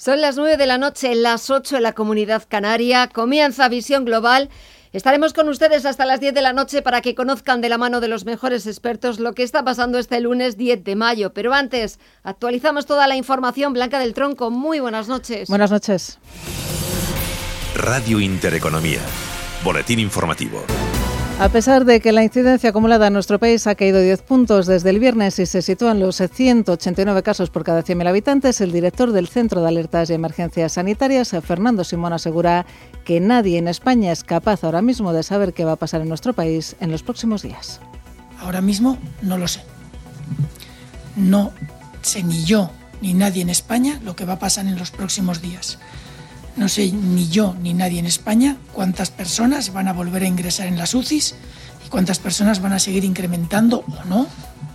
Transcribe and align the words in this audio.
Son 0.00 0.22
las 0.22 0.36
9 0.36 0.56
de 0.56 0.66
la 0.66 0.78
noche, 0.78 1.14
las 1.14 1.50
8 1.50 1.76
en 1.76 1.82
la 1.82 1.92
comunidad 1.92 2.44
canaria. 2.48 3.06
Comienza 3.08 3.68
Visión 3.68 4.06
Global. 4.06 4.48
Estaremos 4.94 5.34
con 5.34 5.46
ustedes 5.50 5.84
hasta 5.84 6.06
las 6.06 6.20
10 6.20 6.32
de 6.32 6.40
la 6.40 6.54
noche 6.54 6.80
para 6.80 7.02
que 7.02 7.14
conozcan 7.14 7.60
de 7.60 7.68
la 7.68 7.76
mano 7.76 8.00
de 8.00 8.08
los 8.08 8.24
mejores 8.24 8.66
expertos 8.66 9.20
lo 9.20 9.34
que 9.34 9.42
está 9.42 9.62
pasando 9.62 9.98
este 9.98 10.18
lunes 10.22 10.56
10 10.56 10.84
de 10.84 10.96
mayo. 10.96 11.34
Pero 11.34 11.52
antes, 11.52 11.98
actualizamos 12.22 12.86
toda 12.86 13.06
la 13.08 13.16
información. 13.16 13.74
Blanca 13.74 13.98
del 13.98 14.14
Tronco, 14.14 14.50
muy 14.50 14.80
buenas 14.80 15.06
noches. 15.06 15.50
Buenas 15.50 15.70
noches. 15.70 16.18
Radio 17.74 18.20
Intereconomía. 18.20 19.00
Boletín 19.62 19.98
informativo. 19.98 20.64
A 21.40 21.48
pesar 21.48 21.86
de 21.86 22.00
que 22.00 22.12
la 22.12 22.22
incidencia 22.22 22.68
acumulada 22.68 23.06
en 23.06 23.14
nuestro 23.14 23.38
país 23.38 23.66
ha 23.66 23.74
caído 23.74 23.98
10 23.98 24.20
puntos 24.20 24.66
desde 24.66 24.90
el 24.90 24.98
viernes 24.98 25.38
y 25.38 25.46
se 25.46 25.62
sitúa 25.62 25.92
en 25.92 26.00
los 26.00 26.16
189 26.16 27.22
casos 27.22 27.48
por 27.48 27.64
cada 27.64 27.82
100.000 27.82 28.06
habitantes, 28.06 28.60
el 28.60 28.72
director 28.72 29.10
del 29.12 29.26
Centro 29.26 29.62
de 29.62 29.68
Alertas 29.68 30.10
y 30.10 30.12
Emergencias 30.12 30.72
Sanitarias, 30.72 31.34
Fernando 31.42 31.82
Simón, 31.82 32.12
asegura 32.12 32.66
que 33.06 33.20
nadie 33.20 33.56
en 33.56 33.68
España 33.68 34.12
es 34.12 34.22
capaz 34.22 34.64
ahora 34.64 34.82
mismo 34.82 35.14
de 35.14 35.22
saber 35.22 35.54
qué 35.54 35.64
va 35.64 35.72
a 35.72 35.76
pasar 35.76 36.02
en 36.02 36.10
nuestro 36.10 36.34
país 36.34 36.76
en 36.78 36.90
los 36.90 37.02
próximos 37.02 37.40
días. 37.40 37.80
Ahora 38.40 38.60
mismo 38.60 38.98
no 39.22 39.38
lo 39.38 39.48
sé. 39.48 39.62
No 41.16 41.52
sé 42.02 42.22
ni 42.22 42.44
yo 42.44 42.70
ni 43.00 43.14
nadie 43.14 43.40
en 43.40 43.48
España 43.48 43.98
lo 44.04 44.14
que 44.14 44.26
va 44.26 44.34
a 44.34 44.38
pasar 44.38 44.66
en 44.66 44.78
los 44.78 44.90
próximos 44.90 45.40
días. 45.40 45.78
No 46.60 46.68
sé 46.68 46.92
ni 46.92 47.26
yo 47.26 47.56
ni 47.58 47.72
nadie 47.72 48.00
en 48.00 48.04
España 48.04 48.58
cuántas 48.74 49.10
personas 49.10 49.72
van 49.72 49.88
a 49.88 49.94
volver 49.94 50.24
a 50.24 50.26
ingresar 50.26 50.66
en 50.66 50.76
las 50.76 50.94
UCIs 50.94 51.34
y 51.86 51.88
cuántas 51.88 52.18
personas 52.18 52.60
van 52.60 52.74
a 52.74 52.78
seguir 52.78 53.02
incrementando 53.02 53.82
o 53.88 54.04
no. 54.04 54.26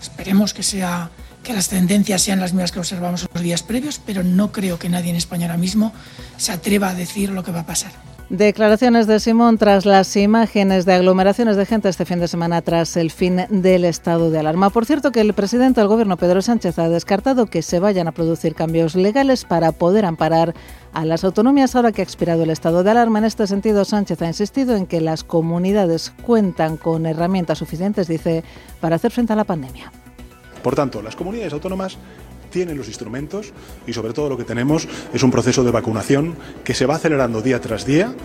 Esperemos 0.01 0.55
que 0.55 0.63
sea 0.63 1.11
que 1.43 1.53
las 1.53 1.69
tendencias 1.69 2.23
sean 2.23 2.39
las 2.39 2.53
mismas 2.53 2.71
que 2.71 2.79
observamos 2.79 3.27
los 3.31 3.43
días 3.43 3.61
previos, 3.61 4.01
pero 4.03 4.23
no 4.23 4.51
creo 4.51 4.79
que 4.79 4.89
nadie 4.89 5.11
en 5.11 5.15
España 5.15 5.45
ahora 5.45 5.59
mismo 5.59 5.93
se 6.37 6.53
atreva 6.53 6.89
a 6.89 6.95
decir 6.95 7.29
lo 7.29 7.43
que 7.43 7.51
va 7.51 7.59
a 7.59 7.65
pasar. 7.67 7.91
Declaraciones 8.29 9.05
de 9.05 9.19
Simón 9.19 9.59
tras 9.59 9.85
las 9.85 10.15
imágenes 10.15 10.85
de 10.85 10.93
aglomeraciones 10.93 11.57
de 11.57 11.65
gente 11.67 11.89
este 11.89 12.05
fin 12.05 12.19
de 12.19 12.27
semana 12.27 12.63
tras 12.63 12.97
el 12.97 13.11
fin 13.11 13.45
del 13.49 13.85
estado 13.85 14.31
de 14.31 14.39
alarma. 14.39 14.71
Por 14.71 14.87
cierto, 14.87 15.11
que 15.11 15.21
el 15.21 15.35
presidente 15.35 15.79
del 15.79 15.87
gobierno, 15.87 16.17
Pedro 16.17 16.41
Sánchez, 16.41 16.79
ha 16.79 16.89
descartado 16.89 17.45
que 17.45 17.61
se 17.61 17.79
vayan 17.79 18.07
a 18.07 18.13
producir 18.13 18.55
cambios 18.55 18.95
legales 18.95 19.45
para 19.45 19.71
poder 19.73 20.05
amparar 20.05 20.55
a 20.91 21.05
las 21.05 21.23
autonomías 21.23 21.75
ahora 21.75 21.91
que 21.91 22.01
ha 22.01 22.03
expirado 22.03 22.41
el 22.41 22.49
estado 22.49 22.83
de 22.83 22.89
alarma. 22.89 23.19
En 23.19 23.25
este 23.25 23.45
sentido, 23.45 23.85
Sánchez 23.85 24.19
ha 24.23 24.27
insistido 24.27 24.75
en 24.75 24.87
que 24.87 25.01
las 25.01 25.23
comunidades 25.23 26.11
cuentan 26.23 26.77
con 26.77 27.05
herramientas 27.05 27.59
suficientes, 27.59 28.07
dice, 28.07 28.43
para 28.81 28.95
hacer 28.95 29.11
frente 29.11 29.33
a 29.33 29.35
la 29.35 29.43
pandemia. 29.43 29.91
Por 30.63 30.73
tanto, 30.73 31.03
las 31.03 31.15
comunidades 31.15 31.53
autónomas 31.53 31.99
tienen 32.55 32.77
los 32.77 32.87
instrumentos 32.87 33.51
y 33.85 33.91
sobre 33.91 34.13
todo 34.13 34.29
lo 34.29 34.37
que 34.37 34.45
tenemos 34.45 34.87
es 35.13 35.23
un 35.23 35.29
proceso 35.29 35.65
de 35.65 35.71
vacunación 35.71 36.35
que 36.63 36.73
se 36.73 36.85
va 36.85 36.95
acelerando 36.95 37.41
día 37.41 37.59
tras 37.59 37.85
día 37.85 38.15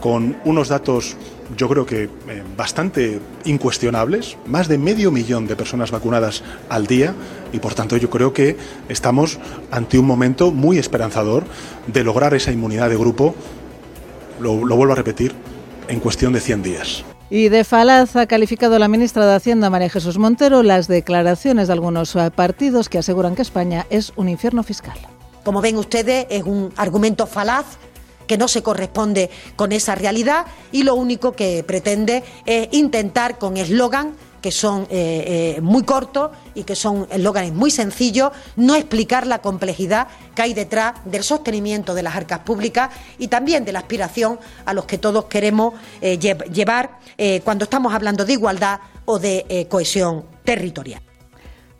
con 0.00 0.36
unos 0.44 0.68
datos 0.68 1.16
yo 1.56 1.68
creo 1.68 1.84
que 1.84 2.04
eh, 2.04 2.08
bastante 2.56 3.18
incuestionables, 3.44 4.36
más 4.46 4.68
de 4.68 4.78
medio 4.78 5.10
millón 5.10 5.48
de 5.48 5.56
personas 5.56 5.90
vacunadas 5.90 6.44
al 6.68 6.86
día 6.86 7.12
y 7.52 7.58
por 7.58 7.74
tanto 7.74 7.96
yo 7.96 8.08
creo 8.08 8.32
que 8.32 8.56
estamos 8.88 9.40
ante 9.72 9.98
un 9.98 10.06
momento 10.06 10.52
muy 10.52 10.78
esperanzador 10.78 11.42
de 11.88 12.04
lograr 12.04 12.34
esa 12.34 12.52
inmunidad 12.52 12.88
de 12.88 12.96
grupo, 12.96 13.34
lo, 14.40 14.64
lo 14.64 14.76
vuelvo 14.76 14.92
a 14.92 14.96
repetir, 14.96 15.34
en 15.88 15.98
cuestión 15.98 16.32
de 16.32 16.40
100 16.40 16.62
días. 16.62 17.04
Y 17.34 17.48
de 17.48 17.64
falaz 17.64 18.14
ha 18.16 18.26
calificado 18.26 18.78
la 18.78 18.88
ministra 18.88 19.26
de 19.26 19.34
Hacienda, 19.34 19.70
María 19.70 19.88
Jesús 19.88 20.18
Montero, 20.18 20.62
las 20.62 20.86
declaraciones 20.86 21.66
de 21.66 21.72
algunos 21.72 22.14
eh, 22.14 22.30
partidos 22.30 22.90
que 22.90 22.98
aseguran 22.98 23.34
que 23.34 23.40
España 23.40 23.86
es 23.88 24.12
un 24.16 24.28
infierno 24.28 24.62
fiscal. 24.62 24.98
Como 25.42 25.62
ven 25.62 25.78
ustedes, 25.78 26.26
es 26.28 26.42
un 26.42 26.70
argumento 26.76 27.26
falaz 27.26 27.64
que 28.26 28.36
no 28.36 28.48
se 28.48 28.62
corresponde 28.62 29.30
con 29.56 29.72
esa 29.72 29.94
realidad 29.94 30.44
y 30.72 30.82
lo 30.82 30.94
único 30.94 31.32
que 31.32 31.64
pretende 31.64 32.22
es 32.44 32.68
intentar 32.72 33.38
con 33.38 33.56
eslogan 33.56 34.12
que 34.42 34.50
son 34.50 34.82
eh, 34.90 35.56
eh, 35.56 35.60
muy 35.62 35.84
cortos 35.84 36.32
y 36.54 36.64
que 36.64 36.76
son 36.76 37.06
eslóganes 37.10 37.54
muy 37.54 37.70
sencillos, 37.70 38.32
no 38.56 38.74
explicar 38.74 39.26
la 39.26 39.40
complejidad 39.40 40.08
que 40.34 40.42
hay 40.42 40.52
detrás 40.52 40.94
del 41.06 41.22
sostenimiento 41.22 41.94
de 41.94 42.02
las 42.02 42.14
arcas 42.14 42.40
públicas 42.40 42.90
y 43.18 43.28
también 43.28 43.64
de 43.64 43.72
la 43.72 43.78
aspiración 43.78 44.38
a 44.66 44.74
los 44.74 44.84
que 44.84 44.98
todos 44.98 45.26
queremos 45.26 45.74
eh, 46.00 46.18
llevar 46.18 46.98
cuando 47.44 47.64
estamos 47.64 47.94
hablando 47.94 48.24
de 48.24 48.32
igualdad 48.32 48.80
o 49.04 49.18
de 49.18 49.66
cohesión 49.70 50.24
territorial. 50.44 51.11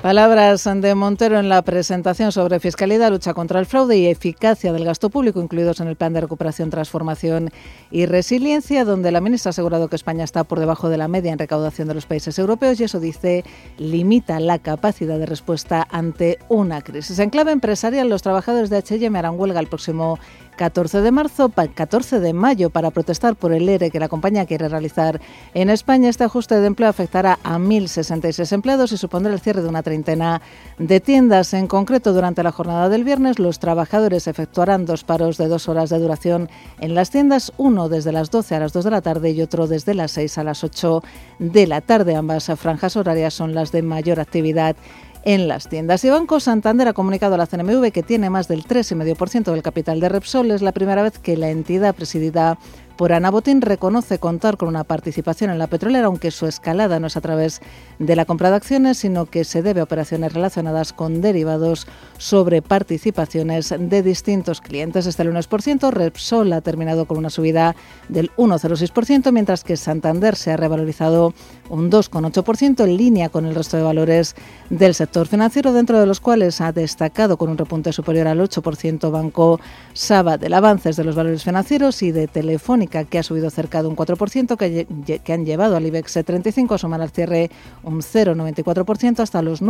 Palabras 0.03 0.65
de 0.65 0.97
Montero 0.97 1.39
en 1.39 1.49
la 1.49 1.63
presentación 1.63 2.33
sobre 2.33 2.59
fiscalidad, 2.59 3.13
lucha 3.13 3.35
contra 3.35 3.61
el 3.61 3.67
fraude 3.67 3.99
y 3.99 4.07
eficacia 4.07 4.73
del 4.73 4.85
gasto 4.85 5.11
público, 5.11 5.41
incluidos 5.41 5.79
en 5.79 5.87
el 5.87 5.95
Plan 5.95 6.13
de 6.13 6.21
Recuperación, 6.21 6.71
Transformación 6.71 7.51
y 7.93 8.07
Resiliencia, 8.07 8.85
donde 8.85 9.13
la 9.13 9.21
ministra 9.21 9.51
ha 9.51 9.53
asegurado 9.53 9.87
que 9.87 9.95
España 9.95 10.25
está 10.25 10.43
por 10.43 10.59
debajo 10.59 10.89
de 10.89 10.97
la 10.97 11.07
media 11.07 11.33
en 11.33 11.39
recaudación 11.39 11.87
de 11.87 11.95
los 11.95 12.07
países 12.07 12.37
europeos 12.41 12.81
y 12.81 12.85
eso 12.85 12.99
dice 12.99 13.45
limita 13.79 14.41
la 14.41 14.59
capacidad 14.59 15.21
de 15.21 15.27
respuesta 15.27 15.87
ante 15.89 16.41
una 16.49 16.81
crisis. 16.81 17.21
En 17.21 17.31
clave 17.31 17.53
empresarial, 17.53 18.09
los 18.09 18.23
trabajadores 18.23 18.71
de 18.71 18.79
H&M 18.79 19.17
harán 19.17 19.39
huelga 19.39 19.61
el 19.61 19.69
próximo 19.69 20.19
14 20.63 21.01
de 21.01 21.11
marzo, 21.11 21.49
14 21.49 22.21
de 22.21 22.33
mayo 22.33 22.71
para 22.71 22.93
protestar 22.93 23.35
por 23.35 23.53
el 23.53 23.69
ERE 23.69 23.91
que 23.91 23.99
la 23.99 24.09
compañía 24.09 24.47
quiere 24.47 24.69
realizar 24.69 25.21
en 25.55 25.71
España. 25.71 26.09
Este 26.09 26.23
ajuste 26.23 26.61
de 26.61 26.69
empleo 26.69 26.89
afectará 26.89 27.41
a 27.43 27.59
1.066 27.59 28.53
empleados 28.53 28.93
y 28.93 28.97
supondrá 28.97 29.33
el 29.33 29.41
cierre 29.41 29.61
de 29.61 29.69
una 29.69 29.83
treintena 29.83 30.41
de 30.79 31.01
tiendas. 31.01 31.53
En 31.53 31.67
concreto, 31.67 32.13
durante 32.13 32.45
la 32.45 32.53
jornada 32.53 32.89
del 32.89 33.03
viernes, 33.03 33.41
los 33.41 33.59
trabajadores 33.59 34.29
efectuarán 34.29 34.87
dos 34.87 35.03
paros 35.03 35.37
de 35.37 35.49
dos 35.49 35.69
horas 35.69 35.91
de 35.91 35.99
duración 35.99 36.49
en 36.79 36.95
las 36.95 37.11
tiendas, 37.11 37.53
uno 37.57 37.89
desde 37.89 38.13
las 38.13 38.31
12 38.31 38.55
a 38.55 38.61
las 38.61 38.73
2 38.73 38.85
de 38.85 38.91
la 38.93 39.01
tarde 39.01 39.33
y 39.33 39.43
otro 39.43 39.67
desde 39.67 39.95
las 39.95 40.13
6 40.13 40.39
a 40.39 40.45
las 40.45 40.63
8 40.63 41.03
de 41.41 41.67
la 41.67 41.81
tarde. 41.81 42.15
Ambas 42.15 42.53
franjas 42.57 42.95
horarias 42.95 43.35
son 43.35 43.53
las 43.53 43.73
de 43.73 43.83
mayor 43.83 44.21
actividad 44.21 44.77
en 45.25 45.49
las 45.49 45.69
tiendas. 45.69 46.05
Y 46.05 46.11
Banco 46.11 46.41
Santander 46.41 46.89
ha 46.89 46.93
comunicado 46.93 47.35
a 47.35 47.39
la 47.39 47.47
CNMV 47.47 47.93
que 47.93 48.03
tiene 48.03 48.31
más 48.31 48.49
del 48.49 48.65
3,5% 48.65 49.53
del 49.53 49.63
capital 49.63 50.01
de 50.01 50.09
Repsol. 50.09 50.51
Es 50.51 50.63
la 50.63 50.73
primera 50.73 51.03
vez 51.03 51.19
que 51.19 51.37
la 51.37 51.51
entidad 51.51 51.95
presidida 51.95 52.59
por 52.97 53.13
Ana 53.13 53.31
Botín 53.31 53.61
reconoce 53.61 54.19
contar 54.19 54.57
con 54.57 54.69
una 54.69 54.85
participación 54.85 55.51
en 55.51 55.59
la 55.59 55.67
petrolera, 55.67 56.07
aunque 56.07 56.31
su 56.31 56.47
escalada 56.47 57.01
no 57.01 57.07
es 57.07 57.17
a 57.17 57.21
través 57.21 57.61
de 57.99 58.17
la 58.17 58.25
compra 58.25 58.51
de 58.51 58.57
acciones, 58.57 58.99
sino 58.99 59.27
que 59.27 59.45
se 59.45 59.63
debe 59.63 59.81
a 59.81 59.85
operaciones 59.85 60.33
relacionadas 60.33 60.93
con 60.93 61.21
derivados 61.21 61.87
sobre 62.19 62.63
participaciones 62.63 63.75
de 63.77 64.03
distintos 64.03 64.61
clientes. 64.61 65.07
Este 65.07 65.23
por 65.49 65.63
ciento, 65.63 65.91
Repsol 65.91 66.53
ha 66.53 66.61
terminado 66.61 67.07
con 67.07 67.19
una 67.19 67.31
subida 67.31 67.75
del 68.09 68.31
1,06%, 68.37 69.33
mientras 69.33 69.65
que 69.65 69.77
Santander 69.77 70.37
se 70.37 70.53
ha 70.53 70.57
revalorizado 70.57 71.33
un 71.71 71.91
2,8% 71.91 72.85
en 72.85 72.97
línea 72.97 73.29
con 73.29 73.47
el 73.47 73.55
resto 73.55 73.77
de 73.77 73.83
valores 73.83 74.35
del 74.71 74.95
sector 74.95 75.27
financiero, 75.27 75.73
dentro 75.73 75.99
de 75.99 76.07
los 76.07 76.21
cuales 76.21 76.61
ha 76.61 76.73
destacado 76.73 77.37
con 77.37 77.51
un 77.51 77.59
repunte 77.59 77.93
superior 77.93 78.27
al 78.29 78.41
8% 78.41 79.11
Banco 79.11 79.61
Saba 79.93 80.39
del 80.39 80.55
avances 80.55 80.97
de 80.97 81.05
los 81.05 81.15
valores 81.15 81.45
financieros 81.45 82.03
y 82.03 82.13
de 82.13 82.27
Telefónica, 82.27 82.82
que 82.87 83.19
ha 83.19 83.23
subido 83.23 83.51
cerca 83.51 83.83
de 83.83 83.89
un 83.89 83.97
4%, 83.97 84.57
que, 84.57 85.21
que 85.21 85.33
han 85.33 85.45
llevado 85.45 85.77
al 85.77 85.87
IBEX 85.87 86.13
35 86.25 86.75
a 86.75 86.79
sumar 86.79 87.01
al 87.01 87.11
cierre 87.11 87.51
un 87.83 88.01
0,94% 88.01 89.21
hasta 89.21 89.43
los 89.43 89.63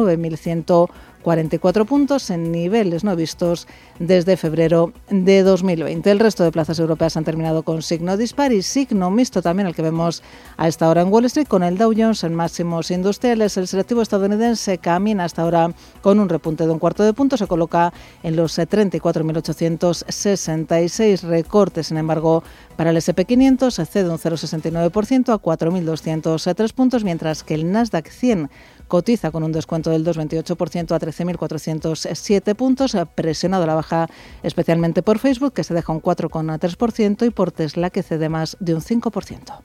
9.144 1.22 1.86
puntos 1.86 2.28
en 2.30 2.52
niveles 2.52 3.04
no 3.04 3.14
vistos 3.16 3.66
desde 3.98 4.36
febrero 4.36 4.92
de 5.10 5.42
2020. 5.42 6.10
El 6.10 6.18
resto 6.18 6.44
de 6.44 6.52
plazas 6.52 6.78
europeas 6.78 7.16
han 7.16 7.24
terminado 7.24 7.62
con 7.62 7.80
signo 7.82 8.16
dispar 8.16 8.52
y 8.52 8.62
signo 8.62 9.10
mixto 9.10 9.42
también 9.42 9.66
el 9.66 9.74
que 9.74 9.82
vemos 9.82 10.22
a 10.56 10.68
esta 10.68 10.88
hora 10.88 11.02
en 11.02 11.12
Wall 11.12 11.26
Street 11.26 11.48
con 11.48 11.62
el 11.62 11.76
Dow 11.78 11.92
Jones 11.96 12.24
en 12.24 12.34
máximos 12.34 12.90
industriales. 12.90 13.56
El 13.56 13.68
selectivo 13.68 14.02
estadounidense 14.02 14.78
camina 14.78 15.24
hasta 15.24 15.42
ahora 15.42 15.72
con 16.00 16.18
un 16.18 16.28
repunte 16.28 16.64
de 16.64 16.70
un 16.70 16.78
cuarto 16.78 17.04
de 17.04 17.12
punto. 17.12 17.36
Se 17.36 17.46
coloca 17.46 17.92
en 18.22 18.36
los 18.36 18.58
34.866 18.58 21.22
recortes. 21.22 21.88
Sin 21.88 21.98
embargo, 21.98 22.42
para 22.76 22.90
el 22.90 22.96
SP500 22.96 23.70
se 23.70 23.84
cede 23.86 24.10
un 24.10 24.18
0,69% 24.18 25.32
a 25.32 25.38
4.203 25.38 26.72
puntos, 26.72 27.04
mientras 27.04 27.44
que 27.44 27.54
el 27.54 27.70
Nasdaq 27.70 28.08
100 28.08 28.50
cotiza 28.92 29.30
con 29.30 29.42
un 29.42 29.52
descuento 29.52 29.88
del 29.88 30.04
2,28% 30.04 30.92
a 30.94 31.00
13.407 31.00 32.54
puntos, 32.54 32.94
presionado 33.14 33.64
la 33.64 33.74
baja 33.74 34.06
especialmente 34.42 35.02
por 35.02 35.18
Facebook, 35.18 35.54
que 35.54 35.64
se 35.64 35.72
deja 35.72 35.94
un 35.94 36.02
4,3%, 36.02 37.26
y 37.26 37.30
por 37.30 37.52
Tesla, 37.52 37.88
que 37.88 38.02
cede 38.02 38.28
más 38.28 38.58
de 38.60 38.74
un 38.74 38.82
5%. 38.82 39.60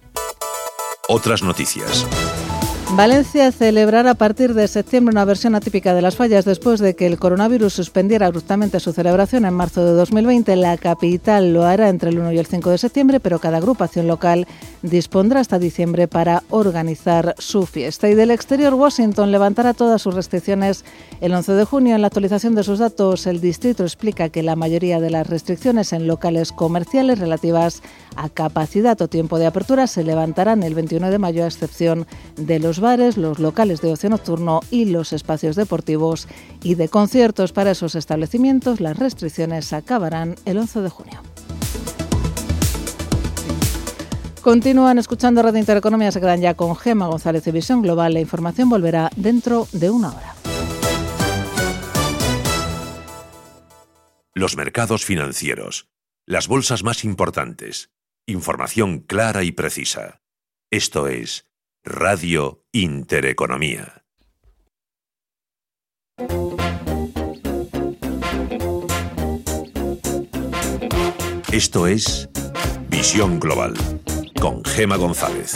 Otras 1.10 1.44
noticias. 1.44 2.08
Valencia 2.96 3.52
celebrará 3.52 4.12
a 4.12 4.16
partir 4.16 4.54
de 4.54 4.68
septiembre 4.68 5.12
una 5.12 5.26
versión 5.26 5.56
atípica 5.56 5.94
de 5.94 6.02
las 6.02 6.16
fallas 6.16 6.46
después 6.46 6.80
de 6.80 6.96
que 6.96 7.06
el 7.06 7.20
coronavirus 7.20 7.74
suspendiera 7.74 8.28
abruptamente 8.28 8.80
su 8.80 8.94
celebración 8.94 9.44
en 9.44 9.54
marzo 9.54 9.86
de 9.86 9.92
2020. 9.92 10.56
La 10.56 10.78
capital 10.78 11.54
lo 11.54 11.66
hará 11.66 11.90
entre 11.90 12.10
el 12.10 12.18
1 12.18 12.32
y 12.32 12.38
el 12.40 12.46
5 12.46 12.70
de 12.70 12.78
septiembre, 12.78 13.20
pero 13.20 13.40
cada 13.40 13.58
agrupación 13.58 14.08
local 14.08 14.48
dispondrá 14.84 15.42
hasta 15.42 15.60
diciembre 15.60 16.08
para 16.08 16.44
organizar 16.50 17.36
su 17.38 17.66
fiesta. 17.66 18.10
Y 18.10 18.16
del 18.16 18.32
exterior, 18.32 18.74
Washington 18.74 19.32
levantará 19.32 19.74
todas 19.74 20.02
sus 20.02 20.16
restricciones 20.16 20.86
el 21.20 21.34
11 21.34 21.52
de 21.54 21.66
junio. 21.66 21.94
En 21.94 22.02
la 22.02 22.08
actualización 22.08 22.56
de 22.56 22.64
sus 22.64 22.80
datos, 22.80 23.28
el 23.28 23.42
distrito 23.42 23.84
explica 23.84 24.30
que 24.30 24.44
la 24.44 24.56
mayoría 24.56 25.02
de 25.02 25.12
las 25.12 25.28
restricciones 25.28 25.92
en 25.92 26.08
locales 26.08 26.54
comerciales 26.54 27.20
relativas 27.20 27.84
a 28.16 28.30
capacidad 28.30 29.00
o 29.02 29.10
tiempo 29.10 29.38
de 29.38 29.46
apertura 29.46 29.88
se 29.88 30.04
levantarán 30.04 30.64
el 30.64 30.74
21 30.74 31.12
de 31.12 31.20
mayo, 31.20 31.44
a 31.44 31.48
excepción 31.48 32.08
de 32.38 32.60
los 32.60 32.77
bares, 32.80 33.18
los 33.18 33.40
locales 33.40 33.82
de 33.82 33.92
ocio 33.92 34.10
nocturno 34.10 34.62
y 34.72 34.86
los 34.86 35.14
espacios 35.14 35.56
deportivos 35.56 36.28
y 36.64 36.76
de 36.76 36.90
conciertos. 36.90 37.52
Para 37.54 37.72
esos 37.72 37.96
establecimientos, 37.96 38.80
las 38.80 38.98
restricciones 38.98 39.74
acabarán 39.74 40.36
el 40.46 40.58
11 40.58 40.82
de 40.82 40.90
junio. 40.90 41.22
Continúan 44.42 44.98
escuchando 44.98 45.42
Radio 45.42 45.60
Intereconomía, 45.60 46.10
se 46.12 46.22
quedan 46.22 46.40
ya 46.40 46.54
con 46.54 46.76
Gema 46.78 47.08
González 47.08 47.46
y 47.48 47.52
Visión 47.52 47.82
Global. 47.82 48.14
La 48.14 48.22
información 48.22 48.70
volverá 48.70 49.10
dentro 49.18 49.68
de 49.74 49.90
una 49.90 50.10
hora. 50.10 50.36
Los 54.34 54.56
mercados 54.56 55.04
financieros, 55.04 55.90
las 56.26 56.48
bolsas 56.48 56.84
más 56.84 57.04
importantes, 57.04 57.90
información 58.26 59.00
clara 59.00 59.44
y 59.44 59.52
precisa. 59.52 60.22
Esto 60.70 61.08
es 61.08 61.46
Radio 61.90 62.66
Intereconomía. 62.74 64.04
Esto 71.50 71.88
es 71.88 72.30
Visión 72.90 73.40
Global 73.40 73.74
con 74.38 74.66
Gema 74.66 74.98
González. 74.98 75.56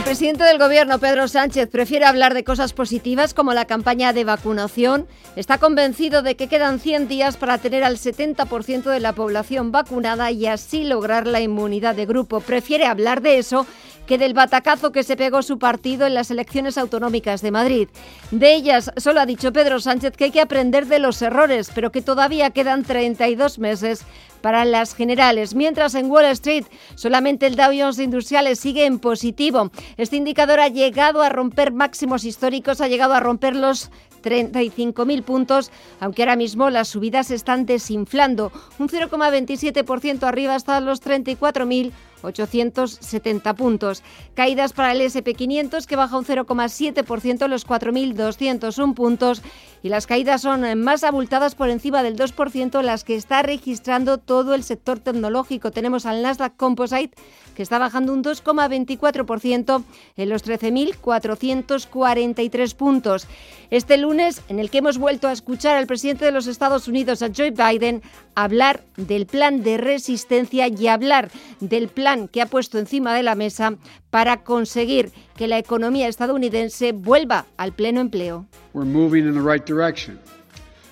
presidente 0.11 0.43
del 0.43 0.57
gobierno, 0.57 0.99
Pedro 0.99 1.29
Sánchez, 1.29 1.69
prefiere 1.69 2.03
hablar 2.03 2.33
de 2.33 2.43
cosas 2.43 2.73
positivas 2.73 3.33
como 3.33 3.53
la 3.53 3.63
campaña 3.63 4.11
de 4.11 4.25
vacunación. 4.25 5.07
Está 5.37 5.57
convencido 5.57 6.21
de 6.21 6.35
que 6.35 6.49
quedan 6.49 6.81
100 6.81 7.07
días 7.07 7.37
para 7.37 7.59
tener 7.59 7.85
al 7.85 7.95
70% 7.95 8.89
de 8.89 8.99
la 8.99 9.13
población 9.13 9.71
vacunada 9.71 10.29
y 10.29 10.47
así 10.47 10.83
lograr 10.83 11.27
la 11.27 11.39
inmunidad 11.39 11.95
de 11.95 12.05
grupo. 12.05 12.41
Prefiere 12.41 12.87
hablar 12.87 13.21
de 13.21 13.37
eso 13.37 13.65
que 14.05 14.17
del 14.17 14.33
batacazo 14.33 14.91
que 14.91 15.03
se 15.03 15.15
pegó 15.15 15.41
su 15.41 15.57
partido 15.57 16.05
en 16.05 16.13
las 16.13 16.29
elecciones 16.31 16.77
autonómicas 16.77 17.41
de 17.41 17.51
Madrid. 17.51 17.87
De 18.31 18.53
ellas 18.53 18.91
solo 18.97 19.21
ha 19.21 19.25
dicho 19.25 19.53
Pedro 19.53 19.79
Sánchez 19.79 20.17
que 20.17 20.25
hay 20.25 20.31
que 20.31 20.41
aprender 20.41 20.87
de 20.87 20.99
los 20.99 21.21
errores, 21.21 21.71
pero 21.73 21.93
que 21.93 22.01
todavía 22.01 22.49
quedan 22.49 22.83
32 22.83 23.59
meses 23.59 24.03
para 24.41 24.65
las 24.65 24.95
generales, 24.95 25.55
mientras 25.55 25.95
en 25.95 26.09
Wall 26.09 26.25
Street 26.25 26.65
solamente 26.95 27.45
el 27.45 27.55
Dow 27.55 27.71
Jones 27.77 27.99
Industriales 27.99 28.59
sigue 28.59 28.85
en 28.85 28.99
positivo. 28.99 29.71
Este 30.01 30.15
indicador 30.15 30.59
ha 30.59 30.67
llegado 30.67 31.21
a 31.21 31.29
romper 31.29 31.71
máximos 31.71 32.25
históricos, 32.25 32.81
ha 32.81 32.87
llegado 32.87 33.13
a 33.13 33.19
romper 33.19 33.55
los 33.55 33.91
35.000 34.23 35.21
puntos, 35.21 35.69
aunque 35.99 36.23
ahora 36.23 36.35
mismo 36.35 36.71
las 36.71 36.87
subidas 36.87 37.29
están 37.29 37.67
desinflando, 37.67 38.51
un 38.79 38.89
0,27% 38.89 40.23
arriba 40.23 40.55
hasta 40.55 40.81
los 40.81 41.03
34.000 41.03 41.91
870 42.23 43.53
puntos. 43.55 44.03
Caídas 44.33 44.73
para 44.73 44.91
el 44.91 45.01
SP500 45.01 45.85
que 45.85 45.95
baja 45.95 46.17
un 46.17 46.25
0,7% 46.25 47.47
los 47.47 47.67
4.201 47.67 48.93
puntos 48.93 49.41
y 49.83 49.89
las 49.89 50.07
caídas 50.07 50.41
son 50.41 50.79
más 50.79 51.03
abultadas 51.03 51.55
por 51.55 51.69
encima 51.69 52.03
del 52.03 52.15
2% 52.15 52.81
las 52.81 53.03
que 53.03 53.15
está 53.15 53.41
registrando 53.41 54.17
todo 54.17 54.53
el 54.53 54.63
sector 54.63 54.99
tecnológico. 54.99 55.71
Tenemos 55.71 56.05
al 56.05 56.21
Nasdaq 56.21 56.55
Composite 56.55 57.17
que 57.55 57.63
está 57.63 57.79
bajando 57.79 58.13
un 58.13 58.23
2,24% 58.23 59.83
en 60.17 60.29
los 60.29 60.45
13.443 60.45 62.75
puntos. 62.75 63.27
Este 63.69 63.97
lunes, 63.97 64.41
en 64.47 64.59
el 64.59 64.69
que 64.69 64.77
hemos 64.79 64.97
vuelto 64.97 65.27
a 65.27 65.33
escuchar 65.33 65.77
al 65.77 65.87
presidente 65.87 66.25
de 66.25 66.31
los 66.31 66.47
Estados 66.47 66.87
Unidos, 66.87 67.21
a 67.21 67.29
Joe 67.35 67.51
Biden, 67.51 68.01
hablar 68.35 68.83
del 68.97 69.25
plan 69.25 69.63
de 69.63 69.77
resistencia 69.77 70.67
y 70.67 70.87
hablar 70.87 71.31
del 71.59 71.89
plan 71.89 72.27
que 72.27 72.41
ha 72.41 72.45
puesto 72.45 72.79
encima 72.79 73.13
de 73.13 73.23
la 73.23 73.35
mesa 73.35 73.75
para 74.11 74.43
conseguir 74.43 75.11
que 75.35 75.47
la 75.47 75.57
economía 75.57 76.07
estadounidense 76.07 76.91
vuelva 76.91 77.47
al 77.57 77.73
pleno 77.73 77.99
empleo. 77.99 78.45
We're 78.73 78.85
moving 78.85 79.25
in 79.25 79.33
the 79.33 79.41
right 79.41 79.65
direction. 79.65 80.19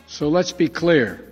So 0.08 0.28
let's 0.28 0.52
be 0.52 0.68
clear. 0.68 1.29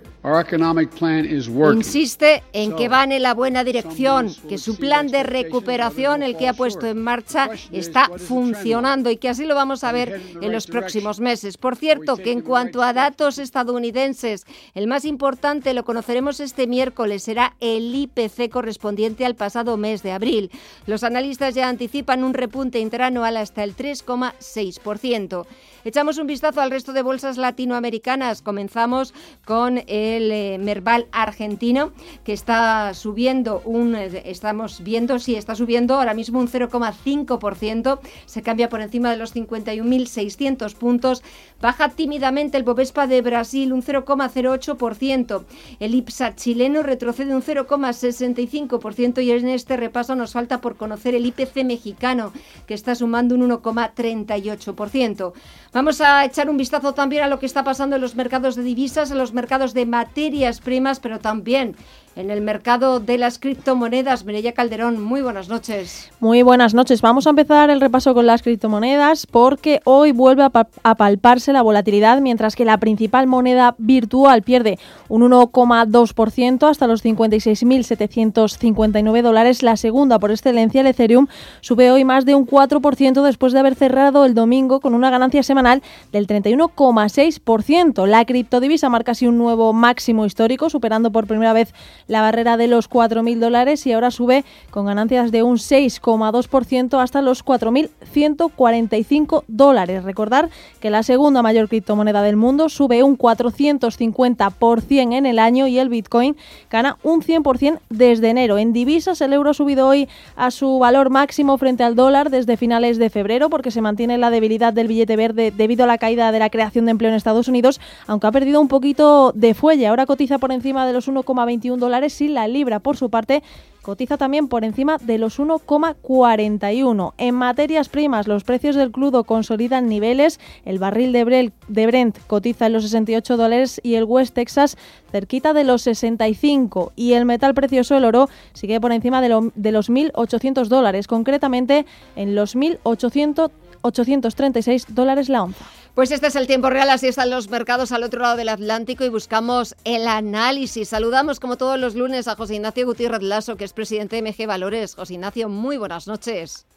Insiste 1.76 2.42
en 2.52 2.74
que 2.76 2.88
van 2.88 3.12
en 3.12 3.22
la 3.22 3.34
buena 3.34 3.64
dirección, 3.64 4.34
que 4.48 4.58
su 4.58 4.76
plan 4.76 5.08
de 5.08 5.22
recuperación, 5.22 6.22
el 6.22 6.36
que 6.36 6.48
ha 6.48 6.54
puesto 6.54 6.86
en 6.86 7.02
marcha, 7.02 7.50
está 7.72 8.10
funcionando 8.16 9.10
y 9.10 9.16
que 9.16 9.28
así 9.28 9.44
lo 9.44 9.54
vamos 9.54 9.84
a 9.84 9.92
ver 9.92 10.20
en 10.40 10.52
los 10.52 10.66
próximos 10.66 11.20
meses. 11.20 11.56
Por 11.56 11.76
cierto, 11.76 12.16
que 12.16 12.32
en 12.32 12.42
cuanto 12.42 12.82
a 12.82 12.92
datos 12.92 13.38
estadounidenses, 13.38 14.44
el 14.74 14.86
más 14.86 15.04
importante 15.04 15.74
lo 15.74 15.84
conoceremos 15.84 16.40
este 16.40 16.66
miércoles, 16.66 17.22
será 17.22 17.54
el 17.60 17.94
IPC 17.94 18.50
correspondiente 18.50 19.24
al 19.24 19.34
pasado 19.34 19.76
mes 19.76 20.02
de 20.02 20.12
abril. 20.12 20.50
Los 20.86 21.04
analistas 21.04 21.54
ya 21.54 21.68
anticipan 21.68 22.24
un 22.24 22.34
repunte 22.34 22.78
interanual 22.78 23.36
hasta 23.36 23.64
el 23.64 23.76
3,6%. 23.76 25.46
Echamos 25.88 26.18
un 26.18 26.26
vistazo 26.26 26.60
al 26.60 26.70
resto 26.70 26.92
de 26.92 27.00
bolsas 27.00 27.38
latinoamericanas. 27.38 28.42
Comenzamos 28.42 29.14
con 29.46 29.78
el 29.86 30.30
eh, 30.30 30.58
Merval 30.60 31.06
argentino, 31.12 31.92
que 32.24 32.34
está 32.34 32.92
subiendo 32.92 33.62
un, 33.64 33.94
eh, 33.94 34.24
estamos 34.26 34.84
viendo, 34.84 35.18
sí, 35.18 35.34
está 35.34 35.54
subiendo 35.54 35.94
ahora 35.94 36.12
mismo 36.12 36.40
un 36.40 36.48
0,5%, 36.48 38.00
se 38.26 38.42
cambia 38.42 38.68
por 38.68 38.82
encima 38.82 39.10
de 39.10 39.16
los 39.16 39.34
51.600 39.34 40.74
puntos, 40.74 41.22
baja 41.58 41.88
tímidamente 41.88 42.58
el 42.58 42.64
Bovespa 42.64 43.06
de 43.06 43.22
Brasil 43.22 43.72
un 43.72 43.82
0,08%, 43.82 45.44
el 45.80 45.94
IPSA 45.94 46.36
chileno 46.36 46.82
retrocede 46.82 47.34
un 47.34 47.40
0,65% 47.40 49.24
y 49.24 49.30
en 49.30 49.48
este 49.48 49.78
repaso 49.78 50.14
nos 50.14 50.34
falta 50.34 50.60
por 50.60 50.76
conocer 50.76 51.14
el 51.14 51.24
IPC 51.24 51.64
mexicano, 51.64 52.34
que 52.66 52.74
está 52.74 52.94
sumando 52.94 53.34
un 53.34 53.48
1,38%. 53.48 55.32
Vamos 55.78 56.00
a 56.00 56.24
echar 56.24 56.50
un 56.50 56.56
vistazo 56.56 56.92
también 56.92 57.22
a 57.22 57.28
lo 57.28 57.38
que 57.38 57.46
está 57.46 57.62
pasando 57.62 57.94
en 57.94 58.02
los 58.02 58.16
mercados 58.16 58.56
de 58.56 58.64
divisas, 58.64 59.12
en 59.12 59.18
los 59.18 59.32
mercados 59.32 59.74
de 59.74 59.86
materias 59.86 60.58
primas, 60.58 60.98
pero 60.98 61.20
también 61.20 61.76
en 62.16 62.30
el 62.30 62.40
mercado 62.40 63.00
de 63.00 63.18
las 63.18 63.38
criptomonedas. 63.38 64.24
Mireya 64.24 64.52
Calderón, 64.52 65.02
muy 65.02 65.22
buenas 65.22 65.48
noches. 65.48 66.10
Muy 66.20 66.42
buenas 66.42 66.74
noches. 66.74 67.00
Vamos 67.00 67.26
a 67.26 67.30
empezar 67.30 67.70
el 67.70 67.80
repaso 67.80 68.14
con 68.14 68.26
las 68.26 68.42
criptomonedas 68.42 69.26
porque 69.26 69.80
hoy 69.84 70.12
vuelve 70.12 70.42
a, 70.42 70.50
palparse 70.94 71.52
la 71.52 71.62
volatilidad 71.62 72.20
mientras 72.20 72.56
que 72.56 72.64
la 72.64 72.78
principal 72.78 73.26
moneda 73.26 73.74
virtual 73.78 74.42
pierde 74.42 74.78
un 75.08 75.22
1,2% 75.22 76.68
hasta 76.68 76.86
los 76.86 77.04
56.759 77.04 79.22
dólares. 79.22 79.62
La 79.62 79.76
segunda 79.76 80.18
por 80.18 80.30
excelencia, 80.30 80.80
el 80.80 80.86
Ethereum, 80.88 81.26
sube 81.60 81.90
hoy 81.90 82.04
más 82.04 82.24
de 82.24 82.34
un 82.34 82.46
4% 82.46 83.22
después 83.22 83.52
de 83.52 83.58
haber 83.60 83.74
cerrado 83.74 84.24
el 84.24 84.32
domingo 84.34 84.80
con 84.80 84.94
una 84.94 85.10
ganancia 85.10 85.42
semanal 85.42 85.82
del 86.12 86.26
31,6%. 86.26 88.06
La 88.06 88.24
criptodivisa 88.24 88.88
marca 88.88 89.12
así 89.12 89.26
un 89.26 89.38
nuevo 89.38 89.72
máximo 89.72 90.26
histórico, 90.26 90.70
superando 90.70 91.12
por 91.12 91.26
primera 91.26 91.52
vez 91.52 91.74
la 92.08 92.22
barrera 92.22 92.56
de 92.56 92.66
los 92.66 92.90
4.000 92.90 93.38
dólares 93.38 93.86
y 93.86 93.92
ahora 93.92 94.10
sube 94.10 94.44
con 94.70 94.86
ganancias 94.86 95.30
de 95.30 95.44
un 95.44 95.58
6,2% 95.58 97.00
hasta 97.00 97.22
los 97.22 97.44
4.145 97.44 99.44
dólares. 99.46 100.02
Recordar 100.02 100.50
que 100.80 100.90
la 100.90 101.04
segunda 101.04 101.42
mayor 101.42 101.68
criptomoneda 101.68 102.22
del 102.22 102.36
mundo 102.36 102.68
sube 102.68 103.02
un 103.02 103.16
450% 103.16 104.88
en 104.88 105.26
el 105.26 105.38
año 105.38 105.66
y 105.66 105.78
el 105.78 105.88
Bitcoin 105.88 106.36
gana 106.70 106.96
un 107.02 107.22
100% 107.22 107.80
desde 107.90 108.30
enero. 108.30 108.56
En 108.58 108.72
divisas 108.72 109.20
el 109.20 109.34
euro 109.34 109.50
ha 109.50 109.54
subido 109.54 109.86
hoy 109.86 110.08
a 110.34 110.50
su 110.50 110.78
valor 110.78 111.10
máximo 111.10 111.58
frente 111.58 111.84
al 111.84 111.94
dólar 111.94 112.30
desde 112.30 112.56
finales 112.56 112.96
de 112.98 113.10
febrero 113.10 113.50
porque 113.50 113.70
se 113.70 113.82
mantiene 113.82 114.16
la 114.18 114.30
debilidad 114.30 114.72
del 114.72 114.88
billete 114.88 115.16
verde 115.16 115.52
debido 115.54 115.84
a 115.84 115.86
la 115.86 115.98
caída 115.98 116.32
de 116.32 116.38
la 116.38 116.48
creación 116.50 116.86
de 116.86 116.92
empleo 116.92 117.10
en 117.10 117.16
Estados 117.16 117.48
Unidos, 117.48 117.80
aunque 118.06 118.26
ha 118.26 118.32
perdido 118.32 118.60
un 118.60 118.68
poquito 118.68 119.32
de 119.34 119.54
fuelle. 119.54 119.86
Ahora 119.86 120.06
cotiza 120.06 120.38
por 120.38 120.52
encima 120.52 120.86
de 120.86 120.94
los 120.94 121.08
1,21 121.08 121.76
dólares 121.76 121.97
dólares 121.98 122.20
y 122.20 122.28
la 122.28 122.46
libra, 122.46 122.78
por 122.78 122.96
su 122.96 123.10
parte, 123.10 123.42
cotiza 123.82 124.16
también 124.16 124.46
por 124.46 124.64
encima 124.64 124.98
de 124.98 125.18
los 125.18 125.40
1,41. 125.40 127.14
En 127.18 127.34
materias 127.34 127.88
primas, 127.88 128.28
los 128.28 128.44
precios 128.44 128.76
del 128.76 128.92
crudo 128.92 129.24
consolidan 129.24 129.88
niveles. 129.88 130.38
El 130.64 130.78
barril 130.78 131.10
de, 131.12 131.50
Brent 131.86 132.16
cotiza 132.28 132.66
en 132.66 132.74
los 132.74 132.84
68 132.84 133.36
dólares 133.36 133.80
y 133.82 133.96
el 133.96 134.04
West 134.04 134.34
Texas 134.34 134.76
cerquita 135.10 135.52
de 135.54 135.64
los 135.64 135.82
65. 135.82 136.92
Y 136.94 137.14
el 137.14 137.24
metal 137.24 137.52
precioso, 137.54 137.96
el 137.96 138.04
oro, 138.04 138.28
sigue 138.52 138.80
por 138.80 138.92
encima 138.92 139.20
de, 139.20 139.50
de 139.54 139.72
los 139.72 139.90
1.800 139.90 140.68
dólares, 140.68 141.08
concretamente 141.08 141.84
en 142.14 142.36
los 142.36 142.54
1.836 142.54 144.86
dólares 144.86 145.28
la 145.28 145.42
onza. 145.42 145.64
Pues 145.98 146.12
este 146.12 146.28
es 146.28 146.36
el 146.36 146.46
tiempo 146.46 146.70
real, 146.70 146.90
así 146.90 147.08
están 147.08 147.28
los 147.28 147.50
mercados 147.50 147.90
al 147.90 148.04
otro 148.04 148.20
lado 148.20 148.36
del 148.36 148.50
Atlántico 148.50 149.02
y 149.04 149.08
buscamos 149.08 149.74
el 149.82 150.06
análisis. 150.06 150.90
Saludamos 150.90 151.40
como 151.40 151.56
todos 151.56 151.76
los 151.76 151.96
lunes 151.96 152.28
a 152.28 152.36
José 152.36 152.54
Ignacio 152.54 152.86
Gutiérrez 152.86 153.20
Lasso, 153.20 153.56
que 153.56 153.64
es 153.64 153.72
presidente 153.72 154.14
de 154.14 154.22
MG 154.22 154.46
Valores. 154.46 154.94
José 154.94 155.14
Ignacio, 155.14 155.48
muy 155.48 155.76
buenas 155.76 156.06
noches. 156.06 156.67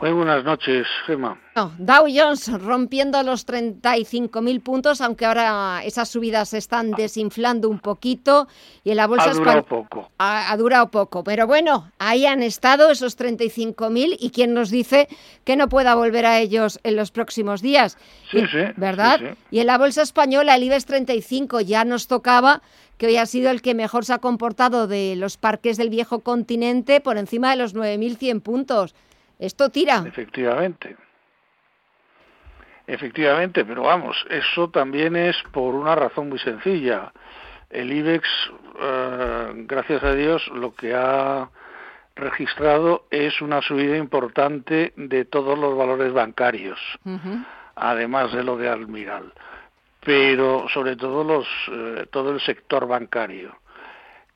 Muy 0.00 0.10
buenas 0.12 0.44
noches, 0.44 0.86
Gemma. 1.06 1.38
Dow 1.54 2.06
Jones 2.12 2.50
rompiendo 2.60 3.22
los 3.22 3.46
35.000 3.46 4.60
puntos, 4.60 5.00
aunque 5.00 5.24
ahora 5.24 5.82
esas 5.84 6.08
subidas 6.08 6.48
se 6.48 6.58
están 6.58 6.90
desinflando 6.90 7.68
un 7.68 7.78
poquito 7.78 8.48
y 8.82 8.90
en 8.90 8.96
la 8.96 9.06
bolsa 9.06 9.30
ha 9.30 9.34
durado 9.34 9.62
poco. 9.64 10.10
Ha, 10.18 10.56
durado 10.56 10.90
poco, 10.90 11.22
pero 11.22 11.46
bueno, 11.46 11.92
ahí 11.98 12.26
han 12.26 12.42
estado 12.42 12.90
esos 12.90 13.16
35.000 13.16 14.16
y 14.18 14.30
quién 14.30 14.52
nos 14.52 14.70
dice 14.70 15.06
que 15.44 15.56
no 15.56 15.68
pueda 15.68 15.94
volver 15.94 16.26
a 16.26 16.40
ellos 16.40 16.80
en 16.82 16.96
los 16.96 17.12
próximos 17.12 17.62
días. 17.62 17.96
Sí, 18.32 18.40
sí. 18.50 18.64
¿Verdad? 18.76 19.20
Y 19.52 19.60
en 19.60 19.68
la 19.68 19.78
bolsa 19.78 20.02
española 20.02 20.56
el 20.56 20.64
IBEX 20.64 20.86
35 20.86 21.60
ya 21.60 21.84
nos 21.84 22.08
tocaba 22.08 22.62
que 22.98 23.06
hoy 23.06 23.16
ha 23.16 23.26
sido 23.26 23.50
el 23.50 23.62
que 23.62 23.74
mejor 23.74 24.04
se 24.04 24.12
ha 24.12 24.18
comportado 24.18 24.88
de 24.88 25.14
los 25.16 25.36
parques 25.36 25.76
del 25.76 25.90
viejo 25.90 26.20
continente 26.20 27.00
por 27.00 27.16
encima 27.16 27.50
de 27.50 27.56
los 27.56 27.76
9.100 27.76 28.40
puntos. 28.40 28.94
Esto 29.38 29.70
tira. 29.70 30.02
Efectivamente. 30.06 30.96
Efectivamente, 32.86 33.64
pero 33.64 33.84
vamos, 33.84 34.16
eso 34.28 34.68
también 34.68 35.16
es 35.16 35.36
por 35.52 35.74
una 35.74 35.94
razón 35.94 36.28
muy 36.28 36.38
sencilla. 36.38 37.12
El 37.70 37.90
IBEX, 37.92 38.28
eh, 38.78 39.52
gracias 39.66 40.04
a 40.04 40.14
Dios, 40.14 40.46
lo 40.48 40.74
que 40.74 40.94
ha 40.94 41.48
registrado 42.14 43.06
es 43.10 43.40
una 43.40 43.62
subida 43.62 43.96
importante 43.96 44.92
de 44.96 45.24
todos 45.24 45.58
los 45.58 45.76
valores 45.76 46.12
bancarios, 46.12 46.78
además 47.74 48.32
de 48.32 48.44
lo 48.44 48.56
de 48.56 48.68
Almiral, 48.68 49.32
pero 50.04 50.68
sobre 50.68 50.94
todo 50.94 51.24
los, 51.24 51.46
eh, 51.72 52.06
todo 52.12 52.30
el 52.32 52.40
sector 52.40 52.86
bancario, 52.86 53.56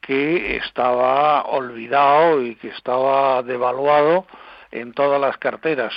que 0.00 0.56
estaba 0.56 1.42
olvidado 1.42 2.42
y 2.42 2.56
que 2.56 2.68
estaba 2.68 3.42
devaluado 3.42 4.26
en 4.70 4.92
todas 4.92 5.20
las 5.20 5.36
carteras. 5.38 5.92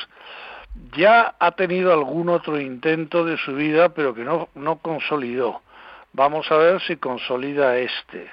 Ya 0.95 1.35
ha 1.39 1.51
tenido 1.51 1.91
algún 1.93 2.29
otro 2.29 2.59
intento 2.59 3.25
de 3.25 3.37
subida, 3.37 3.89
pero 3.89 4.13
que 4.13 4.23
no, 4.23 4.49
no 4.55 4.77
consolidó. 4.77 5.61
Vamos 6.13 6.51
a 6.51 6.57
ver 6.57 6.81
si 6.81 6.97
consolida 6.97 7.77
este. 7.77 8.29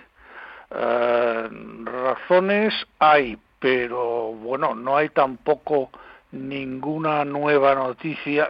Eh, 0.70 1.48
razones 1.84 2.74
hay, 2.98 3.38
pero 3.58 4.32
bueno, 4.32 4.74
no 4.74 4.96
hay 4.96 5.08
tampoco 5.08 5.90
ninguna 6.32 7.24
nueva 7.24 7.74
noticia, 7.74 8.48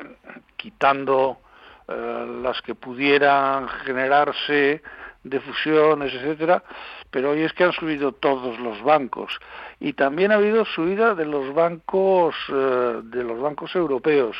quitando 0.57 1.39
eh, 1.87 2.27
las 2.43 2.61
que 2.63 2.75
pudieran 2.75 3.69
generarse 3.69 4.83
de 5.23 5.41
fusiones, 5.41 6.13
etcétera, 6.13 6.63
pero 7.11 7.31
hoy 7.31 7.43
es 7.43 7.53
que 7.53 7.65
han 7.65 7.73
subido 7.73 8.13
todos 8.13 8.59
los 8.59 8.83
bancos. 8.83 9.39
Y 9.81 9.95
también 9.95 10.33
ha 10.33 10.37
habido 10.37 10.65
subida 10.65 11.15
de 11.15 11.25
los 11.25 11.55
bancos 11.55 12.35
eh, 12.49 13.01
de 13.05 13.25
los 13.25 13.41
bancos 13.41 13.75
europeos 13.75 14.37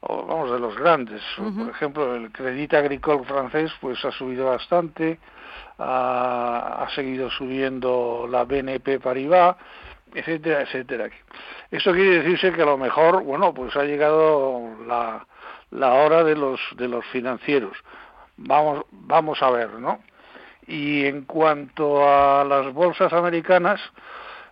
o 0.00 0.24
vamos 0.26 0.50
de 0.52 0.60
los 0.60 0.76
grandes. 0.76 1.22
Por 1.36 1.68
ejemplo 1.70 2.14
el 2.14 2.30
Crédit 2.30 2.72
Agricole 2.74 3.24
francés 3.24 3.72
pues 3.80 4.04
ha 4.04 4.12
subido 4.12 4.46
bastante 4.46 5.18
ha, 5.78 6.84
ha 6.84 6.90
seguido 6.94 7.30
subiendo 7.30 8.28
la 8.30 8.44
BNP 8.44 9.00
Paribas 9.00 9.56
etcétera 10.14 10.62
etcétera. 10.62 11.08
Eso 11.70 11.92
quiere 11.92 12.22
decirse 12.22 12.52
que 12.52 12.62
a 12.62 12.66
lo 12.66 12.78
mejor 12.78 13.24
bueno 13.24 13.52
pues 13.52 13.74
ha 13.76 13.82
llegado 13.84 14.76
la 14.86 15.26
la 15.70 15.94
hora 15.94 16.22
de 16.22 16.36
los 16.36 16.60
de 16.76 16.88
los 16.88 17.04
financieros. 17.06 17.76
Vamos 18.36 18.84
vamos 18.92 19.42
a 19.42 19.50
ver 19.50 19.72
no 19.74 19.98
y 20.68 21.06
en 21.06 21.22
cuanto 21.22 22.06
a 22.06 22.44
las 22.44 22.72
bolsas 22.74 23.12
americanas, 23.14 23.80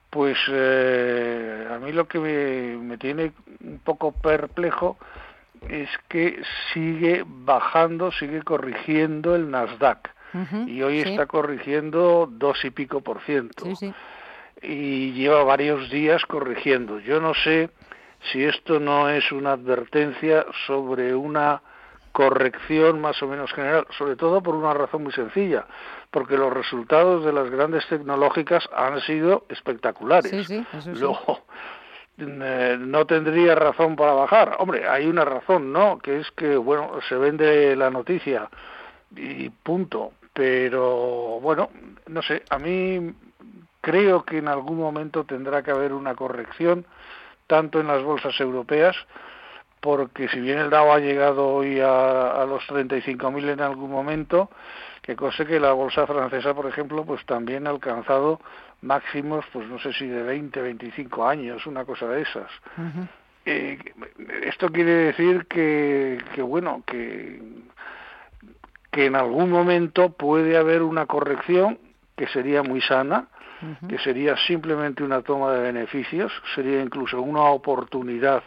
pues 0.09 0.39
eh, 0.49 1.69
a 1.71 1.79
mí 1.79 1.93
lo 1.93 2.09
que 2.09 2.19
me, 2.19 2.97
tiene 2.97 3.33
un 3.63 3.79
poco 3.81 4.13
perplejo 4.13 4.97
es 5.69 5.91
que 6.09 6.41
sigue 6.73 7.23
bajando, 7.27 8.11
sigue 8.13 8.43
corrigiendo 8.43 9.37
el 9.37 9.51
Nasdaq. 9.51 10.11
y 10.67 10.83
hoy 10.83 11.01
está 11.01 11.27
corrigiendo 11.27 12.29
dos 12.31 12.65
y 12.65 12.71
pico 12.71 13.03
por 13.03 13.21
ciento. 13.23 13.65
y 14.63 15.13
lleva 15.13 15.45
varios 15.45 15.91
días 15.91 16.25
corrigiendo. 16.25 16.99
Yo 17.01 17.21
no 17.21 17.35
sé 17.35 17.69
si 18.33 18.43
esto 18.43 18.81
no 18.81 19.11
es 19.11 19.31
una 19.33 19.53
advertencia 19.53 20.47
sobre 20.67 21.15
una 21.15 21.61
corrección 22.17 22.99
más 23.03 23.23
o 23.23 23.27
menos 23.27 23.53
general, 23.53 23.87
sobre 23.99 24.17
todo 24.17 24.43
por 24.43 24.55
una 24.55 24.73
razón 24.73 25.03
muy 25.03 25.13
sencilla, 25.13 25.67
porque 26.17 26.39
los 26.39 26.51
resultados 26.51 27.27
de 27.27 27.31
las 27.31 27.51
grandes 27.51 27.87
tecnológicas 27.89 28.67
han 28.75 29.03
sido 29.03 29.45
espectaculares. 29.51 30.49
Luego, 30.99 31.43
eh, 32.17 32.79
no 32.81 33.05
tendría 33.05 33.55
razón 33.55 33.97
para 33.97 34.15
bajar. 34.15 34.57
Hombre, 34.59 34.89
hay 34.89 35.09
una 35.09 35.27
razón, 35.27 35.75
¿no? 35.75 35.99
Que 35.99 36.21
es 36.21 36.31
que, 36.31 36.57
bueno, 36.57 36.93
se 37.07 37.17
vende 37.17 37.77
la 37.77 37.91
noticia 37.91 38.49
y 39.15 39.51
punto. 39.51 40.13
Pero, 40.33 41.39
bueno, 41.43 41.69
no 42.07 42.23
sé, 42.23 42.45
a 42.49 42.59
mí 42.59 43.13
creo 43.83 44.25
que 44.25 44.39
en 44.39 44.49
algún 44.49 44.79
momento 44.79 45.25
tendrá 45.25 45.63
que 45.63 45.73
haber 45.73 45.93
una 45.93 46.15
corrección, 46.15 46.87
tanto 47.47 47.79
en 47.79 47.89
las 47.89 48.03
bolsas 48.03 48.41
europeas, 48.41 48.97
porque 49.83 50.29
si 50.29 50.41
bien 50.41 50.61
el 50.61 50.71
Dow 50.71 50.93
ha 50.93 50.99
llegado 50.99 51.47
hoy 51.47 51.79
a, 51.79 52.41
a 52.41 52.47
los 52.47 52.63
35.000 52.69 53.51
en 53.51 53.61
algún 53.61 53.91
momento, 53.91 54.49
que 55.07 55.15
cosa 55.15 55.45
que 55.45 55.61
la 55.61 55.73
bolsa 55.73 56.05
francesa, 56.05 56.53
por 56.53 56.67
ejemplo, 56.67 57.05
pues 57.05 57.25
también 57.27 57.69
ha 57.69 57.71
alcanzado 57.71 58.41
máximos, 58.83 59.45
pues 59.53 59.69
no 59.69 59.79
sé 59.79 59.93
si 59.93 60.07
de 60.07 60.23
20, 60.23 60.61
25 60.61 61.29
años, 61.29 61.65
una 61.67 61.85
cosa 61.85 62.09
de 62.09 62.23
esas. 62.23 62.51
Eh, 63.45 63.79
esto 64.43 64.69
quiere 64.71 64.91
decir 64.91 65.47
que, 65.47 66.19
que 66.35 66.43
bueno, 66.43 66.83
que, 66.85 67.41
que 68.91 69.07
en 69.07 69.15
algún 69.15 69.49
momento 69.49 70.11
puede 70.11 70.57
haber 70.57 70.83
una 70.83 71.07
corrección 71.07 71.79
que 72.17 72.27
sería 72.27 72.65
muy 72.65 72.81
sana, 72.81 73.29
que 73.89 73.99
sería 73.99 74.37
simplemente 74.37 75.05
una 75.05 75.23
toma 75.23 75.53
de 75.53 75.61
beneficios, 75.61 76.33
sería 76.55 76.83
incluso 76.83 77.23
una 77.23 77.43
oportunidad 77.43 78.43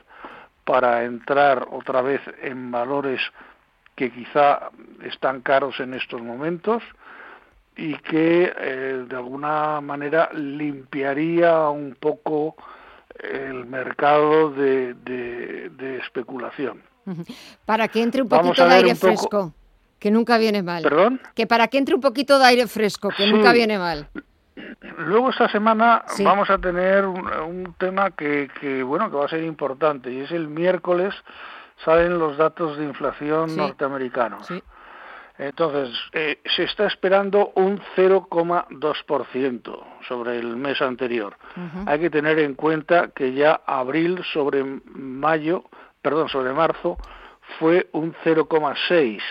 para 0.66 1.04
entrar 1.04 1.68
otra 1.72 2.02
vez 2.02 2.22
en 2.42 2.70
valores 2.70 3.22
que 4.00 4.12
quizá 4.12 4.72
están 5.04 5.42
caros 5.42 5.78
en 5.82 5.94
estos 5.94 6.22
momentos 6.22 6.82
y 7.76 7.96
que 7.96 8.54
eh, 8.58 9.06
de 9.06 9.16
alguna 9.18 9.82
manera 9.82 10.30
limpiaría 10.32 11.68
un 11.68 11.98
poco 12.00 12.56
el 13.20 13.66
mercado 13.66 14.52
de, 14.52 14.94
de, 14.94 15.98
especulación. 15.98 16.82
Para 17.66 17.90
que 17.90 18.02
entre 18.02 18.22
un 18.22 18.30
poquito 18.30 18.66
de 18.66 18.74
aire 18.74 18.96
fresco, 18.96 19.54
que 20.00 20.10
nunca 20.12 20.38
viene 20.38 20.64
mal. 20.64 20.82
¿Perdón? 20.82 21.20
Que 21.36 21.46
para 21.46 21.68
que 21.68 21.78
entre 21.78 21.96
un 21.96 22.02
poquito 22.02 22.40
de 22.40 22.46
aire 22.46 22.68
fresco, 22.68 23.10
que 23.10 23.28
nunca 23.30 23.52
viene 23.52 23.78
mal. 23.78 24.08
Luego 25.00 25.32
esta 25.32 25.50
semana 25.50 26.06
vamos 26.24 26.50
a 26.50 26.58
tener 26.58 27.06
un, 27.06 27.76
tema 27.78 28.12
que, 28.12 28.50
que, 28.62 28.82
bueno, 28.82 29.10
que 29.12 29.18
va 29.18 29.26
a 29.26 29.30
ser 29.30 29.44
importante 29.44 30.10
y 30.10 30.22
es 30.22 30.32
el 30.32 30.48
miércoles 30.48 31.14
salen 31.84 32.20
los 32.20 32.38
datos 32.38 32.78
de 32.78 32.86
inflación 32.86 33.56
norteamericanos. 33.56 34.48
Entonces, 35.38 35.98
eh, 36.12 36.42
se 36.56 36.64
está 36.64 36.86
esperando 36.88 37.54
un 37.56 37.80
0,2% 37.96 39.84
sobre 40.06 40.38
el 40.38 40.58
mes 40.58 40.82
anterior. 40.82 41.38
Hay 41.86 42.00
que 42.00 42.10
tener 42.10 42.40
en 42.40 42.56
cuenta 42.56 43.12
que 43.16 43.34
ya 43.34 43.62
abril 43.66 44.22
sobre 44.34 44.64
mayo, 44.64 45.64
perdón, 46.02 46.28
sobre 46.28 46.52
marzo 46.52 46.98
fue 47.58 47.88
un 47.94 48.14
0,6. 48.26 49.22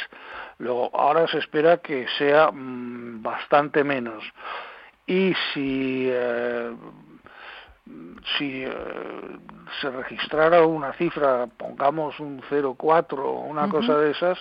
Luego, 0.59 0.91
ahora 0.95 1.29
se 1.29 1.39
espera 1.39 1.77
que 1.77 2.07
sea 2.17 2.51
mm, 2.51 3.23
bastante 3.23 3.85
menos 3.85 4.25
y 5.07 5.35
si 5.53 6.09
eh, 6.11 6.71
si 8.37 8.65
eh, 8.65 8.73
se 9.81 9.91
registrara 9.91 10.67
una 10.67 10.93
cifra, 10.95 11.47
pongamos 11.47 12.19
un 12.21 12.41
0,4 12.43 13.19
o 13.19 13.41
una 13.41 13.69
cosa 13.69 13.97
de 13.99 14.11
esas, 14.11 14.39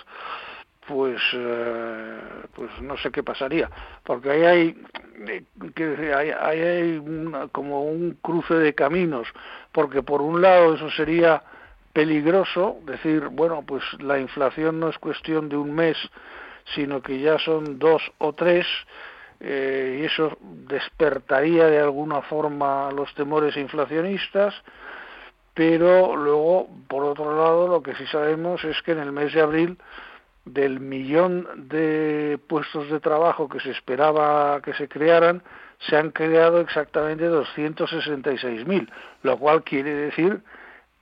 pues 0.86 1.20
eh, 1.34 2.18
pues 2.54 2.70
no 2.80 2.96
sé 2.96 3.10
qué 3.10 3.22
pasaría. 3.22 3.70
Porque 4.04 4.30
ahí 4.30 4.44
hay 4.44 4.82
eh, 5.28 6.14
hay, 6.14 6.60
hay 6.60 7.02
como 7.52 7.84
un 7.84 8.18
cruce 8.22 8.54
de 8.54 8.74
caminos. 8.74 9.28
Porque 9.72 10.02
por 10.02 10.22
un 10.22 10.40
lado 10.40 10.74
eso 10.74 10.90
sería 10.90 11.42
peligroso 11.92 12.78
decir 12.84 13.28
bueno 13.28 13.64
pues 13.66 13.82
la 14.00 14.18
inflación 14.18 14.78
no 14.78 14.88
es 14.88 14.98
cuestión 14.98 15.48
de 15.48 15.56
un 15.56 15.74
mes 15.74 15.96
sino 16.74 17.00
que 17.00 17.18
ya 17.18 17.38
son 17.38 17.78
dos 17.78 18.02
o 18.18 18.34
tres 18.34 18.66
eh, 19.40 20.00
y 20.00 20.04
eso 20.04 20.36
despertaría 20.42 21.66
de 21.66 21.80
alguna 21.80 22.22
forma 22.22 22.90
los 22.90 23.12
temores 23.14 23.56
inflacionistas 23.56 24.54
pero 25.54 26.14
luego 26.14 26.68
por 26.86 27.04
otro 27.04 27.36
lado 27.36 27.66
lo 27.68 27.82
que 27.82 27.94
sí 27.96 28.06
sabemos 28.06 28.62
es 28.64 28.80
que 28.82 28.92
en 28.92 28.98
el 28.98 29.12
mes 29.12 29.32
de 29.32 29.40
abril 29.40 29.78
del 30.44 30.80
millón 30.80 31.46
de 31.68 32.38
puestos 32.46 32.90
de 32.90 33.00
trabajo 33.00 33.48
que 33.48 33.60
se 33.60 33.70
esperaba 33.70 34.60
que 34.62 34.72
se 34.74 34.88
crearan, 34.88 35.42
se 35.80 35.96
han 35.96 36.10
creado 36.10 36.60
exactamente 36.60 37.28
266.000, 37.28 38.88
lo 39.22 39.38
cual 39.38 39.62
quiere 39.62 39.94
decir 39.94 40.42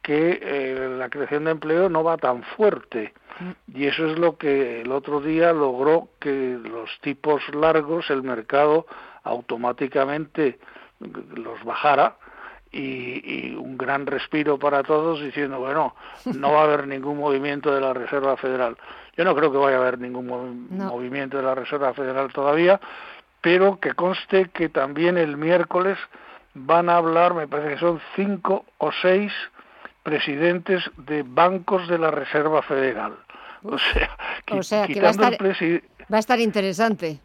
que 0.07 0.39
eh, 0.41 0.89
la 0.97 1.11
creación 1.11 1.47
de 1.47 1.51
empleo 1.51 1.89
no 1.89 2.05
va 2.05 2.17
tan 2.17 2.45
fuerte. 2.45 3.13
Y 3.75 3.87
eso 3.87 4.07
es 4.07 4.17
lo 4.17 4.39
que 4.39 4.83
el 4.83 4.93
otro 4.93 5.21
día 5.21 5.53
logró 5.53 6.11
que 6.21 6.61
los 6.63 6.89
tipos 7.01 7.43
largos, 7.53 8.09
el 8.11 8.23
mercado 8.23 8.87
automáticamente 9.25 10.61
los 11.01 11.63
bajara 11.65 12.19
y, 12.71 13.57
un 13.57 13.77
gran 13.77 14.07
respiro 14.07 14.61
para 14.61 14.85
todos 14.85 15.21
diciendo, 15.21 15.59
bueno, 15.59 15.97
no 16.25 16.53
va 16.53 16.61
a 16.61 16.65
haber 16.65 16.87
ningún 16.87 17.19
movimiento 17.19 17.75
de 17.75 17.81
la 17.81 17.93
Reserva 17.93 18.37
Federal. 18.37 18.77
Yo 19.17 19.25
no 19.25 19.35
creo 19.35 19.51
que 19.51 19.59
vaya 19.59 19.79
a 19.79 19.81
haber 19.81 19.99
ningún 19.99 20.69
movimiento 20.71 21.37
de 21.37 21.43
la 21.43 21.57
Reserva 21.57 21.95
Federal 21.95 22.33
todavía, 22.33 22.81
pero 23.41 23.81
que 23.81 23.93
conste 23.95 24.51
que 24.51 24.69
también 24.69 25.19
el 25.19 25.37
miércoles 25.37 25.99
van 26.55 26.91
a 26.91 26.99
hablar, 26.99 27.35
me 27.35 27.49
parece 27.49 27.71
que 27.71 27.81
son 27.81 28.01
cinco 28.15 28.65
o 28.79 28.93
seis 29.03 29.33
presidentes 30.07 30.85
de 30.99 31.25
bancos 31.25 31.89
de 31.89 31.99
la 31.99 32.13
Reserva 32.13 32.63
Federal. 32.63 33.17
O 33.65 33.77
sea, 33.77 34.87
que 34.87 35.01
va 35.01 35.09
a 35.09 36.21
estar 36.21 36.39
interesante. 36.39 37.19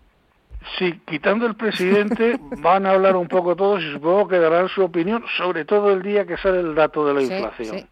Sí, 0.79 0.99
quitando 1.05 1.45
el 1.45 1.53
presidente, 1.55 2.39
van 2.57 2.87
a 2.87 2.93
hablar 2.93 3.15
un 3.17 3.27
poco 3.27 3.55
todos 3.55 3.83
y 3.83 3.91
supongo 3.91 4.27
que 4.29 4.39
darán 4.39 4.67
su 4.67 4.81
opinión, 4.81 5.23
sobre 5.37 5.63
todo 5.63 5.91
el 5.93 6.01
día 6.01 6.25
que 6.25 6.37
sale 6.37 6.59
el 6.59 6.73
dato 6.73 7.05
de 7.05 7.13
la 7.13 7.21
inflación. 7.21 7.87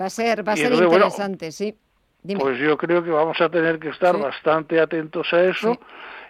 Va 0.00 0.04
a 0.04 0.10
ser, 0.10 0.46
va 0.46 0.52
a 0.52 0.56
ser 0.56 0.72
interesante, 0.72 1.50
sí. 1.50 1.76
Pues 2.38 2.58
yo 2.60 2.76
creo 2.76 3.02
que 3.02 3.10
vamos 3.10 3.40
a 3.40 3.48
tener 3.48 3.80
que 3.80 3.88
estar 3.88 4.16
bastante 4.16 4.80
atentos 4.80 5.32
a 5.32 5.42
eso. 5.46 5.76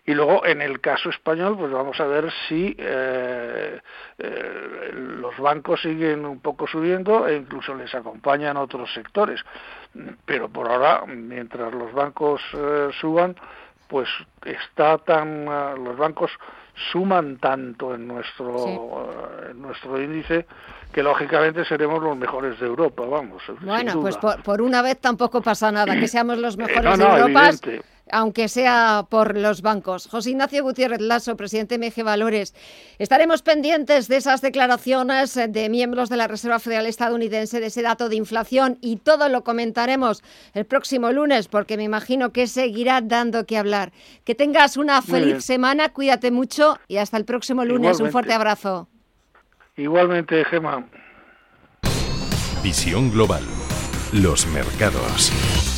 Y 0.06 0.14
luego, 0.14 0.46
en 0.46 0.62
el 0.62 0.80
caso 0.80 1.10
español, 1.10 1.56
pues 1.58 1.72
vamos 1.72 1.98
a 1.98 2.06
ver 2.06 2.32
si 2.48 2.76
eh, 2.78 3.80
eh, 4.18 4.90
los 4.94 5.36
bancos 5.38 5.82
siguen 5.82 6.24
un 6.24 6.38
poco 6.38 6.68
subiendo 6.68 7.26
e 7.26 7.34
incluso 7.34 7.74
les 7.74 7.92
acompañan 7.92 8.56
otros 8.56 8.92
sectores. 8.94 9.40
Pero 10.24 10.48
por 10.48 10.70
ahora, 10.70 11.04
mientras 11.06 11.74
los 11.74 11.92
bancos 11.92 12.40
eh, 12.54 12.90
suban, 13.00 13.34
pues 13.88 14.08
está 14.44 14.98
tan 14.98 15.48
ah, 15.48 15.74
los 15.76 15.96
bancos 15.96 16.30
suman 16.92 17.38
tanto 17.38 17.94
en 17.94 18.06
nuestro 18.06 19.08
ah, 19.10 19.50
en 19.50 19.62
nuestro 19.62 20.00
índice 20.00 20.46
que 20.92 21.02
lógicamente 21.02 21.64
seremos 21.64 22.02
los 22.02 22.16
mejores 22.16 22.58
de 22.60 22.66
Europa, 22.66 23.04
vamos. 23.04 23.42
Bueno, 23.60 24.00
pues 24.00 24.16
por, 24.16 24.62
una 24.62 24.82
vez 24.82 25.00
tampoco 25.00 25.42
pasa 25.42 25.72
nada, 25.72 25.98
que 25.98 26.08
seamos 26.08 26.38
los 26.38 26.56
mejores 26.56 26.96
de 26.96 27.04
Europa 27.04 27.50
aunque 28.10 28.48
sea 28.48 29.06
por 29.08 29.36
los 29.36 29.62
bancos. 29.62 30.08
José 30.08 30.30
Ignacio 30.30 30.62
Gutiérrez 30.62 31.00
Lasso, 31.00 31.36
presidente 31.36 31.78
MG 31.78 32.04
Valores. 32.04 32.54
Estaremos 32.98 33.42
pendientes 33.42 34.08
de 34.08 34.16
esas 34.16 34.40
declaraciones 34.40 35.34
de 35.34 35.68
miembros 35.68 36.08
de 36.08 36.16
la 36.16 36.28
Reserva 36.28 36.58
Federal 36.58 36.86
estadounidense, 36.86 37.60
de 37.60 37.66
ese 37.66 37.82
dato 37.82 38.08
de 38.08 38.16
inflación 38.16 38.78
y 38.80 38.96
todo 38.96 39.28
lo 39.28 39.44
comentaremos 39.44 40.22
el 40.54 40.64
próximo 40.64 41.12
lunes, 41.12 41.48
porque 41.48 41.76
me 41.76 41.84
imagino 41.84 42.32
que 42.32 42.46
seguirá 42.46 43.00
dando 43.00 43.46
que 43.46 43.58
hablar. 43.58 43.92
Que 44.24 44.34
tengas 44.34 44.76
una 44.76 45.02
feliz 45.02 45.44
semana, 45.44 45.90
cuídate 45.90 46.30
mucho 46.30 46.78
y 46.88 46.98
hasta 46.98 47.16
el 47.16 47.24
próximo 47.24 47.64
lunes. 47.64 48.00
Un 48.00 48.10
fuerte 48.10 48.32
abrazo. 48.32 48.88
Igualmente, 49.76 50.44
Gemma. 50.44 50.86
Visión 52.62 53.10
Global. 53.10 53.44
Los 54.12 54.46
mercados. 54.46 55.75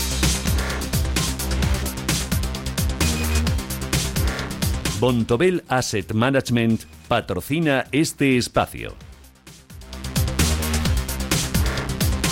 Bontobel 5.00 5.62
Asset 5.68 6.12
Management 6.12 6.82
patrocina 7.06 7.86
este 7.92 8.36
espacio. 8.36 9.07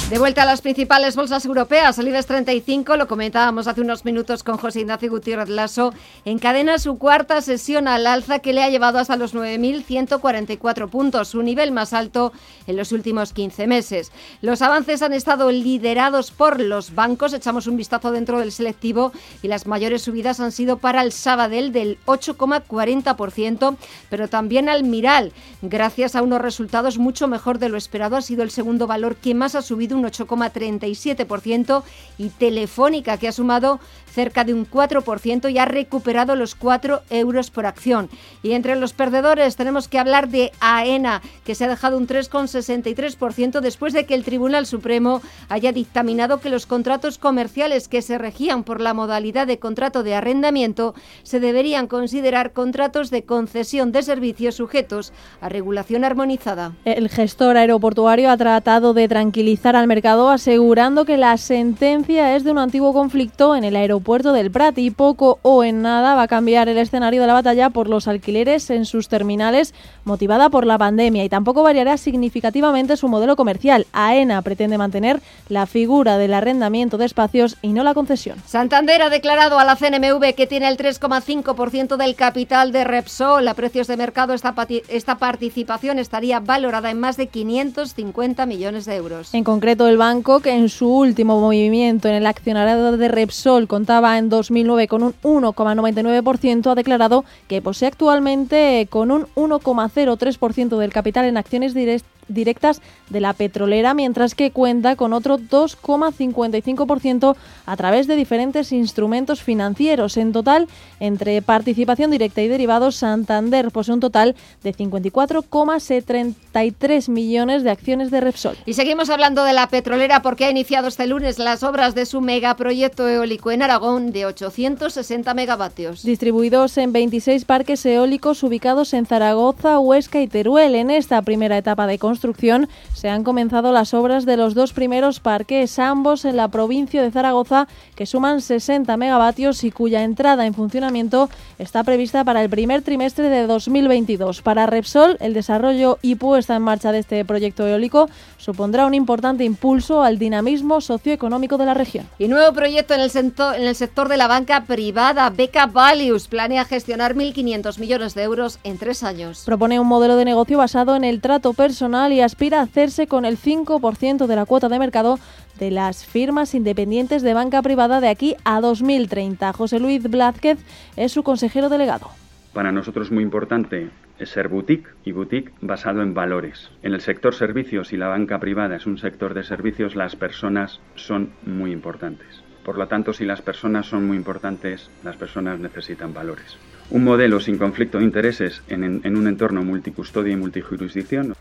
De 0.09 0.21
vuelta 0.21 0.43
a 0.43 0.47
las 0.47 0.61
principales 0.61 1.17
bolsas 1.17 1.45
europeas, 1.47 1.99
el 1.99 2.07
IBEX 2.07 2.27
35, 2.27 2.97
lo 2.97 3.09
comentábamos 3.09 3.67
hace 3.67 3.81
unos 3.81 4.05
minutos 4.05 4.45
con 4.45 4.57
José 4.57 4.83
Ignacio 4.83 5.11
Gutiérrez 5.11 5.49
Lasso, 5.49 5.93
encadena 6.25 6.79
su 6.79 6.97
cuarta 6.97 7.43
sesión 7.43 7.89
al 7.89 8.07
alza 8.07 8.39
que 8.39 8.53
le 8.53 8.63
ha 8.63 8.71
llevado 8.71 9.01
hasta 9.01 9.17
los 9.17 9.35
9.144 9.35 10.89
puntos, 10.91 11.27
su 11.27 11.43
nivel 11.43 11.73
más 11.73 11.93
alto 11.93 12.33
en 12.69 12.77
los 12.77 12.93
últimos 12.93 13.33
15 13.33 13.67
meses. 13.67 14.13
Los 14.43 14.63
avances 14.63 15.03
han 15.03 15.13
estado 15.13 15.51
liderados 15.51 16.31
por 16.31 16.61
los 16.61 16.95
bancos, 16.95 17.33
echamos 17.33 17.67
un 17.67 17.77
vistazo 17.77 18.13
dentro 18.13 18.39
del 18.39 18.53
selectivo 18.53 19.11
y 19.43 19.49
las 19.49 19.67
mayores 19.67 20.03
subidas 20.03 20.39
han 20.39 20.53
sido 20.53 20.79
para 20.79 21.03
el 21.03 21.11
Sabadell 21.11 21.73
del 21.73 21.99
8,40%, 22.07 23.77
pero 24.09 24.29
también 24.29 24.69
al 24.69 24.85
Miral, 24.85 25.33
gracias 25.63 26.15
a 26.15 26.23
unos 26.23 26.41
resultados 26.41 26.97
mucho 26.97 27.27
mejor 27.27 27.59
de 27.59 27.71
lo 27.71 27.77
esperado, 27.77 28.15
ha 28.15 28.23
sido 28.23 28.45
el 28.45 28.53
segundo 28.53 28.87
valor 28.87 29.17
que 29.17 29.35
más 29.35 29.57
ha 29.57 29.63
subido 29.63 29.96
un 29.97 30.05
8,37% 30.05 31.83
y 32.19 32.29
Telefónica 32.29 33.19
que 33.19 33.29
ha 33.29 33.33
sumado 33.33 33.81
cerca 34.17 34.45
de 34.45 34.55
un 34.55 34.67
4% 34.69 35.53
y 35.53 35.59
ha 35.59 35.67
recuperado 35.67 36.37
los 36.37 36.55
4 36.55 37.03
euros 37.11 37.51
por 37.51 37.67
acción. 37.67 38.09
Y 38.43 38.53
entre 38.53 38.75
los 38.77 38.95
perdedores 38.95 39.57
tenemos 39.57 39.89
que 39.89 39.99
hablar 39.99 40.29
de 40.29 40.53
AENA, 40.61 41.21
que 41.45 41.55
se 41.55 41.67
ha 41.67 41.69
dejado 41.69 41.99
un 41.99 42.07
3,63% 42.07 43.61
después 43.61 43.93
de 43.93 44.07
que 44.07 44.15
el 44.15 44.25
Tribunal 44.25 44.65
Supremo 44.65 45.21
haya 45.51 45.71
dictaminado 45.73 46.41
que 46.41 46.49
los 46.49 46.65
contratos 46.65 47.19
comerciales 47.19 47.89
que 47.89 48.01
se 48.01 48.17
regían 48.17 48.65
por 48.65 48.81
la 48.81 48.95
modalidad 48.95 49.47
de 49.47 49.59
contrato 49.59 50.03
de 50.03 50.15
arrendamiento 50.15 50.95
se 51.23 51.39
deberían 51.39 51.87
considerar 51.87 52.53
contratos 52.53 53.11
de 53.11 53.25
concesión 53.25 53.93
de 53.93 54.03
servicios 54.03 54.55
sujetos 54.55 55.13
a 55.43 55.51
regulación 55.51 56.05
armonizada. 56.05 56.73
El 56.87 57.11
gestor 57.11 57.59
aeroportuario 57.59 58.31
ha 58.31 58.37
tratado 58.39 58.95
de 58.95 59.09
tranquilizar 59.09 59.77
al 59.77 59.86
mercado 59.87 60.31
asegurando 60.31 61.05
que 61.05 61.17
la 61.17 61.37
sentencia 61.37 62.35
es 62.35 62.45
de 62.45 62.53
un 62.53 62.59
antiguo 62.59 62.93
conflicto 62.93 63.55
en 63.57 63.65
el 63.65 63.77
aeropuerto 63.77 64.07
puerto 64.07 64.33
del 64.33 64.53
Prat 64.53 64.79
y 64.79 64.93
poco 64.93 65.41
o 65.43 65.65
en 65.65 65.83
nada 65.83 66.15
va 66.15 66.23
a 66.23 66.29
cambiar 66.29 66.69
el 66.69 66.79
escenario 66.79 67.21
de 67.21 67.27
la 67.27 67.33
batalla 67.33 67.71
por 67.71 67.89
los 67.89 68.07
alquileres 68.07 68.71
en 68.71 68.87
sus 68.87 69.09
terminales 69.09 69.75
motivada 70.05 70.49
por 70.49 70.65
la 70.65 70.79
pandemia 70.79 71.25
y 71.25 71.29
tampoco 71.29 71.65
variará 71.65 71.97
significativamente 71.97 72.97
su 72.97 73.09
modelo 73.09 73.35
comercial. 73.35 73.85
AENA 73.93 74.41
pretende 74.43 74.79
mantener 74.79 75.21
la 75.49 75.67
figura 75.67 76.19
del 76.19 76.35
arrendamiento 76.35 76.99
de 76.99 77.05
espacios 77.05 77.57
y 77.63 77.73
no 77.73 77.83
la 77.83 77.95
concesión. 77.95 78.39
Santander 78.47 79.03
ha 79.03 79.11
declarado 79.11 79.59
a 79.59 79.65
la 79.65 79.75
CNMV 79.75 80.35
que 80.37 80.47
tiene 80.47 80.69
el 80.69 80.77
3,5% 80.77 81.97
del 81.97 82.15
capital 82.15 82.71
de 82.71 82.85
Repsol. 82.85 83.49
A 83.49 83.55
precios 83.55 83.89
de 83.89 83.97
mercado 83.97 84.35
esta, 84.35 84.55
esta 84.89 85.19
participación 85.19 85.99
estaría 85.99 86.39
valorada 86.39 86.93
en 86.93 87.01
más 87.01 87.17
de 87.17 87.27
550 87.27 88.47
millones 88.47 88.85
de 88.85 88.95
euros. 88.95 89.35
En 89.35 89.43
concreto, 89.43 89.76
el 89.85 89.99
banco, 89.99 90.41
que 90.41 90.55
en 90.55 90.71
su 90.71 90.89
último 90.89 91.39
movimiento 91.41 92.09
en 92.09 92.15
el 92.15 92.27
accionariado 92.27 92.97
de 92.97 93.09
Repsol 93.09 93.69
contaba 93.69 94.17
en 94.17 94.31
2009 94.31 94.89
con 94.89 95.03
un 95.03 95.15
1,99%, 95.23 96.71
ha 96.71 96.75
declarado 96.75 97.25
que 97.49 97.61
posee 97.61 97.89
actualmente 97.89 98.87
con 98.89 99.11
un 99.11 99.27
1,03% 99.35 100.79
del 100.79 100.93
capital 100.93 101.27
en 101.27 101.37
acciones 101.37 101.75
directas 101.75 102.16
directas 102.29 102.81
de 103.11 103.21
la 103.21 103.33
petrolera, 103.33 103.95
mientras 103.95 104.35
que 104.35 104.51
cuenta 104.51 104.97
con 104.97 105.13
otro 105.13 105.39
2,55% 105.39 107.37
a 107.67 107.77
través 107.77 108.07
de 108.07 108.17
diferentes 108.17 108.73
instrumentos 108.73 109.43
financieros. 109.43 110.17
En 110.17 110.33
total, 110.33 110.69
entre 111.01 111.43
participación 111.43 112.11
directa 112.11 112.41
y 112.43 112.49
derivados, 112.49 112.97
Santander 112.97 113.71
posee 113.71 113.95
un 113.95 114.01
total 114.01 114.35
de 114.63 114.75
54,73 114.75 117.09
millones 117.09 117.63
de 117.63 117.71
acciones 117.71 118.11
de 118.11 118.21
Repsol. 118.21 118.57
Y 118.67 118.75
seguimos 118.75 119.09
hablando 119.11 119.45
de 119.45 119.53
la 119.53 119.69
petrolera 119.69 120.23
porque 120.23 120.47
ha 120.47 120.51
iniciado 120.51 120.89
este 120.89 121.07
lunes 121.07 121.39
las 121.39 121.63
obras 121.63 121.95
de 121.95 122.07
su 122.07 122.21
megaproyecto 122.21 123.09
eólico 123.09 123.51
en 123.51 123.63
Aragón 123.63 124.13
de 124.13 124.27
860 124.27 125.35
megavatios. 125.35 126.03
Distribuidos 126.03 126.79
en 126.79 126.93
26 126.93 127.45
parques 127.45 127.85
eólicos 127.87 128.43
ubicados 128.43 128.95
en 128.95 129.07
Zaragoza, 129.07 129.79
Huesca 129.79 130.21
y 130.21 130.27
Teruel. 130.27 130.75
En 130.75 130.91
esta 130.91 131.23
primera 131.23 131.57
etapa 131.59 131.87
de 131.87 131.99
construcción, 131.99 132.16
construcción, 132.17 132.67
se 132.95 133.11
han 133.11 133.25
comenzado 133.25 133.73
las 133.73 133.93
obras 133.93 134.25
de 134.25 134.39
los 134.39 134.55
dos 134.55 134.73
primeros 134.73 135.21
parques, 135.21 135.79
ambos 135.79 136.25
en 136.25 136.39
la 136.39 136.49
provincia 136.49 137.03
de 137.03 137.11
Zaragoza, 137.11 137.69
que 137.95 138.07
suman 138.07 138.41
60 138.41 138.97
megavatios 138.97 139.63
y 139.65 139.71
cuya 139.71 140.03
entrada 140.03 140.47
en 140.47 140.55
funcionamiento 140.55 141.29
está 141.59 141.85
prevista 141.85 142.25
para 142.25 142.43
el 142.43 142.49
primer 142.49 142.81
trimestre 142.81 143.29
de 143.29 143.47
2022. 143.47 144.41
Para 144.41 144.65
Repsol, 144.65 145.19
el 145.21 145.35
desarrollo 145.35 145.99
y 146.01 146.15
puesta 146.15 146.57
en 146.57 146.63
marcha 146.63 146.91
de 146.91 147.01
este 147.01 147.23
proyecto 147.27 147.67
eólico 147.67 148.09
supondrá 148.39 148.87
un 148.87 148.95
importante 148.95 149.45
impulso 149.45 150.03
al 150.03 150.19
dinamismo 150.19 150.81
socioeconómico 150.81 151.59
de 151.59 151.67
la 151.67 151.75
región. 151.75 152.09
Y 152.19 152.29
nuevo 152.29 152.55
proyecto 152.55 152.95
en 152.95 153.01
el, 153.01 153.11
sector, 153.11 153.57
en 153.57 153.67
el 153.67 153.75
sector 153.75 154.09
de 154.09 154.17
la 154.17 154.27
banca 154.27 154.65
privada. 154.65 155.29
Beca 155.29 155.67
Valius 155.67 156.29
planea 156.29 156.65
gestionar 156.65 157.15
1.500 157.15 157.79
millones 157.79 158.15
de 158.15 158.23
euros 158.23 158.59
en 158.65 158.79
tres 158.79 159.03
años. 159.03 159.43
Propone 159.45 159.79
un 159.79 159.87
modelo 159.87 160.17
de 160.17 160.25
negocio 160.25 160.57
basado 160.57 160.97
en 160.97 161.05
el 161.05 161.21
trato 161.21 161.53
personal 161.53 162.06
y 162.13 162.21
aspira 162.21 162.61
a 162.61 162.63
hacerse 162.63 163.07
con 163.07 163.25
el 163.25 163.39
5% 163.39 164.27
de 164.27 164.37
la 164.37 164.47
cuota 164.47 164.69
de 164.69 164.79
mercado 164.79 165.19
de 165.59 165.71
las 165.71 166.05
firmas 166.05 166.55
independientes 166.55 167.23
de 167.23 167.35
banca 167.35 167.63
privada 167.63 168.01
de 168.01 168.09
aquí 168.09 168.37
a 168.45 168.61
2030. 168.61 169.53
José 169.53 169.81
Luis 169.81 170.03
Blázquez 170.03 170.59
es 170.97 171.13
su 171.13 171.23
consejero 171.23 171.69
delegado. 171.69 172.11
Para 172.53 172.73
nosotros 172.73 173.09
es 173.09 173.13
muy 173.13 173.23
importante 173.23 173.91
ser 174.25 174.49
boutique 174.49 174.89
y 175.05 175.13
boutique 175.13 175.53
basado 175.61 176.03
en 176.03 176.15
valores. 176.15 176.71
En 176.83 176.95
el 176.95 177.03
sector 177.03 177.35
servicios 177.35 177.93
y 177.93 177.99
la 177.99 178.09
banca 178.09 178.39
privada 178.39 178.77
es 178.77 178.87
un 178.87 178.97
sector 178.97 179.35
de 179.35 179.45
servicios, 179.45 179.95
las 179.95 180.17
personas 180.17 180.81
son 180.95 181.33
muy 181.45 181.73
importantes. 181.73 182.43
Por 182.65 182.79
lo 182.79 182.89
tanto, 182.89 183.13
si 183.13 183.25
las 183.25 183.43
personas 183.43 183.87
son 183.87 184.07
muy 184.07 184.17
importantes, 184.17 184.91
las 185.05 185.17
personas 185.17 185.61
necesitan 185.61 186.15
valores. 186.15 186.57
Un 186.91 187.05
modelo 187.05 187.41
sin 187.41 187.59
conflicto 187.59 187.99
de 187.99 188.05
intereses 188.05 188.63
en, 188.69 188.83
en 189.05 189.17
un 189.17 189.29
entorno 189.29 189.63
multicustodia 189.63 190.33
y 190.33 190.37
multijurisdicción 190.37 191.35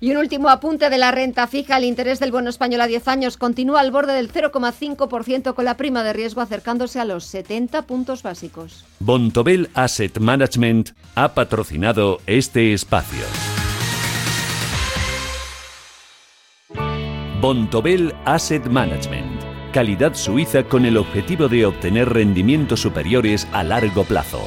y 0.00 0.10
un 0.10 0.16
último 0.16 0.48
apunte 0.48 0.90
de 0.90 0.98
la 0.98 1.12
renta 1.12 1.46
fija. 1.46 1.76
El 1.76 1.84
interés 1.84 2.18
del 2.18 2.32
bono 2.32 2.50
español 2.50 2.80
a 2.80 2.86
10 2.86 3.06
años 3.08 3.36
continúa 3.36 3.80
al 3.80 3.90
borde 3.90 4.14
del 4.14 4.32
0,5% 4.32 5.54
con 5.54 5.64
la 5.64 5.76
prima 5.76 6.02
de 6.02 6.12
riesgo 6.12 6.40
acercándose 6.40 6.98
a 6.98 7.04
los 7.04 7.24
70 7.24 7.82
puntos 7.82 8.22
básicos. 8.22 8.84
Bontobel 8.98 9.70
Asset 9.74 10.18
Management 10.18 10.90
ha 11.14 11.34
patrocinado 11.34 12.18
este 12.26 12.72
espacio. 12.72 13.24
Bontobel 17.40 18.14
Asset 18.26 18.66
Management. 18.66 19.40
Calidad 19.72 20.14
suiza 20.14 20.64
con 20.64 20.84
el 20.84 20.96
objetivo 20.96 21.48
de 21.48 21.64
obtener 21.64 22.08
rendimientos 22.08 22.80
superiores 22.80 23.46
a 23.52 23.62
largo 23.62 24.04
plazo. 24.04 24.46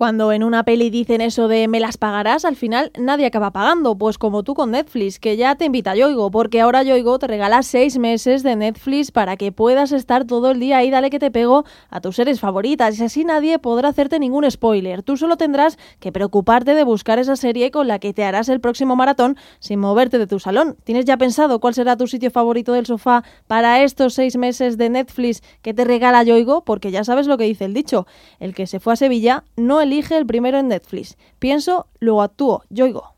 Cuando 0.00 0.32
en 0.32 0.44
una 0.44 0.64
peli 0.64 0.88
dicen 0.88 1.20
eso 1.20 1.46
de 1.46 1.68
me 1.68 1.78
las 1.78 1.98
pagarás, 1.98 2.46
al 2.46 2.56
final 2.56 2.90
nadie 2.98 3.26
acaba 3.26 3.50
pagando, 3.50 3.98
pues 3.98 4.16
como 4.16 4.42
tú 4.42 4.54
con 4.54 4.70
Netflix, 4.70 5.18
que 5.18 5.36
ya 5.36 5.56
te 5.56 5.66
invita 5.66 5.90
a 5.90 5.94
Yoigo, 5.94 6.30
porque 6.30 6.62
ahora 6.62 6.82
Yoigo 6.82 7.18
te 7.18 7.26
regala 7.26 7.62
seis 7.62 7.98
meses 7.98 8.42
de 8.42 8.56
Netflix 8.56 9.10
para 9.10 9.36
que 9.36 9.52
puedas 9.52 9.92
estar 9.92 10.24
todo 10.24 10.52
el 10.52 10.58
día 10.58 10.78
ahí, 10.78 10.88
dale 10.88 11.10
que 11.10 11.18
te 11.18 11.30
pego 11.30 11.66
a 11.90 12.00
tus 12.00 12.16
series 12.16 12.40
favoritas, 12.40 12.98
y 12.98 13.04
así 13.04 13.26
nadie 13.26 13.58
podrá 13.58 13.90
hacerte 13.90 14.18
ningún 14.18 14.50
spoiler. 14.50 15.02
Tú 15.02 15.18
solo 15.18 15.36
tendrás 15.36 15.76
que 15.98 16.12
preocuparte 16.12 16.74
de 16.74 16.82
buscar 16.82 17.18
esa 17.18 17.36
serie 17.36 17.70
con 17.70 17.86
la 17.86 17.98
que 17.98 18.14
te 18.14 18.24
harás 18.24 18.48
el 18.48 18.62
próximo 18.62 18.96
maratón 18.96 19.36
sin 19.58 19.80
moverte 19.80 20.16
de 20.16 20.26
tu 20.26 20.38
salón. 20.38 20.78
¿Tienes 20.82 21.04
ya 21.04 21.18
pensado 21.18 21.60
cuál 21.60 21.74
será 21.74 21.98
tu 21.98 22.06
sitio 22.06 22.30
favorito 22.30 22.72
del 22.72 22.86
sofá 22.86 23.22
para 23.46 23.82
estos 23.82 24.14
seis 24.14 24.38
meses 24.38 24.78
de 24.78 24.88
Netflix 24.88 25.42
que 25.60 25.74
te 25.74 25.84
regala 25.84 26.22
Yoigo? 26.22 26.64
Porque 26.64 26.90
ya 26.90 27.04
sabes 27.04 27.26
lo 27.26 27.36
que 27.36 27.44
dice 27.44 27.66
el 27.66 27.74
dicho, 27.74 28.06
el 28.38 28.54
que 28.54 28.66
se 28.66 28.80
fue 28.80 28.94
a 28.94 28.96
Sevilla 28.96 29.44
no 29.58 29.82
el 29.82 29.89
elige 29.90 30.16
el 30.16 30.24
primero 30.24 30.58
en 30.58 30.68
Netflix. 30.68 31.16
Pienso, 31.38 31.88
luego 31.98 32.22
actúo, 32.22 32.62
yo 32.70 32.84
oigo. 32.84 33.14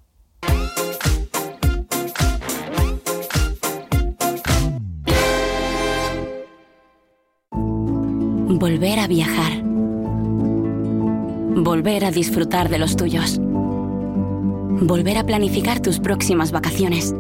Volver 8.49 8.99
a 9.01 9.07
viajar. 9.07 9.63
Volver 11.55 12.05
a 12.05 12.11
disfrutar 12.11 12.69
de 12.69 12.79
los 12.79 12.97
tuyos. 12.97 13.39
Volver 13.41 15.19
a 15.19 15.27
planificar 15.27 15.81
tus 15.81 16.01
próximas 16.01 16.53
vacaciones. 16.53 17.15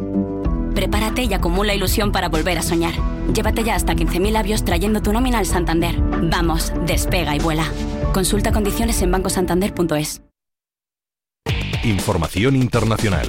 Prepárate 0.74 1.24
y 1.24 1.34
acumula 1.34 1.74
ilusión 1.74 2.10
para 2.10 2.28
volver 2.28 2.58
a 2.58 2.62
soñar. 2.62 2.94
Llévate 3.34 3.62
ya 3.64 3.74
hasta 3.74 3.94
15.000 3.94 4.30
labios 4.30 4.64
trayendo 4.64 5.02
tu 5.02 5.12
nómina 5.12 5.38
al 5.38 5.46
Santander. 5.46 5.96
Vamos, 6.00 6.72
despega 6.86 7.36
y 7.36 7.40
vuela. 7.40 7.64
Consulta 8.12 8.52
condiciones 8.52 9.00
en 9.02 9.10
bancosantander.es. 9.10 10.22
Información 11.84 12.56
internacional. 12.56 13.28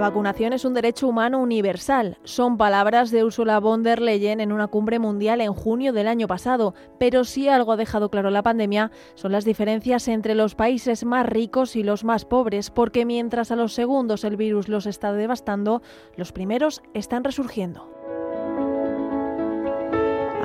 La 0.00 0.08
vacunación 0.08 0.54
es 0.54 0.64
un 0.64 0.72
derecho 0.72 1.06
humano 1.08 1.40
universal. 1.40 2.16
Son 2.24 2.56
palabras 2.56 3.10
de 3.10 3.22
Ursula 3.22 3.60
von 3.60 3.82
der 3.82 4.00
Leyen 4.00 4.40
en 4.40 4.50
una 4.50 4.66
cumbre 4.66 4.98
mundial 4.98 5.42
en 5.42 5.52
junio 5.52 5.92
del 5.92 6.08
año 6.08 6.26
pasado. 6.26 6.74
Pero 6.98 7.24
si 7.24 7.50
algo 7.50 7.72
ha 7.72 7.76
dejado 7.76 8.08
claro 8.08 8.30
la 8.30 8.42
pandemia 8.42 8.92
son 9.14 9.32
las 9.32 9.44
diferencias 9.44 10.08
entre 10.08 10.34
los 10.34 10.54
países 10.54 11.04
más 11.04 11.26
ricos 11.26 11.76
y 11.76 11.82
los 11.82 12.02
más 12.02 12.24
pobres, 12.24 12.70
porque 12.70 13.04
mientras 13.04 13.50
a 13.50 13.56
los 13.56 13.74
segundos 13.74 14.24
el 14.24 14.38
virus 14.38 14.70
los 14.70 14.86
está 14.86 15.12
devastando, 15.12 15.82
los 16.16 16.32
primeros 16.32 16.80
están 16.94 17.22
resurgiendo. 17.22 17.99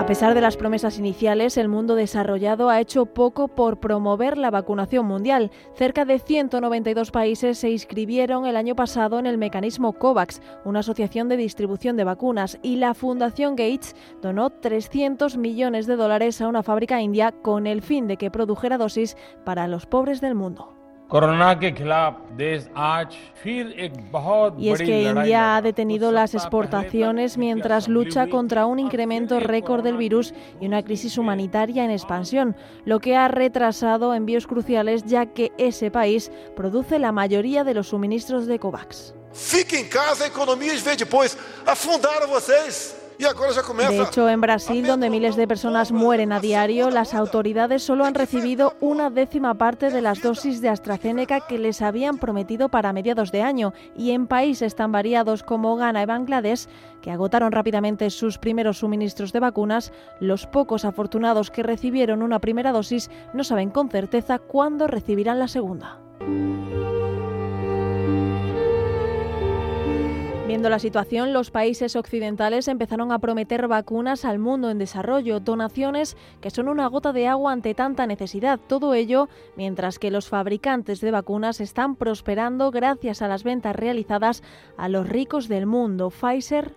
A 0.06 0.08
pesar 0.08 0.36
de 0.36 0.42
las 0.42 0.56
promesas 0.56 1.00
iniciales, 1.00 1.58
el 1.58 1.68
mundo 1.68 1.96
desarrollado 1.96 2.70
ha 2.70 2.80
hecho 2.80 3.08
poco 3.08 3.48
por 3.48 3.80
promover 3.80 4.38
la 4.38 4.52
vacunación 4.52 5.08
mundial. 5.08 5.50
Cerca 5.74 6.06
de 6.06 6.20
192 6.20 7.10
países 7.10 7.58
se 7.58 7.72
inscribieron 7.72 8.46
el 8.46 8.56
año 8.56 8.76
pasado 8.76 9.18
en 9.18 9.26
el 9.26 9.40
mecanismo 9.40 9.94
COVAX, 9.94 10.44
una 10.64 10.82
asociación 10.82 11.28
de 11.28 11.38
distribución 11.38 11.98
de 11.98 12.04
vacunas, 12.04 12.60
y 12.62 12.76
la 12.76 12.94
Fundación 12.94 13.56
Gates 13.56 13.96
donó 14.22 14.52
300 14.52 15.38
millones 15.38 15.88
de 15.88 15.96
dólares 15.96 16.40
a 16.40 16.50
una 16.50 16.62
fábrica 16.62 17.02
india 17.02 17.32
con 17.32 17.66
el 17.66 17.82
fin 17.82 18.06
de 18.08 18.18
que 18.18 18.30
produjera 18.30 18.78
dosis 18.78 19.18
para 19.44 19.68
los 19.68 19.88
pobres 19.88 20.22
del 20.22 20.36
mundo. 20.36 20.85
Y 24.58 24.70
es 24.70 24.80
que 24.80 25.04
India 25.04 25.56
ha 25.56 25.62
detenido 25.62 26.12
las 26.12 26.34
exportaciones 26.34 27.38
mientras 27.38 27.88
lucha 27.88 28.28
contra 28.28 28.66
un 28.66 28.80
incremento 28.80 29.40
récord 29.40 29.84
del 29.84 29.98
virus 29.98 30.34
y 30.60 30.66
una 30.66 30.82
crisis 30.84 31.18
humanitaria 31.18 31.86
en 31.86 31.92
expansión, 31.92 32.56
lo 32.86 33.00
que 33.00 33.16
ha 33.16 33.28
retrasado 33.28 34.16
envíos 34.16 34.48
cruciales 34.48 35.04
ya 35.06 35.28
que 35.28 35.52
ese 35.58 35.92
país 35.92 36.32
produce 36.56 36.98
la 36.98 37.12
mayoría 37.12 37.64
de 37.64 37.76
los 37.76 37.90
suministros 37.90 38.48
de 38.48 38.58
COVAX. 38.58 39.14
Fique 39.32 39.78
em 39.78 39.86
casa, 39.90 40.24
a 40.24 40.28
economia 40.28 40.74
e 40.74 40.78
vê 40.78 40.96
depois 40.96 41.38
afundar 41.66 42.24
a 42.24 42.26
vocês. 42.26 43.05
De 43.18 44.02
hecho, 44.02 44.30
en 44.30 44.42
Brasil, 44.42 44.86
donde 44.86 45.10
miles 45.10 45.36
de 45.36 45.48
personas 45.48 45.92
mueren 45.92 46.32
a 46.32 46.40
diario, 46.40 46.90
las 46.90 47.14
autoridades 47.14 47.84
solo 47.84 48.06
han 48.06 48.14
recibido 48.14 48.74
una 48.82 49.10
décima 49.10 49.54
parte 49.54 49.90
de 49.90 50.02
las 50.02 50.22
dosis 50.22 50.62
de 50.62 50.70
AstraZeneca 50.70 51.42
que 51.42 51.58
les 51.58 51.82
habían 51.82 52.18
prometido 52.18 52.70
para 52.70 52.94
mediados 52.94 53.32
de 53.32 53.42
año. 53.42 53.74
Y 53.96 54.12
en 54.12 54.28
países 54.28 54.76
tan 54.76 54.92
variados 54.92 55.44
como 55.44 55.76
Ghana 55.76 56.04
y 56.04 56.06
Bangladesh, 56.06 56.68
que 57.02 57.12
agotaron 57.12 57.52
rápidamente 57.52 58.10
sus 58.10 58.38
primeros 58.38 58.80
suministros 58.80 59.32
de 59.32 59.40
vacunas, 59.40 59.94
los 60.20 60.48
pocos 60.48 60.86
afortunados 60.86 61.52
que 61.52 61.64
recibieron 61.64 62.22
una 62.22 62.40
primera 62.40 62.72
dosis 62.72 63.10
no 63.34 63.44
saben 63.44 63.70
con 63.70 63.90
certeza 63.90 64.40
cuándo 64.40 64.88
recibirán 64.88 65.40
la 65.40 65.48
segunda. 65.48 66.00
Viendo 70.56 70.70
la 70.70 70.80
situación, 70.80 71.34
los 71.34 71.52
países 71.52 71.98
occidentales 71.98 72.70
empezaron 72.70 73.12
a 73.12 73.20
prometer 73.20 73.68
vacunas 73.68 74.24
al 74.24 74.40
mundo 74.40 74.70
en 74.70 74.78
desarrollo, 74.78 75.42
donaciones 75.42 76.16
que 76.40 76.50
son 76.50 76.70
una 76.70 76.88
gota 76.88 77.12
de 77.12 77.28
agua 77.28 77.52
ante 77.52 77.74
tanta 77.74 78.08
necesidad. 78.08 78.58
Todo 78.66 78.94
ello 78.94 79.28
mientras 79.58 80.00
que 80.00 80.12
los 80.12 80.30
fabricantes 80.30 81.02
de 81.02 81.12
vacunas 81.12 81.60
están 81.60 81.98
prosperando 81.98 82.72
gracias 82.72 83.22
a 83.22 83.28
las 83.28 83.44
ventas 83.44 83.76
realizadas 83.76 84.44
a 84.78 84.88
los 84.88 85.10
ricos 85.10 85.50
del 85.50 85.66
mundo. 85.66 86.10
Pfizer 86.10 86.72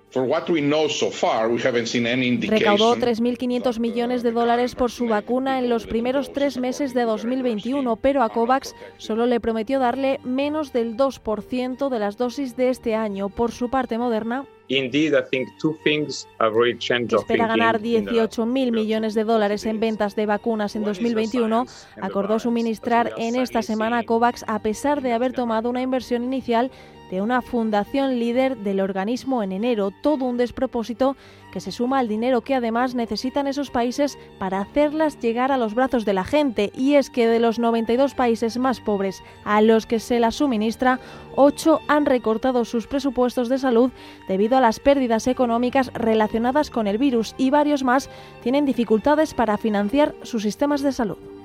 recaudó 2.49 2.97
3.500 2.97 3.79
millones 3.79 4.25
de 4.25 4.33
dólares 4.33 4.75
por 4.75 4.91
su 4.91 5.07
vacuna 5.07 5.61
en 5.61 5.69
los 5.69 5.87
primeros 5.87 6.33
tres 6.33 6.59
meses 6.59 6.95
de 6.95 7.03
2021, 7.03 7.95
pero 7.95 8.25
a 8.25 8.29
COVAX 8.29 8.75
solo 8.97 9.27
le 9.27 9.39
prometió 9.39 9.79
darle 9.79 10.19
menos 10.25 10.73
del 10.73 10.97
2% 10.97 11.89
de 11.89 11.99
las 12.01 12.17
dosis 12.17 12.57
de 12.57 12.71
este 12.71 12.97
año. 12.97 13.29
Por 13.29 13.53
su 13.53 13.68
su 13.69 13.71
parte, 13.71 13.99
Moderna. 13.99 14.47
Indeed, 14.69 15.15
I 15.15 15.23
think 15.31 15.49
two 15.59 15.77
things 15.83 16.27
have 16.39 16.53
really 16.55 16.79
changed 16.79 17.15
our 17.15 17.23
espera 17.23 17.49
ganar 17.49 17.81
thinking 17.81 18.01
in 18.01 18.05
the 18.05 18.13
last 18.13 18.39
18.000 18.39 18.73
millones 18.73 19.15
de 19.15 19.25
dólares 19.25 19.65
en 19.65 19.81
ventas 19.81 20.15
de 20.15 20.27
vacunas 20.27 20.77
en 20.77 20.85
2021, 20.85 21.67
acordó 22.03 22.39
suministrar 22.39 23.13
en 23.17 23.37
esta 23.37 23.63
semana 23.63 24.01
a 24.01 24.03
COVAX 24.05 24.45
a 24.47 24.59
pesar 24.59 25.01
de 25.01 25.13
haber 25.13 25.33
tomado 25.33 25.71
una 25.71 25.81
inversión 25.81 26.23
inicial 26.23 26.71
de 27.11 27.23
una 27.23 27.43
fundación 27.43 28.19
líder 28.19 28.57
del 28.59 28.81
organismo 28.81 29.43
en 29.43 29.53
enero. 29.53 29.91
Todo 29.91 30.25
un 30.25 30.37
despropósito 30.37 31.17
que 31.53 31.61
se 31.61 31.73
suma 31.73 31.99
al 31.99 32.09
dinero 32.09 32.43
que 32.43 32.55
además 32.55 32.95
necesitan 32.95 33.47
esos 33.47 33.71
países 33.71 34.19
para 34.39 34.61
hacerlas 34.61 35.19
llegar 35.19 35.51
a 35.53 35.57
los 35.57 35.75
brazos 35.75 36.05
de 36.05 36.13
la 36.13 36.25
gente. 36.25 36.71
Y 36.75 36.95
es 36.95 37.11
que 37.11 37.27
de 37.27 37.41
los 37.41 37.59
92 37.59 38.15
países 38.15 38.59
más 38.59 38.81
pobres 38.81 39.23
a 39.45 39.61
los 39.61 39.87
que 39.87 40.01
se 40.01 40.21
las 40.21 40.37
suministra, 40.37 41.01
8 41.37 41.81
han 41.89 42.07
recortado 42.07 42.65
sus 42.65 42.87
presupuestos 42.87 43.49
de 43.49 43.59
salud 43.59 43.91
debido 44.29 44.57
a 44.57 44.61
las 44.61 44.81
pérdidas 44.81 45.27
económicas 45.27 45.91
relacionadas 45.95 46.71
con 46.71 46.87
el 46.87 46.99
virus 46.99 47.35
y 47.39 47.51
varios 47.51 47.83
más 47.85 48.11
tienen 48.43 48.67
dificultades 48.67 49.35
para 49.35 49.57
financiar 49.57 50.15
sus 50.23 50.43
sistemas 50.43 50.83
de 50.83 50.93
salud. 50.93 51.38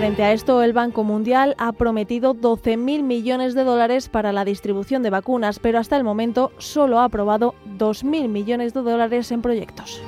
Frente 0.00 0.22
a 0.22 0.32
esto, 0.32 0.62
el 0.62 0.72
Banco 0.72 1.04
Mundial 1.04 1.54
ha 1.58 1.72
prometido 1.72 2.34
12.000 2.34 3.02
millones 3.02 3.54
de 3.54 3.64
dólares 3.64 4.08
para 4.08 4.32
la 4.32 4.46
distribución 4.46 5.02
de 5.02 5.10
vacunas, 5.10 5.58
pero 5.58 5.78
hasta 5.78 5.98
el 5.98 6.04
momento 6.04 6.52
solo 6.56 7.00
ha 7.00 7.04
aprobado 7.04 7.54
2.000 7.76 8.28
millones 8.28 8.72
de 8.72 8.80
dólares 8.80 9.30
en 9.30 9.42
proyectos. 9.42 10.00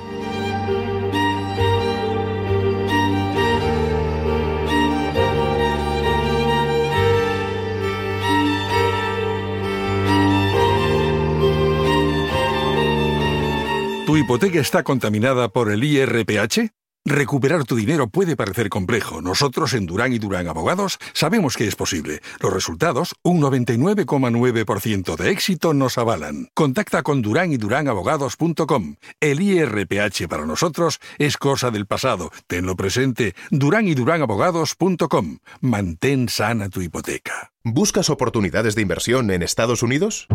¿Tu 14.07 14.17
hipoteca 14.17 14.59
está 14.59 14.81
contaminada 14.81 15.49
por 15.49 15.71
el 15.71 15.83
IRPH? 15.83 16.82
Recuperar 17.05 17.65
tu 17.65 17.75
dinero 17.75 18.07
puede 18.07 18.37
parecer 18.37 18.69
complejo. 18.69 19.21
Nosotros 19.21 19.73
en 19.73 19.85
Durán 19.85 20.13
y 20.13 20.19
Durán 20.19 20.47
Abogados 20.47 20.99
sabemos 21.11 21.57
que 21.57 21.67
es 21.67 21.75
posible. 21.75 22.21
Los 22.39 22.53
resultados, 22.53 23.13
un 23.23 23.41
99,9% 23.41 25.17
de 25.17 25.29
éxito, 25.29 25.73
nos 25.73 25.97
avalan. 25.97 26.47
Contacta 26.53 27.03
con 27.03 27.21
Durán 27.21 27.51
y 27.51 27.57
Durán 27.57 27.89
Abogados.com. 27.89 28.95
El 29.19 29.41
IRPH 29.41 30.29
para 30.29 30.45
nosotros 30.45 31.01
es 31.17 31.35
cosa 31.35 31.71
del 31.71 31.87
pasado. 31.87 32.31
Tenlo 32.47 32.77
presente. 32.77 33.35
Durán 33.51 33.85
y 33.89 33.95
Durán 33.95 34.21
Abogados.com. 34.21 35.39
Mantén 35.59 36.29
sana 36.29 36.69
tu 36.69 36.81
hipoteca. 36.81 37.51
¿Buscas 37.65 38.09
oportunidades 38.09 38.75
de 38.75 38.81
inversión 38.81 39.29
en 39.29 39.43
Estados 39.43 39.83
Unidos? 39.83 40.27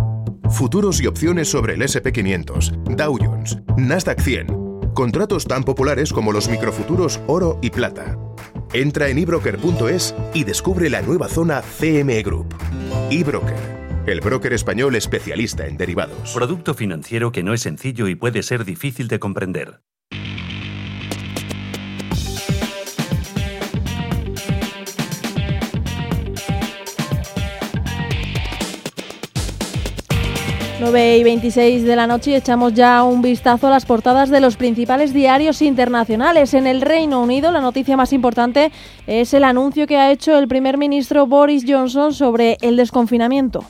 Futuros 0.51 1.01
y 1.01 1.07
opciones 1.07 1.49
sobre 1.49 1.75
el 1.75 1.83
SP500, 1.83 2.95
Dow 2.95 3.19
Jones, 3.19 3.59
Nasdaq 3.77 4.21
100. 4.21 4.68
Contratos 4.99 5.45
tan 5.45 5.63
populares 5.63 6.13
como 6.13 6.33
los 6.33 6.49
microfuturos 6.49 7.21
oro 7.29 7.61
y 7.63 7.71
plata. 7.71 8.19
Entra 8.73 9.09
en 9.09 9.19
ebroker.es 9.19 10.13
y 10.35 10.43
descubre 10.43 10.91
la 10.91 11.03
nueva 11.03 11.29
zona 11.29 11.63
CME 11.63 12.21
Group. 12.25 12.53
eBroker, 13.09 14.03
el 14.07 14.21
broker 14.21 14.53
español 14.53 14.97
especialista 14.97 15.69
en 15.69 15.77
derivados. 15.77 16.33
Producto 16.35 16.75
financiero 16.75 17.31
que 17.31 17.45
no 17.45 17.55
es 17.55 17.61
sencillo 17.61 18.09
y 18.09 18.17
puede 18.17 18.43
ser 18.43 18.65
difícil 18.65 19.07
de 19.07 19.21
comprender. 19.21 19.83
9 30.81 31.19
y 31.19 31.25
26 31.25 31.83
de 31.83 31.97
la 31.97 32.07
noche 32.07 32.31
y 32.31 32.35
echamos 32.35 32.73
ya 32.73 33.03
un 33.03 33.21
vistazo 33.21 33.67
a 33.67 33.71
las 33.71 33.85
portadas 33.85 34.31
de 34.31 34.41
los 34.41 34.57
principales 34.57 35.13
diarios 35.13 35.61
internacionales. 35.61 36.55
En 36.55 36.69
el 36.69 36.83
Reino 36.83 37.21
Unido, 37.21 37.51
la 37.51 37.61
noticia 37.61 37.97
más 37.97 38.13
importante 38.13 38.71
es 39.09 39.35
el 39.35 39.43
anuncio 39.43 39.89
que 39.89 39.97
ha 39.97 40.13
hecho 40.13 40.39
el 40.39 40.47
primer 40.47 40.79
ministro 40.79 41.27
Boris 41.27 41.65
Johnson 41.67 42.15
sobre 42.15 42.59
el 42.61 42.77
desconfinamiento. 42.77 43.65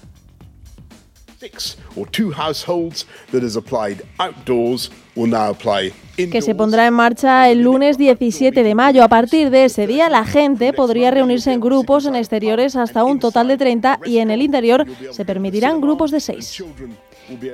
Que 6.17 6.43
se 6.43 6.55
pondrá 6.55 6.87
en 6.87 6.95
marcha 6.95 7.49
el 7.49 7.63
lunes 7.63 7.97
17 7.97 8.63
de 8.63 8.75
mayo. 8.75 9.05
A 9.05 9.09
partir 9.09 9.51
de 9.51 9.65
ese 9.65 9.87
día, 9.87 10.09
la 10.09 10.25
gente 10.25 10.73
podría 10.73 11.11
reunirse 11.11 11.53
en 11.53 11.61
grupos 11.61 12.07
en 12.07 12.17
exteriores 12.17 12.75
hasta 12.77 13.05
un 13.05 13.21
total 13.21 13.49
de 13.49 13.57
30 13.57 14.01
y 14.05 14.19
en 14.19 14.31
el 14.31 14.43
interior 14.43 14.85
se 15.13 15.25
permitirán 15.25 15.81
grupos 15.81 16.11
de 16.11 16.21
6. 16.21 16.65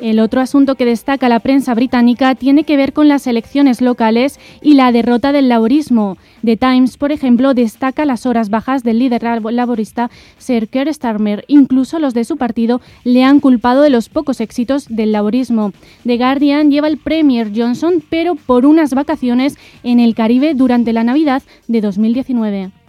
El 0.01 0.21
otro 0.21 0.41
asunto 0.41 0.75
que 0.75 0.85
destaca 0.85 1.29
la 1.29 1.41
prensa 1.41 1.75
británica 1.75 2.35
tiene 2.35 2.65
que 2.65 2.77
ver 2.77 2.93
con 2.93 3.09
las 3.09 3.27
elecciones 3.27 3.81
locales 3.81 4.39
y 4.63 4.75
la 4.75 4.93
derrota 4.93 5.33
del 5.33 5.49
laborismo. 5.49 6.17
The 6.45 6.57
Times, 6.57 6.97
por 6.97 7.13
ejemplo, 7.13 7.55
destaca 7.55 8.05
las 8.05 8.27
horas 8.27 8.51
bajas 8.51 8.83
del 8.83 8.99
líder 8.99 9.23
laborista 9.23 10.11
Sir 10.39 10.69
Keir 10.69 10.93
Starmer. 10.93 11.45
Incluso 11.49 11.99
los 11.99 12.15
de 12.15 12.25
su 12.25 12.37
partido 12.37 12.81
le 13.05 13.25
han 13.25 13.41
culpado 13.41 13.83
de 13.83 13.91
los 13.91 14.09
pocos 14.09 14.41
éxitos 14.41 14.87
del 14.89 15.13
laborismo. 15.13 15.73
The 16.05 16.19
Guardian 16.19 16.71
lleva 16.71 16.89
el 16.89 16.99
Premier 16.99 17.51
Johnson, 17.55 18.03
pero 18.09 18.35
por 18.35 18.67
unas 18.67 18.95
vacaciones 18.95 19.57
en 19.83 20.01
el 20.01 20.15
Caribe 20.15 20.55
durante 20.55 20.93
la 20.93 21.05
Navidad 21.05 21.43
de 21.69 21.81
2019. 21.81 22.84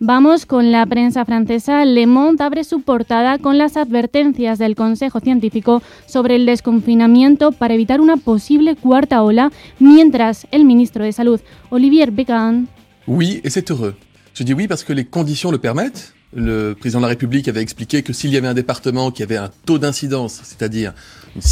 Vamos 0.00 0.44
con 0.44 0.72
la 0.72 0.84
prensa 0.86 1.24
francesa. 1.24 1.84
Le 1.84 2.06
Monde 2.06 2.42
abre 2.42 2.64
su 2.64 2.82
portada 2.82 3.38
con 3.38 3.58
las 3.58 3.76
advertencias 3.76 4.58
del 4.58 4.74
Consejo 4.74 5.20
Científico 5.20 5.82
sobre 6.06 6.34
el 6.34 6.46
desconfinamiento 6.46 7.52
para 7.52 7.74
evitar 7.74 8.00
una 8.00 8.16
posible 8.16 8.74
cuarta 8.74 9.22
ola, 9.22 9.52
mientras 9.78 10.48
el 10.50 10.64
ministro 10.64 11.04
de 11.04 11.12
Salud, 11.12 11.40
Olivier 11.70 12.10
Véran. 12.10 12.66
Oui, 13.06 13.40
et 13.44 13.50
c'est 13.50 13.70
heureux. 13.70 13.94
Je 14.34 14.42
dis 14.42 14.52
oui 14.52 14.66
parce 14.66 14.82
que 14.82 14.92
les 14.92 15.04
conditions 15.04 15.52
le 15.52 15.58
permettent. 15.58 16.12
Le 16.34 16.74
président 16.74 16.98
de 16.98 17.04
la 17.04 17.10
République 17.10 17.46
avait 17.46 17.62
expliqué 17.62 18.02
que 18.02 18.12
s'il 18.12 18.32
y 18.32 18.36
avait 18.36 18.48
un 18.48 18.54
département 18.54 19.12
qui 19.12 19.22
avait 19.22 19.36
un 19.36 19.50
taux 19.64 19.78
d'incidence, 19.78 20.40
c'est-à-dire 20.42 20.92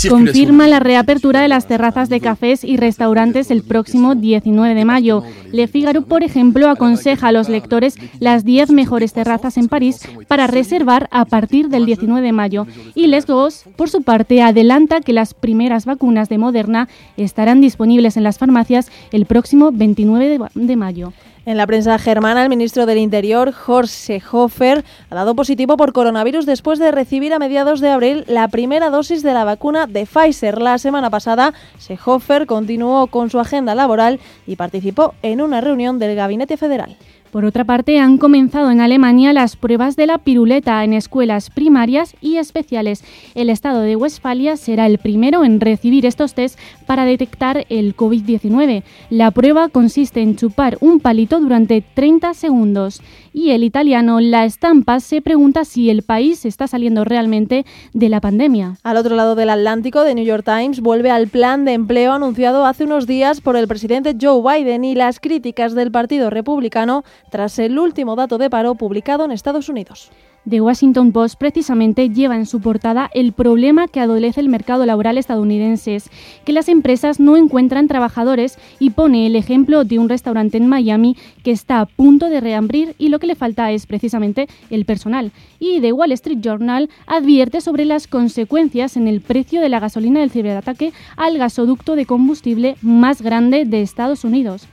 Confirma 0.09 0.68
la 0.68 0.79
reapertura 0.79 1.40
de 1.40 1.49
las 1.49 1.66
terrazas 1.66 2.09
de 2.09 2.21
cafés 2.21 2.62
y 2.62 2.77
restaurantes 2.77 3.51
el 3.51 3.62
próximo 3.62 4.14
19 4.14 4.75
de 4.75 4.85
mayo. 4.85 5.23
Le 5.51 5.66
Figaro, 5.66 6.03
por 6.03 6.23
ejemplo, 6.23 6.68
aconseja 6.68 7.29
a 7.29 7.33
los 7.33 7.49
lectores 7.49 7.97
las 8.21 8.45
10 8.45 8.71
mejores 8.71 9.12
terrazas 9.12 9.57
en 9.57 9.68
París 9.68 10.01
para 10.29 10.47
reservar 10.47 11.09
a 11.11 11.25
partir 11.25 11.68
del 11.68 11.87
19 11.87 12.25
de 12.25 12.33
mayo. 12.33 12.66
Y 12.95 13.09
Les 13.09 13.27
Gos, 13.27 13.64
por 13.77 13.90
su 13.90 14.03
parte, 14.03 14.42
adelanta 14.42 15.01
que 15.01 15.12
las 15.12 15.35
primeras 15.35 15.85
vacunas 15.85 16.29
de 16.29 16.38
Moderna 16.38 16.88
estarán 17.16 17.61
disponibles 17.61 18.16
en 18.16 18.23
las 18.23 18.38
farmacias 18.38 18.90
el 19.11 19.27
próximo 19.27 19.73
29 19.73 20.38
de 20.55 20.77
mayo. 20.77 21.12
En 21.45 21.57
la 21.57 21.67
prensa 21.67 21.99
germana, 21.99 22.45
el 22.45 22.49
ministro 22.49 22.87
del 22.87 22.99
Interior, 22.99 23.53
Horst 23.67 23.93
Seehofer, 23.93 24.85
ha 25.11 25.15
dado 25.17 25.35
positivo 25.35 25.77
por 25.77 25.93
coronavirus 25.93 26.47
después 26.47 26.79
de 26.79 26.93
recibir 26.93 27.35
a 27.35 27.41
mediados 27.41 27.81
de 27.81 27.91
abril 27.91 28.25
la 28.29 28.47
primera 28.47 28.91
dosis 28.91 29.25
de 29.25 29.35
la 29.35 29.43
vacuna 29.43 29.89
de 29.89 30.07
Pfizer. 30.07 30.63
La 30.63 30.79
semana 30.79 31.11
pasada, 31.11 31.53
Seehofer 31.79 32.47
continuó 32.47 33.09
con 33.09 33.29
su 33.29 33.41
agenda 33.41 33.75
laboral 33.75 34.21
y 34.47 34.55
participó 34.55 35.15
en 35.23 35.41
una 35.41 35.61
reunión 35.61 35.99
del 35.99 36.15
Gabinete 36.15 36.57
Federal. 36.57 36.97
Por 37.33 37.47
otra 37.47 37.65
parte, 37.65 37.99
han 37.99 38.19
comenzado 38.19 38.71
en 38.71 38.83
Alemania 38.83 39.33
las 39.33 39.57
pruebas 39.57 39.97
de 39.97 40.07
la 40.07 40.19
piruleta 40.19 40.85
en 40.85 40.93
escuelas 40.93 41.49
primarias 41.49 42.15
y 42.21 42.37
especiales. 42.37 43.03
El 43.35 43.49
estado 43.49 43.81
de 43.81 43.97
Westfalia 43.97 44.59
será 44.59 44.85
el 44.85 44.99
primero 44.99 45.43
en 45.43 45.59
recibir 45.59 46.05
estos 46.05 46.35
test 46.35 46.59
para 46.93 47.07
detectar 47.07 47.65
el 47.71 47.97
COVID-19. 47.97 48.83
La 49.09 49.31
prueba 49.31 49.71
consiste 49.71 50.21
en 50.21 50.37
chupar 50.37 50.77
un 50.83 51.01
palito 51.01 51.41
durante 51.41 51.81
30 51.81 52.35
segundos. 52.35 53.01
Y 53.33 53.53
el 53.53 53.65
italiano 53.65 54.21
La 54.21 54.45
Estampa 54.45 55.01
se 55.01 55.23
pregunta 55.23 55.65
si 55.65 55.89
el 55.89 56.03
país 56.03 56.45
está 56.45 56.67
saliendo 56.67 57.05
realmente 57.05 57.65
de 57.95 58.11
la 58.11 58.21
pandemia. 58.21 58.77
Al 58.83 58.99
otro 58.99 59.17
lado 59.17 59.35
del 59.37 59.49
Atlántico, 59.49 60.05
The 60.05 60.15
New 60.15 60.27
York 60.27 60.45
Times 60.45 60.81
vuelve 60.81 61.11
al 61.11 61.29
plan 61.29 61.65
de 61.65 61.73
empleo 61.73 62.13
anunciado 62.13 62.67
hace 62.67 62.85
unos 62.85 63.07
días 63.07 63.41
por 63.41 63.57
el 63.57 63.69
presidente 63.69 64.15
Joe 64.21 64.43
Biden 64.43 64.85
y 64.85 64.95
las 64.95 65.19
críticas 65.19 65.73
del 65.73 65.91
Partido 65.91 66.29
Republicano 66.29 67.05
tras 67.31 67.59
el 67.59 67.79
último 67.79 68.17
dato 68.17 68.37
de 68.37 68.51
paro 68.51 68.75
publicado 68.75 69.25
en 69.25 69.31
Estados 69.31 69.71
Unidos. 69.71 70.11
The 70.49 70.61
Washington 70.61 71.13
Post 71.13 71.39
precisamente 71.39 72.11
lleva 72.11 72.35
en 72.35 72.47
su 72.47 72.61
portada 72.61 73.09
el 73.15 73.33
problema 73.33 73.87
que 73.87 74.01
adolece 74.01 74.41
el 74.41 74.49
mercado 74.49 74.85
laboral 74.85 75.17
estadounidense, 75.17 76.03
que 76.45 76.53
las 76.53 76.69
empresas 76.69 77.21
no 77.21 77.37
encuentran 77.37 77.87
trabajadores 77.87 78.59
y 78.81 78.91
pone 78.91 79.27
el 79.27 79.37
ejemplo 79.37 79.85
de 79.85 80.01
un 80.01 80.09
restaurante 80.09 80.57
en 80.57 80.67
Miami 80.67 81.17
que 81.45 81.53
está 81.53 81.81
a 81.81 81.87
punto 81.87 82.29
de 82.29 82.41
reabrir 82.41 82.97
y 82.99 83.09
lo 83.09 83.21
que 83.21 83.29
le 83.29 83.37
falta 83.37 83.71
es 83.71 83.87
precisamente 83.87 84.49
el 84.71 84.85
personal. 84.85 85.31
Y 85.61 85.81
The 85.81 85.93
Wall 85.93 86.11
Street 86.13 86.41
Journal 86.41 86.91
advierte 87.07 87.61
sobre 87.61 87.85
las 87.85 88.09
consecuencias 88.09 88.97
en 88.97 89.07
el 89.07 89.21
precio 89.21 89.61
de 89.61 89.69
la 89.69 89.79
gasolina 89.79 90.21
del 90.21 90.31
ciberataque 90.33 90.93
al 91.17 91.39
gasoducto 91.39 91.95
de 91.95 92.07
combustible 92.07 92.77
más 92.83 93.23
grande 93.23 93.65
de 93.65 93.83
Estados 93.83 94.25
Unidos. 94.25 94.67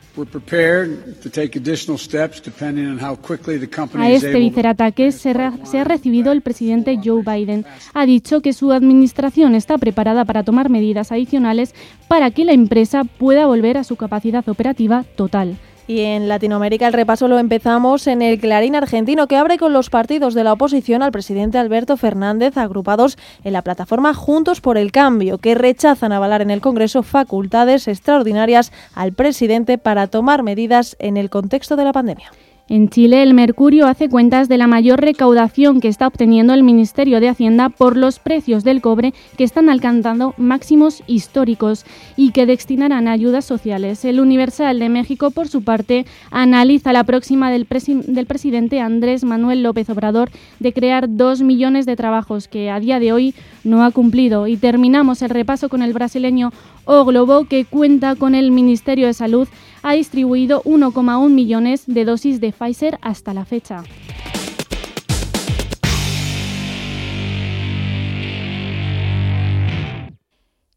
A 3.94 4.10
este 4.12 4.40
vicerataque 4.40 5.12
se, 5.12 5.34
se 5.64 5.80
ha 5.80 5.84
recibido 5.84 6.32
el 6.32 6.42
presidente 6.42 7.00
Joe 7.04 7.24
Biden. 7.24 7.66
Ha 7.94 8.06
dicho 8.06 8.42
que 8.42 8.54
su 8.54 8.72
administración 8.72 9.56
está 9.56 9.78
preparada 9.78 10.26
para 10.26 10.44
tomar 10.44 10.70
medidas 10.70 11.12
adicionales 11.12 11.74
para 12.08 12.32
que 12.32 12.46
la 12.46 12.54
empresa 12.54 13.04
pueda 13.04 13.46
volver 13.46 13.78
a 13.78 13.84
su 13.84 13.96
capacidad 13.96 14.48
operativa 14.48 15.04
total. 15.16 15.58
Y 15.90 16.02
en 16.02 16.28
Latinoamérica 16.28 16.86
el 16.86 16.94
repaso 16.94 17.28
lo 17.28 17.40
empezamos 17.40 18.06
en 18.06 18.22
el 18.22 18.40
Clarín 18.40 18.76
argentino 18.76 19.26
que 19.26 19.38
abre 19.38 19.58
con 19.58 19.74
los 19.74 19.90
partidos 19.90 20.36
de 20.36 20.44
la 20.44 20.54
oposición 20.54 21.02
al 21.02 21.12
presidente 21.12 21.58
Alberto 21.58 21.98
Fernández 21.98 22.58
agrupados 22.58 23.18
en 23.44 23.54
la 23.54 23.64
plataforma 23.64 24.14
Juntos 24.14 24.62
por 24.62 24.78
el 24.78 24.92
Cambio, 24.92 25.40
que 25.40 25.56
rechazan 25.56 26.12
avalar 26.12 26.44
en 26.44 26.52
el 26.52 26.62
Congreso 26.62 27.02
facultades 27.02 27.88
extraordinarias 27.88 28.72
al 28.94 29.14
presidente 29.14 29.80
para 29.80 30.06
tomar 30.06 30.44
medidas 30.44 30.96
en 31.00 31.18
el 31.18 31.32
contexto 31.32 31.76
de 31.76 31.86
la 31.86 31.92
pandemia. 31.92 32.32
En 32.72 32.88
Chile, 32.90 33.24
el 33.24 33.34
Mercurio 33.34 33.88
hace 33.88 34.10
cuentas 34.10 34.48
de 34.48 34.60
la 34.60 34.68
mayor 34.68 35.02
recaudación 35.02 35.82
que 35.82 35.88
está 35.88 36.06
obteniendo 36.06 36.54
el 36.54 36.62
Ministerio 36.62 37.20
de 37.20 37.28
Hacienda 37.28 37.70
por 37.70 37.98
los 37.98 38.20
precios 38.20 38.64
del 38.64 38.80
cobre 38.80 39.16
que 39.38 39.44
están 39.44 39.70
alcanzando 39.70 40.36
máximos 40.38 41.02
históricos 41.08 41.84
y 42.16 42.30
que 42.30 42.46
destinarán 42.46 43.08
a 43.08 43.14
ayudas 43.14 43.44
sociales. 43.44 44.06
El 44.06 44.20
Universal 44.20 44.78
de 44.78 44.88
México, 44.88 45.32
por 45.32 45.48
su 45.48 45.64
parte, 45.64 46.06
analiza 46.30 46.94
la 46.94 47.04
próxima 47.06 47.50
del, 47.50 47.66
del 48.06 48.26
presidente 48.28 48.80
Andrés 48.82 49.24
Manuel 49.24 49.64
López 49.64 49.90
Obrador 49.90 50.30
de 50.60 50.72
crear 50.72 51.08
dos 51.10 51.42
millones 51.42 51.88
de 51.88 51.96
trabajos 51.96 52.48
que 52.48 52.70
a 52.70 52.80
día 52.80 53.00
de 53.00 53.14
hoy 53.14 53.34
no 53.64 53.84
ha 53.84 53.90
cumplido. 53.90 54.46
Y 54.46 54.58
terminamos 54.58 55.24
el 55.24 55.32
repaso 55.32 55.70
con 55.70 55.82
el 55.82 55.94
brasileño 55.94 56.52
O 56.92 57.06
Globo, 57.06 57.46
que 57.46 57.66
cuenta 57.66 58.16
con 58.16 58.34
el 58.34 58.50
Ministerio 58.50 59.06
de 59.06 59.14
Salud, 59.14 59.48
ha 59.84 59.94
distribuido 59.94 60.64
1,1 60.64 61.30
millones 61.30 61.84
de 61.86 62.04
dosis 62.04 62.42
de 62.42 62.52
Pfizer 62.52 62.98
hasta 63.04 63.36
la 63.36 63.46
fecha. 63.46 63.84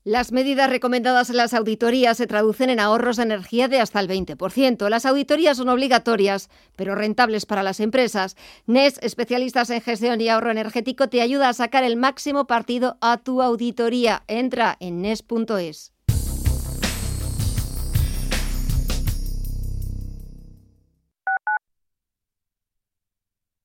Las 0.05 0.33
medidas 0.33 0.69
recomendadas 0.69 1.31
en 1.31 1.39
las 1.39 1.55
auditorías 1.55 2.19
se 2.19 2.27
traducen 2.27 2.69
en 2.69 2.81
ahorros 2.81 3.17
de 3.17 3.23
energía 3.23 3.69
de 3.69 3.81
hasta 3.81 3.99
el 3.99 4.09
20%. 4.09 4.91
Las 4.91 5.07
auditorías 5.07 5.57
son 5.57 5.71
obligatorias, 5.71 6.51
pero 6.77 6.95
rentables 6.95 7.47
para 7.47 7.63
las 7.63 7.81
empresas. 7.81 8.37
NES, 8.67 8.99
especialistas 9.01 9.71
en 9.71 9.81
gestión 9.81 10.21
y 10.21 10.29
ahorro 10.29 10.51
energético, 10.51 11.09
te 11.09 11.23
ayuda 11.23 11.49
a 11.49 11.55
sacar 11.55 11.85
el 11.85 11.97
máximo 11.97 12.47
partido 12.47 12.99
a 13.01 13.17
tu 13.17 13.41
auditoría. 13.41 14.25
Entra 14.27 14.77
en 14.79 15.01
NES.es. 15.01 15.92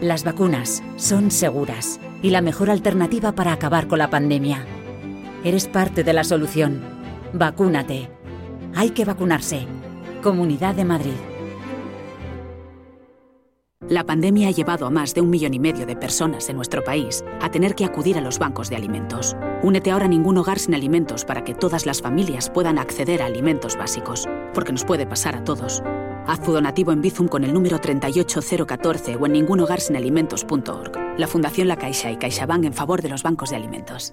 Las 0.00 0.22
vacunas 0.22 0.80
son 0.94 1.32
seguras 1.32 1.98
y 2.22 2.30
la 2.30 2.40
mejor 2.40 2.70
alternativa 2.70 3.32
para 3.32 3.52
acabar 3.52 3.88
con 3.88 3.98
la 3.98 4.10
pandemia. 4.10 4.64
Eres 5.42 5.66
parte 5.66 6.04
de 6.04 6.12
la 6.12 6.22
solución. 6.22 6.82
Vacúnate. 7.32 8.08
Hay 8.76 8.90
que 8.90 9.04
vacunarse. 9.04 9.66
Comunidad 10.22 10.76
de 10.76 10.84
Madrid. 10.84 11.16
La 13.88 14.04
pandemia 14.04 14.48
ha 14.48 14.50
llevado 14.52 14.86
a 14.86 14.90
más 14.90 15.14
de 15.14 15.20
un 15.20 15.30
millón 15.30 15.54
y 15.54 15.58
medio 15.58 15.84
de 15.84 15.96
personas 15.96 16.48
en 16.48 16.56
nuestro 16.56 16.84
país 16.84 17.24
a 17.40 17.50
tener 17.50 17.74
que 17.74 17.84
acudir 17.84 18.18
a 18.18 18.20
los 18.20 18.38
bancos 18.38 18.70
de 18.70 18.76
alimentos. 18.76 19.36
Únete 19.64 19.90
ahora 19.90 20.04
a 20.04 20.08
ningún 20.08 20.38
hogar 20.38 20.60
sin 20.60 20.74
alimentos 20.74 21.24
para 21.24 21.42
que 21.42 21.54
todas 21.54 21.86
las 21.86 22.02
familias 22.02 22.50
puedan 22.50 22.78
acceder 22.78 23.20
a 23.20 23.26
alimentos 23.26 23.76
básicos, 23.76 24.28
porque 24.54 24.70
nos 24.70 24.84
puede 24.84 25.06
pasar 25.06 25.34
a 25.34 25.42
todos. 25.42 25.82
Haz 26.28 26.42
tu 26.42 26.52
donativo 26.52 26.92
en 26.92 27.00
Bizum 27.00 27.26
con 27.26 27.42
el 27.42 27.54
número 27.54 27.78
38014 27.78 29.16
o 29.16 29.24
en 29.24 29.32
ningunhogarsinalimentos.org. 29.32 31.16
La 31.16 31.26
Fundación 31.26 31.68
La 31.68 31.76
Caixa 31.76 32.10
y 32.10 32.18
CaixaBank 32.18 32.66
en 32.66 32.74
favor 32.74 33.00
de 33.00 33.08
los 33.08 33.22
bancos 33.22 33.48
de 33.48 33.56
alimentos. 33.56 34.12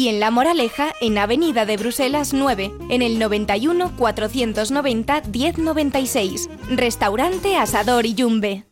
y 0.00 0.08
en 0.08 0.18
La 0.18 0.30
Moraleja, 0.30 0.94
en 1.02 1.18
Avenida 1.18 1.66
de 1.66 1.76
Bruselas 1.76 2.32
9, 2.32 2.72
en 2.88 3.02
el 3.02 3.18
91 3.18 3.96
490 3.98 5.22
1096. 5.30 6.48
Restaurante 6.70 7.58
Asador 7.58 8.06
y 8.06 8.14
Yumbe. 8.14 8.64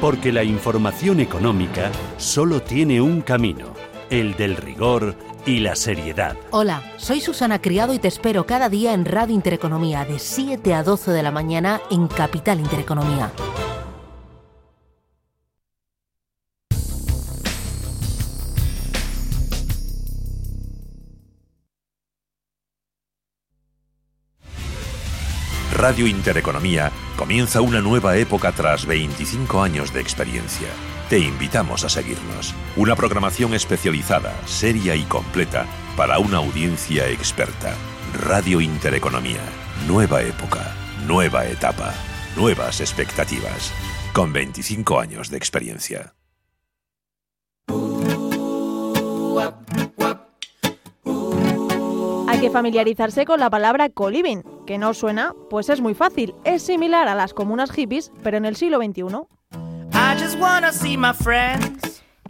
Porque 0.00 0.32
la 0.32 0.42
información 0.42 1.20
económica 1.20 1.92
solo 2.16 2.62
tiene 2.62 3.02
un 3.02 3.20
camino, 3.20 3.74
el 4.08 4.34
del 4.36 4.56
rigor 4.56 5.16
y 5.44 5.60
la 5.60 5.76
seriedad. 5.76 6.34
Hola, 6.50 6.82
soy 6.96 7.20
Susana 7.20 7.60
Criado 7.60 7.92
y 7.92 7.98
te 7.98 8.08
espero 8.08 8.46
cada 8.46 8.70
día 8.70 8.94
en 8.94 9.04
Radio 9.04 9.34
Intereconomía 9.34 10.06
de 10.06 10.18
7 10.18 10.72
a 10.72 10.82
12 10.82 11.10
de 11.10 11.22
la 11.22 11.30
mañana 11.30 11.82
en 11.90 12.08
Capital 12.08 12.58
Intereconomía. 12.58 13.32
Radio 25.80 26.06
Intereconomía 26.06 26.92
comienza 27.16 27.62
una 27.62 27.80
nueva 27.80 28.18
época 28.18 28.52
tras 28.52 28.84
25 28.84 29.62
años 29.62 29.94
de 29.94 30.02
experiencia. 30.02 30.68
Te 31.08 31.18
invitamos 31.18 31.84
a 31.84 31.88
seguirnos. 31.88 32.54
Una 32.76 32.94
programación 32.94 33.54
especializada, 33.54 34.38
seria 34.44 34.94
y 34.94 35.04
completa 35.04 35.64
para 35.96 36.18
una 36.18 36.36
audiencia 36.36 37.08
experta. 37.08 37.74
Radio 38.12 38.60
Intereconomía. 38.60 39.40
Nueva 39.88 40.20
época, 40.20 40.70
nueva 41.06 41.46
etapa, 41.46 41.94
nuevas 42.36 42.82
expectativas. 42.82 43.72
Con 44.12 44.34
25 44.34 45.00
años 45.00 45.30
de 45.30 45.38
experiencia. 45.38 46.12
Hay 52.40 52.46
que 52.46 52.52
familiarizarse 52.52 53.26
con 53.26 53.38
la 53.38 53.50
palabra 53.50 53.90
co-living, 53.90 54.42
que 54.66 54.78
no 54.78 54.94
suena, 54.94 55.34
pues 55.50 55.68
es 55.68 55.82
muy 55.82 55.92
fácil. 55.92 56.34
Es 56.44 56.62
similar 56.62 57.06
a 57.06 57.14
las 57.14 57.34
comunas 57.34 57.70
hippies, 57.70 58.12
pero 58.22 58.38
en 58.38 58.46
el 58.46 58.56
siglo 58.56 58.78
XXI. 58.78 59.02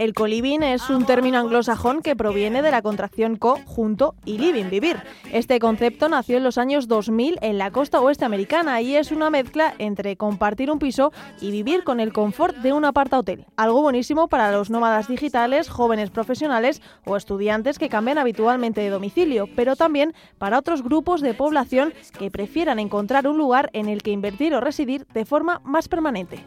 El 0.01 0.15
co-living 0.15 0.63
es 0.63 0.89
un 0.89 1.05
término 1.05 1.39
anglosajón 1.39 2.01
que 2.01 2.17
proviene 2.17 2.63
de 2.63 2.71
la 2.71 2.81
contracción 2.81 3.37
co, 3.37 3.59
junto, 3.67 4.15
y 4.25 4.39
living, 4.39 4.71
vivir. 4.71 4.97
Este 5.31 5.59
concepto 5.59 6.09
nació 6.09 6.39
en 6.39 6.43
los 6.43 6.57
años 6.57 6.89
2000 6.89 7.37
en 7.43 7.59
la 7.59 7.71
costa 7.71 8.01
oeste 8.01 8.25
americana 8.25 8.81
y 8.81 8.97
es 8.97 9.13
una 9.13 9.29
mezcla 9.29 9.75
entre 9.77 10.17
compartir 10.17 10.71
un 10.71 10.79
piso 10.79 11.13
y 11.43 11.51
vivir 11.51 11.85
con 11.85 12.01
el 12.01 12.15
confort 12.15 12.57
de 12.57 12.73
un 12.73 12.87
aparta-hotel. 12.87 13.45
Algo 13.59 13.83
buenísimo 13.83 14.27
para 14.29 14.51
los 14.53 14.71
nómadas 14.71 15.07
digitales, 15.07 15.69
jóvenes 15.69 16.09
profesionales 16.09 16.81
o 17.05 17.19
estudiantes 17.19 17.79
que 17.79 17.91
cambian 17.91 18.17
habitualmente 18.17 18.81
de 18.81 18.89
domicilio, 18.89 19.51
pero 19.55 19.77
también 19.77 20.15
para 20.39 20.59
otros 20.59 20.83
grupos 20.83 21.21
de 21.21 21.35
población 21.35 21.93
que 22.19 22.31
prefieran 22.31 22.79
encontrar 22.79 23.29
un 23.29 23.37
lugar 23.37 23.69
en 23.75 23.91
el 23.91 24.03
que 24.03 24.13
invertir 24.13 24.55
o 24.55 24.63
residir 24.63 25.07
de 25.13 25.27
forma 25.27 25.61
más 25.63 25.89
permanente. 25.89 26.43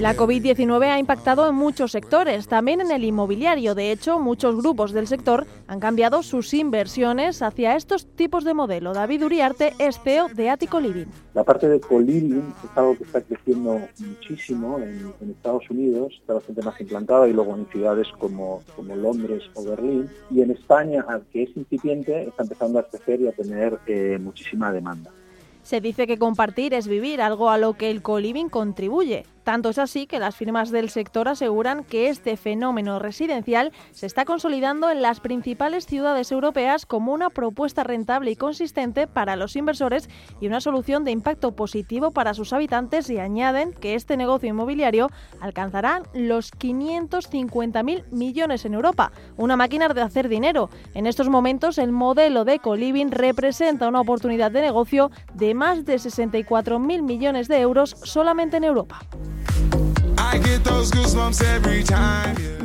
La 0.00 0.14
COVID-19 0.14 0.84
ha 0.84 0.98
impactado 0.98 1.48
en 1.48 1.54
muchos 1.56 1.90
sectores, 1.90 2.46
también 2.46 2.80
en 2.80 2.92
el 2.92 3.02
inmobiliario. 3.02 3.74
De 3.74 3.90
hecho, 3.90 4.20
muchos 4.20 4.56
grupos 4.56 4.92
del 4.92 5.08
sector 5.08 5.46
han 5.66 5.80
cambiado 5.80 6.22
sus 6.22 6.54
inversiones 6.54 7.42
hacia 7.42 7.74
estos 7.74 8.06
tipos 8.06 8.44
de 8.44 8.54
modelo. 8.54 8.92
David 8.92 9.24
Uriarte 9.24 9.74
es 9.78 9.98
CEO 9.98 10.28
de 10.28 10.50
Attico 10.50 10.78
Living. 10.78 11.06
La 11.34 11.42
parte 11.42 11.68
de 11.68 11.80
co-living 11.80 12.54
es 12.64 12.76
algo 12.76 12.96
que 12.96 13.04
está 13.04 13.20
creciendo 13.22 13.80
muchísimo 13.98 14.78
en, 14.78 15.30
Estados 15.30 15.68
Unidos, 15.70 16.14
está 16.20 16.34
bastante 16.34 16.62
más 16.62 16.80
implantado 16.80 17.26
y 17.26 17.32
luego 17.32 17.56
en 17.56 17.66
ciudades 17.66 18.06
como, 18.18 18.62
como 18.76 18.94
Londres 18.94 19.42
o 19.54 19.64
Berlín. 19.64 20.08
Y 20.30 20.42
en 20.42 20.52
España, 20.52 21.04
que 21.32 21.42
es 21.42 21.56
incipiente, 21.56 22.22
está 22.22 22.44
empezando 22.44 22.78
a 22.78 22.84
crecer 22.84 23.20
y 23.20 23.28
a 23.28 23.32
tener 23.32 23.78
eh, 23.86 24.18
muchísima 24.20 24.72
demanda. 24.72 25.10
Se 25.68 25.82
dice 25.82 26.06
que 26.06 26.18
compartir 26.18 26.72
es 26.72 26.88
vivir, 26.88 27.20
algo 27.20 27.50
a 27.50 27.58
lo 27.58 27.74
que 27.74 27.90
el 27.90 28.00
co-living 28.00 28.48
contribuye. 28.48 29.26
Tanto 29.44 29.70
es 29.70 29.78
así 29.78 30.06
que 30.06 30.18
las 30.18 30.36
firmas 30.36 30.70
del 30.70 30.90
sector 30.90 31.28
aseguran 31.28 31.84
que 31.84 32.08
este 32.08 32.36
fenómeno 32.36 32.98
residencial 32.98 33.72
se 33.92 34.06
está 34.06 34.24
consolidando 34.24 34.90
en 34.90 35.02
las 35.02 35.20
principales 35.20 35.86
ciudades 35.86 36.30
europeas 36.32 36.86
como 36.86 37.12
una 37.12 37.30
propuesta 37.30 37.82
rentable 37.82 38.30
y 38.30 38.36
consistente 38.36 39.06
para 39.06 39.36
los 39.36 39.56
inversores 39.56 40.08
y 40.40 40.46
una 40.46 40.60
solución 40.60 41.04
de 41.04 41.12
impacto 41.12 41.52
positivo 41.52 42.10
para 42.10 42.34
sus 42.34 42.52
habitantes 42.52 43.08
y 43.10 43.18
añaden 43.18 43.72
que 43.72 43.94
este 43.94 44.16
negocio 44.16 44.48
inmobiliario 44.48 45.08
alcanzará 45.40 46.02
los 46.12 46.52
550.000 46.52 48.04
millones 48.10 48.64
en 48.64 48.74
Europa, 48.74 49.12
una 49.36 49.56
máquina 49.56 49.88
de 49.88 50.02
hacer 50.02 50.28
dinero. 50.28 50.70
En 50.94 51.06
estos 51.06 51.28
momentos 51.28 51.78
el 51.78 51.92
modelo 51.92 52.44
de 52.44 52.58
co-living 52.58 53.10
representa 53.10 53.88
una 53.88 54.00
oportunidad 54.00 54.50
de 54.50 54.62
negocio 54.62 55.10
de 55.34 55.54
más 55.54 55.84
de 55.84 55.96
64.000 55.96 57.02
millones 57.02 57.48
de 57.48 57.60
euros 57.60 57.96
solamente 58.02 58.58
en 58.58 58.64
Europa. 58.64 59.00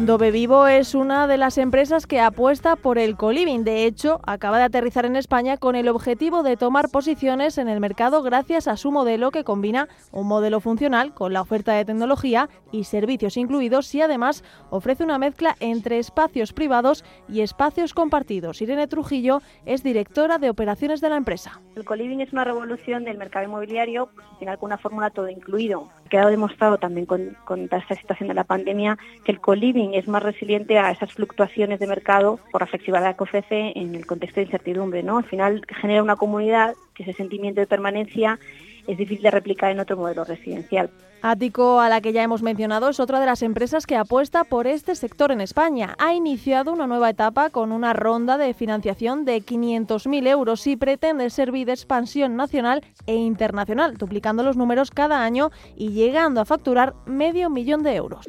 Dove 0.06 0.32
Vivo 0.32 0.68
es 0.68 0.96
una 0.96 1.28
de 1.28 1.38
las 1.38 1.58
empresas 1.58 2.08
que 2.08 2.20
apuesta 2.20 2.76
por 2.76 2.98
el 2.98 3.16
coliving. 3.16 3.64
De 3.64 3.86
hecho, 3.86 4.20
acaba 4.26 4.58
de 4.58 4.66
aterrizar 4.66 5.06
en 5.06 5.16
España 5.16 5.58
con 5.58 5.76
el 5.76 5.88
objetivo 5.88 6.44
de 6.44 6.58
tomar 6.58 6.90
posiciones 6.90 7.58
en 7.58 7.70
el 7.70 7.80
mercado 7.80 8.22
gracias 8.22 8.68
a 8.68 8.76
su 8.76 8.92
modelo 8.92 9.32
que 9.32 9.44
combina 9.44 9.88
un 10.12 10.28
modelo 10.28 10.60
funcional 10.60 11.14
con 11.14 11.32
la 11.32 11.42
oferta 11.42 11.74
de 11.74 11.86
tecnología 11.86 12.50
y 12.72 12.84
servicios 12.84 13.38
incluidos 13.38 13.94
y 13.96 14.02
además 14.02 14.44
ofrece 14.70 15.04
una 15.04 15.18
mezcla 15.18 15.56
entre 15.60 16.00
espacios 16.00 16.54
privados 16.54 17.06
y 17.30 17.42
espacios 17.42 17.94
compartidos. 17.94 18.62
Irene 18.62 18.88
Trujillo 18.88 19.42
es 19.66 19.84
directora 19.84 20.38
de 20.38 20.50
operaciones 20.50 21.02
de 21.02 21.10
la 21.10 21.18
empresa. 21.18 21.62
El 21.76 21.86
coliving 21.86 22.22
es 22.22 22.34
una 22.34 22.44
revolución 22.44 23.04
del 23.06 23.18
mercado 23.18 23.46
inmobiliario, 23.46 24.10
pues, 24.14 24.28
al 24.32 24.38
final 24.38 24.58
con 24.60 24.68
una 24.68 24.78
fórmula 24.78 25.10
todo 25.12 25.30
incluido. 25.30 25.90
Quedado 26.14 26.30
demostrado 26.30 26.78
también 26.78 27.08
con 27.08 27.64
esta 27.72 27.96
situación 27.96 28.28
de 28.28 28.36
la 28.36 28.44
pandemia, 28.44 29.00
que 29.26 29.32
el 29.32 29.42
co-living 29.42 29.96
es 29.96 30.08
más 30.08 30.22
resiliente 30.22 30.78
a 30.78 30.92
esas 30.92 31.12
fluctuaciones 31.12 31.80
de 31.80 31.88
mercado 31.88 32.40
por 32.52 32.62
la 32.62 32.68
flexibilidad 32.68 33.18
que 33.18 33.24
ofrece 33.24 33.74
en 33.76 33.96
el 33.96 34.06
contexto 34.06 34.40
de 34.40 34.46
incertidumbre. 34.46 35.02
¿no? 35.02 35.18
Al 35.18 35.24
final 35.24 35.66
genera 35.82 36.04
una 36.04 36.16
comunidad 36.16 36.76
que 36.94 37.02
ese 37.02 37.14
sentimiento 37.14 37.62
de 37.62 37.66
permanencia 37.66 38.38
es 38.86 38.96
difícil 38.96 39.24
de 39.24 39.32
replicar 39.32 39.72
en 39.72 39.80
otro 39.80 39.98
modelo 39.98 40.24
residencial. 40.24 40.92
Ático, 41.26 41.80
a 41.80 41.88
la 41.88 42.02
que 42.02 42.12
ya 42.12 42.22
hemos 42.22 42.42
mencionado, 42.42 42.90
es 42.90 43.00
otra 43.00 43.22
de 43.22 43.26
las 43.26 43.44
empresas 43.44 43.88
que 43.88 43.96
apuesta 43.96 44.44
por 44.44 44.68
este 44.68 44.94
sector 44.94 45.32
en 45.32 45.40
España. 45.40 45.96
Ha 45.98 46.14
iniciado 46.14 46.74
una 46.74 46.86
nueva 46.86 47.10
etapa 47.10 47.50
con 47.50 47.72
una 47.72 47.94
ronda 47.94 48.38
de 48.38 48.54
financiación 48.54 49.24
de 49.24 49.38
500.000 49.38 50.28
euros 50.28 50.68
y 50.68 50.76
pretende 50.76 51.30
servir 51.30 51.68
de 51.68 51.72
expansión 51.72 52.36
nacional 52.36 52.84
e 53.08 53.16
internacional, 53.16 53.96
duplicando 53.96 54.44
los 54.44 54.58
números 54.58 54.92
cada 54.92 55.24
año 55.24 55.50
y 55.78 55.92
llegando 55.92 56.42
a 56.42 56.46
facturar 56.46 56.94
medio 57.06 57.50
millón 57.50 57.84
de 57.84 57.96
euros. 57.96 58.26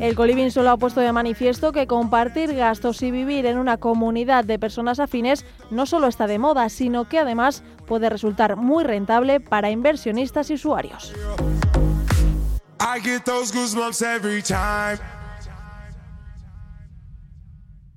El 0.00 0.14
Coliving 0.14 0.50
solo 0.50 0.68
ha 0.68 0.76
puesto 0.76 1.00
de 1.00 1.12
manifiesto 1.12 1.72
que 1.72 1.86
compartir 1.86 2.54
gastos 2.54 3.00
y 3.00 3.10
vivir 3.10 3.46
en 3.46 3.56
una 3.56 3.78
comunidad 3.78 4.44
de 4.44 4.58
personas 4.58 5.00
afines 5.00 5.46
no 5.70 5.86
solo 5.86 6.08
está 6.08 6.26
de 6.26 6.38
moda, 6.38 6.68
sino 6.68 7.08
que 7.08 7.20
además 7.20 7.62
puede 7.86 8.10
resultar 8.10 8.56
muy 8.56 8.84
rentable 8.84 9.40
para 9.40 9.70
inversionistas 9.70 10.25
y 10.50 10.54
usuarios. 10.54 11.12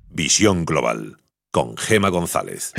Visión 0.09 0.65
Global 0.65 1.17
con 1.51 1.75
Gema 1.77 2.09
González. 2.09 2.73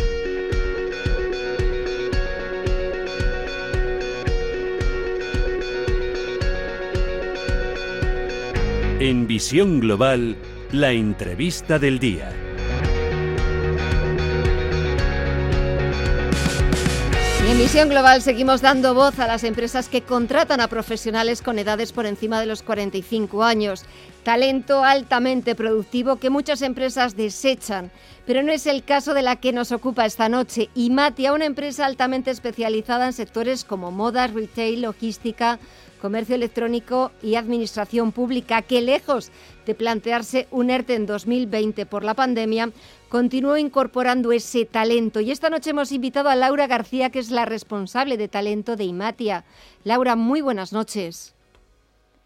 En 9.01 9.27
Visión 9.27 9.81
Global, 9.81 10.37
la 10.73 10.93
entrevista 10.93 11.79
del 11.79 11.99
día. 11.99 12.50
En 17.51 17.59
Visión 17.59 17.89
Global 17.89 18.23
seguimos 18.23 18.61
dando 18.61 18.95
voz 18.95 19.19
a 19.19 19.27
las 19.27 19.43
empresas 19.43 19.89
que 19.89 20.03
contratan 20.03 20.61
a 20.61 20.69
profesionales 20.69 21.43
con 21.43 21.59
edades 21.59 21.91
por 21.91 22.07
encima 22.07 22.39
de 22.39 22.47
los 22.47 22.63
45 22.63 23.43
años. 23.43 23.87
Talento 24.23 24.85
altamente 24.85 25.57
productivo 25.57 26.17
que 26.17 26.31
muchas 26.31 26.63
empresas 26.63 27.17
desechan. 27.17 27.91
Pero 28.31 28.45
no 28.45 28.53
es 28.53 28.69
el 28.69 28.85
caso 28.85 29.13
de 29.13 29.23
la 29.23 29.35
que 29.35 29.53
nos 29.53 29.73
ocupa 29.73 30.07
esta 30.07 30.29
noche. 30.29 30.69
Imatia, 30.77 31.33
una 31.33 31.47
empresa 31.47 31.85
altamente 31.85 32.31
especializada 32.31 33.07
en 33.07 33.13
sectores 33.13 33.65
como 33.65 33.91
moda, 33.91 34.29
retail, 34.29 34.83
logística, 34.83 35.59
comercio 36.01 36.37
electrónico 36.37 37.11
y 37.25 37.35
administración 37.35 38.13
pública, 38.13 38.63
que 38.63 38.83
lejos 38.83 39.33
de 39.67 39.75
plantearse 39.75 40.47
un 40.53 40.71
ERTE 40.71 40.95
en 40.95 41.07
2020 41.07 41.87
por 41.87 42.05
la 42.05 42.15
pandemia, 42.15 42.71
continuó 43.09 43.57
incorporando 43.57 44.31
ese 44.31 44.65
talento. 44.65 45.19
Y 45.19 45.33
esta 45.33 45.51
noche 45.51 45.71
hemos 45.71 45.91
invitado 45.91 46.29
a 46.29 46.37
Laura 46.37 46.69
García, 46.69 47.11
que 47.11 47.19
es 47.19 47.33
la 47.33 47.47
responsable 47.47 48.17
de 48.17 48.29
talento 48.29 48.77
de 48.77 48.85
Imatia. 48.85 49.43
Laura, 49.83 50.15
muy 50.15 50.41
buenas 50.41 50.73
noches. 50.73 51.35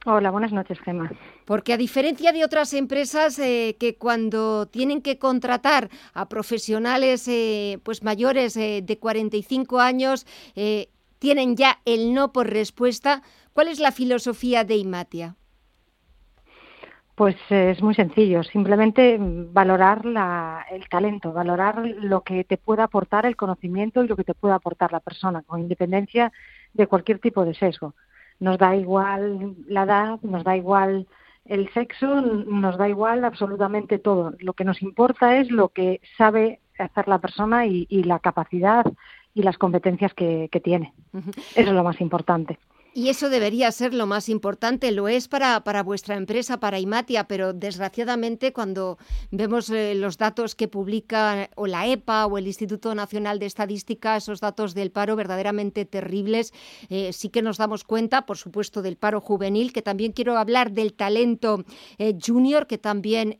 Hola, 0.05 0.31
buenas 0.31 0.53
noches, 0.53 0.79
Gemma. 0.81 1.11
Porque 1.45 1.73
a 1.73 1.77
diferencia 1.77 2.33
de 2.33 2.45
otras 2.45 2.73
empresas 2.73 3.39
eh, 3.39 3.77
que 3.79 3.97
cuando 3.97 4.67
tienen 4.67 5.03
que 5.03 5.19
contratar 5.19 5.91
a 6.15 6.29
profesionales 6.29 7.29
eh, 7.29 7.79
pues 7.83 8.03
mayores 8.03 8.57
eh, 8.57 8.81
de 8.83 8.99
45 8.99 9.81
años 9.81 10.27
tienen 11.19 11.57
ya 11.57 11.79
el 11.85 12.13
no 12.13 12.33
por 12.33 12.51
respuesta, 12.51 13.23
¿cuál 13.53 13.69
es 13.69 13.79
la 13.79 13.93
filosofía 13.93 14.65
de 14.65 14.77
Imatia? 14.77 15.37
Pues 17.15 17.37
es 17.49 17.81
muy 17.81 17.95
sencillo, 17.95 18.43
simplemente 18.43 19.19
valorar 19.21 20.03
el 20.71 20.89
talento, 20.89 21.33
valorar 21.33 21.79
lo 21.79 22.23
que 22.23 22.43
te 22.43 22.57
pueda 22.57 22.85
aportar 22.85 23.25
el 23.25 23.37
conocimiento 23.37 24.03
y 24.03 24.09
lo 24.09 24.17
que 24.17 24.25
te 24.25 24.35
pueda 24.35 24.57
aportar 24.57 24.91
la 24.91 24.99
persona, 24.99 25.43
con 25.43 25.61
independencia 25.61 26.33
de 26.73 26.89
cualquier 26.89 27.21
tipo 27.21 27.45
de 27.45 27.55
sesgo. 27.55 27.95
Nos 28.41 28.59
da 28.59 28.75
igual 28.75 29.55
la 29.69 29.85
edad, 29.85 30.19
nos 30.23 30.43
da 30.43 30.57
igual 30.57 31.07
el 31.45 31.73
sexo, 31.73 32.21
nos 32.21 32.79
da 32.79 32.89
igual 32.89 33.25
absolutamente 33.25 33.99
todo. 33.99 34.35
Lo 34.39 34.55
que 34.55 34.65
nos 34.65 34.83
importa 34.83 35.37
es 35.39 35.51
lo 35.51 35.69
que 35.69 36.01
sabe 36.17 36.61
hacer 36.79 37.09
la 37.09 37.19
persona 37.19 37.67
y, 37.67 37.87
la 38.05 38.19
capacidad 38.19 38.85
y 39.35 39.43
las 39.43 39.59
competencias 39.59 40.15
que 40.15 40.61
tiene. 40.63 40.93
Eso 41.55 41.71
es 41.71 41.73
lo 41.73 41.85
más 41.85 42.01
importante. 42.01 42.59
Y 42.97 43.09
eso 43.09 43.29
debería 43.29 43.73
ser 43.73 43.93
lo 43.93 44.07
más 44.07 44.29
importante, 44.29 44.93
lo 44.93 45.09
es 45.09 45.27
para, 45.27 45.65
para 45.65 45.83
vuestra 45.83 46.15
empresa, 46.15 46.61
para 46.61 46.79
Imatia, 46.79 47.25
pero 47.27 47.53
desgraciadamente 47.53 48.53
cuando 48.53 48.99
vemos 49.33 49.69
eh, 49.71 49.97
los 49.97 50.17
datos 50.17 50.55
que 50.55 50.69
publica 50.69 51.51
o 51.57 51.67
la 51.67 51.89
EPA 51.89 52.27
o 52.27 52.39
el 52.39 52.47
Instituto 52.47 52.95
Nacional 52.95 53.41
de 53.41 53.47
Estadística, 53.47 54.17
esos 54.17 54.39
datos 54.39 54.75
del 54.75 54.93
paro 54.93 55.17
verdaderamente 55.17 55.85
terribles, 55.87 56.55
eh, 56.89 57.13
sí 57.13 57.31
que 57.31 57.43
nos 57.43 57.59
damos 57.59 57.83
cuenta, 57.83 58.27
por 58.27 58.39
supuesto, 58.39 58.81
del 58.81 58.97
paro 58.97 59.21
juvenil, 59.21 59.73
que 59.73 59.83
también 59.83 60.13
quiero 60.13 60.39
hablar 60.39 60.71
del 60.71 60.93
talento 60.93 61.65
eh, 61.99 62.17
junior, 62.25 62.69
que 62.69 62.79
también 62.79 63.37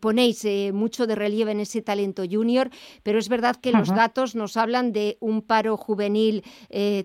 ponéis 0.00 0.44
mucho 0.72 1.06
de 1.06 1.14
relieve 1.14 1.52
en 1.52 1.60
ese 1.60 1.82
talento 1.82 2.24
junior, 2.28 2.70
pero 3.04 3.20
es 3.20 3.28
verdad 3.28 3.54
que 3.54 3.70
los 3.70 3.88
datos 3.88 4.34
nos 4.34 4.56
hablan 4.56 4.92
de 4.92 5.18
un 5.20 5.42
paro 5.42 5.76
juvenil 5.76 6.42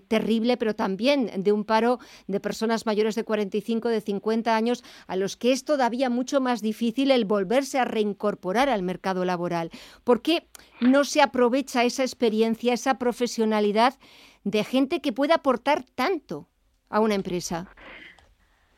terrible, 0.08 0.56
pero 0.56 0.74
también 0.74 1.30
de 1.36 1.51
un 1.52 1.64
paro 1.64 1.98
de 2.26 2.40
personas 2.40 2.86
mayores 2.86 3.14
de 3.14 3.24
45, 3.24 3.88
de 3.88 4.00
50 4.00 4.56
años, 4.56 4.84
a 5.06 5.16
los 5.16 5.36
que 5.36 5.52
es 5.52 5.64
todavía 5.64 6.10
mucho 6.10 6.40
más 6.40 6.62
difícil 6.62 7.10
el 7.10 7.24
volverse 7.24 7.78
a 7.78 7.84
reincorporar 7.84 8.68
al 8.68 8.82
mercado 8.82 9.24
laboral. 9.24 9.70
¿Por 10.04 10.22
qué 10.22 10.46
no 10.80 11.04
se 11.04 11.22
aprovecha 11.22 11.84
esa 11.84 12.02
experiencia, 12.02 12.72
esa 12.72 12.98
profesionalidad 12.98 13.94
de 14.44 14.64
gente 14.64 15.00
que 15.00 15.12
pueda 15.12 15.36
aportar 15.36 15.84
tanto 15.94 16.48
a 16.88 17.00
una 17.00 17.14
empresa? 17.14 17.68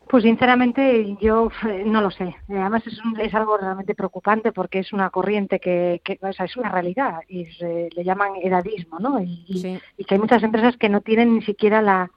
Pues 0.09 0.23
sinceramente 0.23 1.17
yo 1.21 1.51
eh, 1.69 1.83
no 1.85 2.01
lo 2.01 2.11
sé. 2.11 2.37
Además 2.49 2.87
es, 2.87 2.99
es 3.19 3.35
algo 3.35 3.57
realmente 3.57 3.95
preocupante 3.95 4.53
porque 4.53 4.81
es 4.81 4.93
una 4.93 5.11
corriente 5.11 5.59
que, 5.59 6.01
o 6.21 6.33
sea, 6.33 6.45
es 6.45 6.57
una 6.57 6.71
realidad 6.71 7.21
y 7.27 7.47
le 7.61 8.05
llaman 8.05 8.33
edadismo, 8.43 8.99
¿no? 9.01 9.21
Y, 9.21 9.81
que 10.07 10.15
hay 10.15 10.21
muchas 10.21 10.43
empresas 10.43 10.77
que 10.77 10.89
no 10.89 11.01
tienen 11.01 11.35
ni 11.35 11.43
siquiera 11.43 11.81
la, 11.81 12.11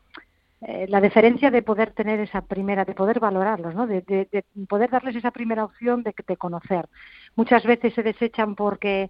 eh, 0.62 0.86
la 0.90 1.02
deferencia 1.02 1.52
de 1.52 1.62
poder 1.62 1.92
tener 1.92 2.20
esa 2.20 2.42
primera, 2.42 2.86
de 2.86 2.94
poder 2.94 3.20
valorarlos, 3.20 3.76
¿no? 3.76 3.88
De, 3.88 4.02
de, 4.02 4.44
poder 4.68 4.90
darles 4.90 5.16
esa 5.16 5.32
primera 5.32 5.64
opción 5.64 6.04
de, 6.04 6.14
de 6.28 6.38
conocer. 6.38 6.88
Muchas 7.36 7.64
veces 7.66 7.94
se 7.94 8.04
desechan 8.04 8.56
porque 8.56 9.10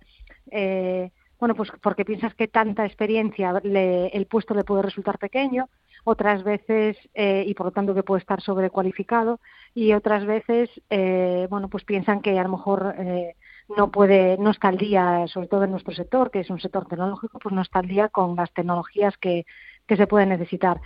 eh, 0.51 1.11
bueno, 1.39 1.55
pues 1.55 1.71
porque 1.81 2.05
piensas 2.05 2.33
que 2.33 2.47
tanta 2.47 2.85
experiencia 2.85 3.61
el 3.63 4.25
puesto 4.25 4.53
le 4.53 4.63
puede 4.63 4.81
resultar 4.81 5.19
pequeño, 5.19 5.69
otras 6.03 6.43
veces, 6.43 6.97
eh, 7.13 7.43
y 7.45 7.53
por 7.53 7.67
lo 7.67 7.71
tanto 7.71 7.93
que 7.93 8.03
puede 8.03 8.21
estar 8.21 8.41
sobrecualificado, 8.41 9.39
y 9.75 9.93
otras 9.93 10.25
veces, 10.25 10.69
eh, 10.89 11.47
bueno, 11.49 11.69
pues 11.69 11.83
piensan 11.83 12.21
que 12.21 12.39
a 12.39 12.43
lo 12.43 12.49
mejor 12.49 12.95
eh, 12.97 13.35
no 13.75 13.91
puede, 13.91 14.37
no 14.39 14.49
está 14.49 14.69
al 14.69 14.77
día, 14.77 15.25
sobre 15.27 15.47
todo 15.47 15.65
en 15.65 15.71
nuestro 15.71 15.93
sector, 15.93 16.31
que 16.31 16.39
es 16.39 16.49
un 16.49 16.59
sector 16.59 16.87
tecnológico, 16.87 17.37
pues 17.39 17.53
no 17.53 17.61
está 17.61 17.79
al 17.79 17.87
día 17.87 18.09
con 18.09 18.35
las 18.35 18.51
tecnologías 18.53 19.15
que, 19.17 19.45
que 19.87 19.97
se 19.97 20.07
pueden 20.07 20.29
necesitar. 20.29 20.79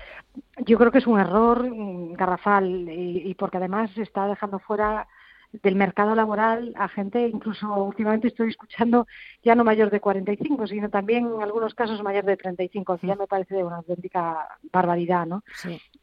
Yo 0.66 0.78
creo 0.78 0.92
que 0.92 1.00
es 1.00 1.08
un 1.08 1.20
error 1.20 1.70
mm, 1.70 2.14
garrafal 2.14 2.90
y, 2.90 3.30
y 3.30 3.36
porque 3.36 3.58
además 3.58 3.92
se 3.92 4.04
está 4.04 4.28
dejando 4.28 4.60
fuera 4.60 5.08
del 5.52 5.76
mercado 5.76 6.16
laboral 6.16 6.74
a 6.78 6.88
gente, 6.88 7.28
incluso 7.28 7.68
últimamente 7.74 8.30
estoy 8.30 8.50
escuchando 8.50 9.08
ya 9.44 9.54
no 9.56 9.64
mayor 9.64 9.90
de 9.90 10.00
45, 10.00 10.68
sino 10.68 10.90
también 10.90 11.26
en 11.26 11.44
algunos 11.44 11.74
casos 11.74 12.02
mayor 12.02 12.24
de 12.26 12.38
35, 12.38 12.98
que 12.98 13.08
ya 13.08 13.16
me 13.16 13.28
parece 13.28 13.64
una 13.64 13.78
auténtica 13.78 14.48
barbaridad, 14.72 15.26
¿no? 15.26 15.44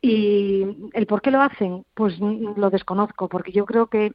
Y 0.02 0.90
el 0.92 1.06
por 1.06 1.22
qué 1.22 1.30
lo 1.30 1.40
hacen, 1.40 1.84
pues 1.94 2.18
lo 2.20 2.70
desconozco, 2.70 3.28
porque 3.28 3.52
yo 3.52 3.64
creo 3.64 3.86
que 3.86 4.12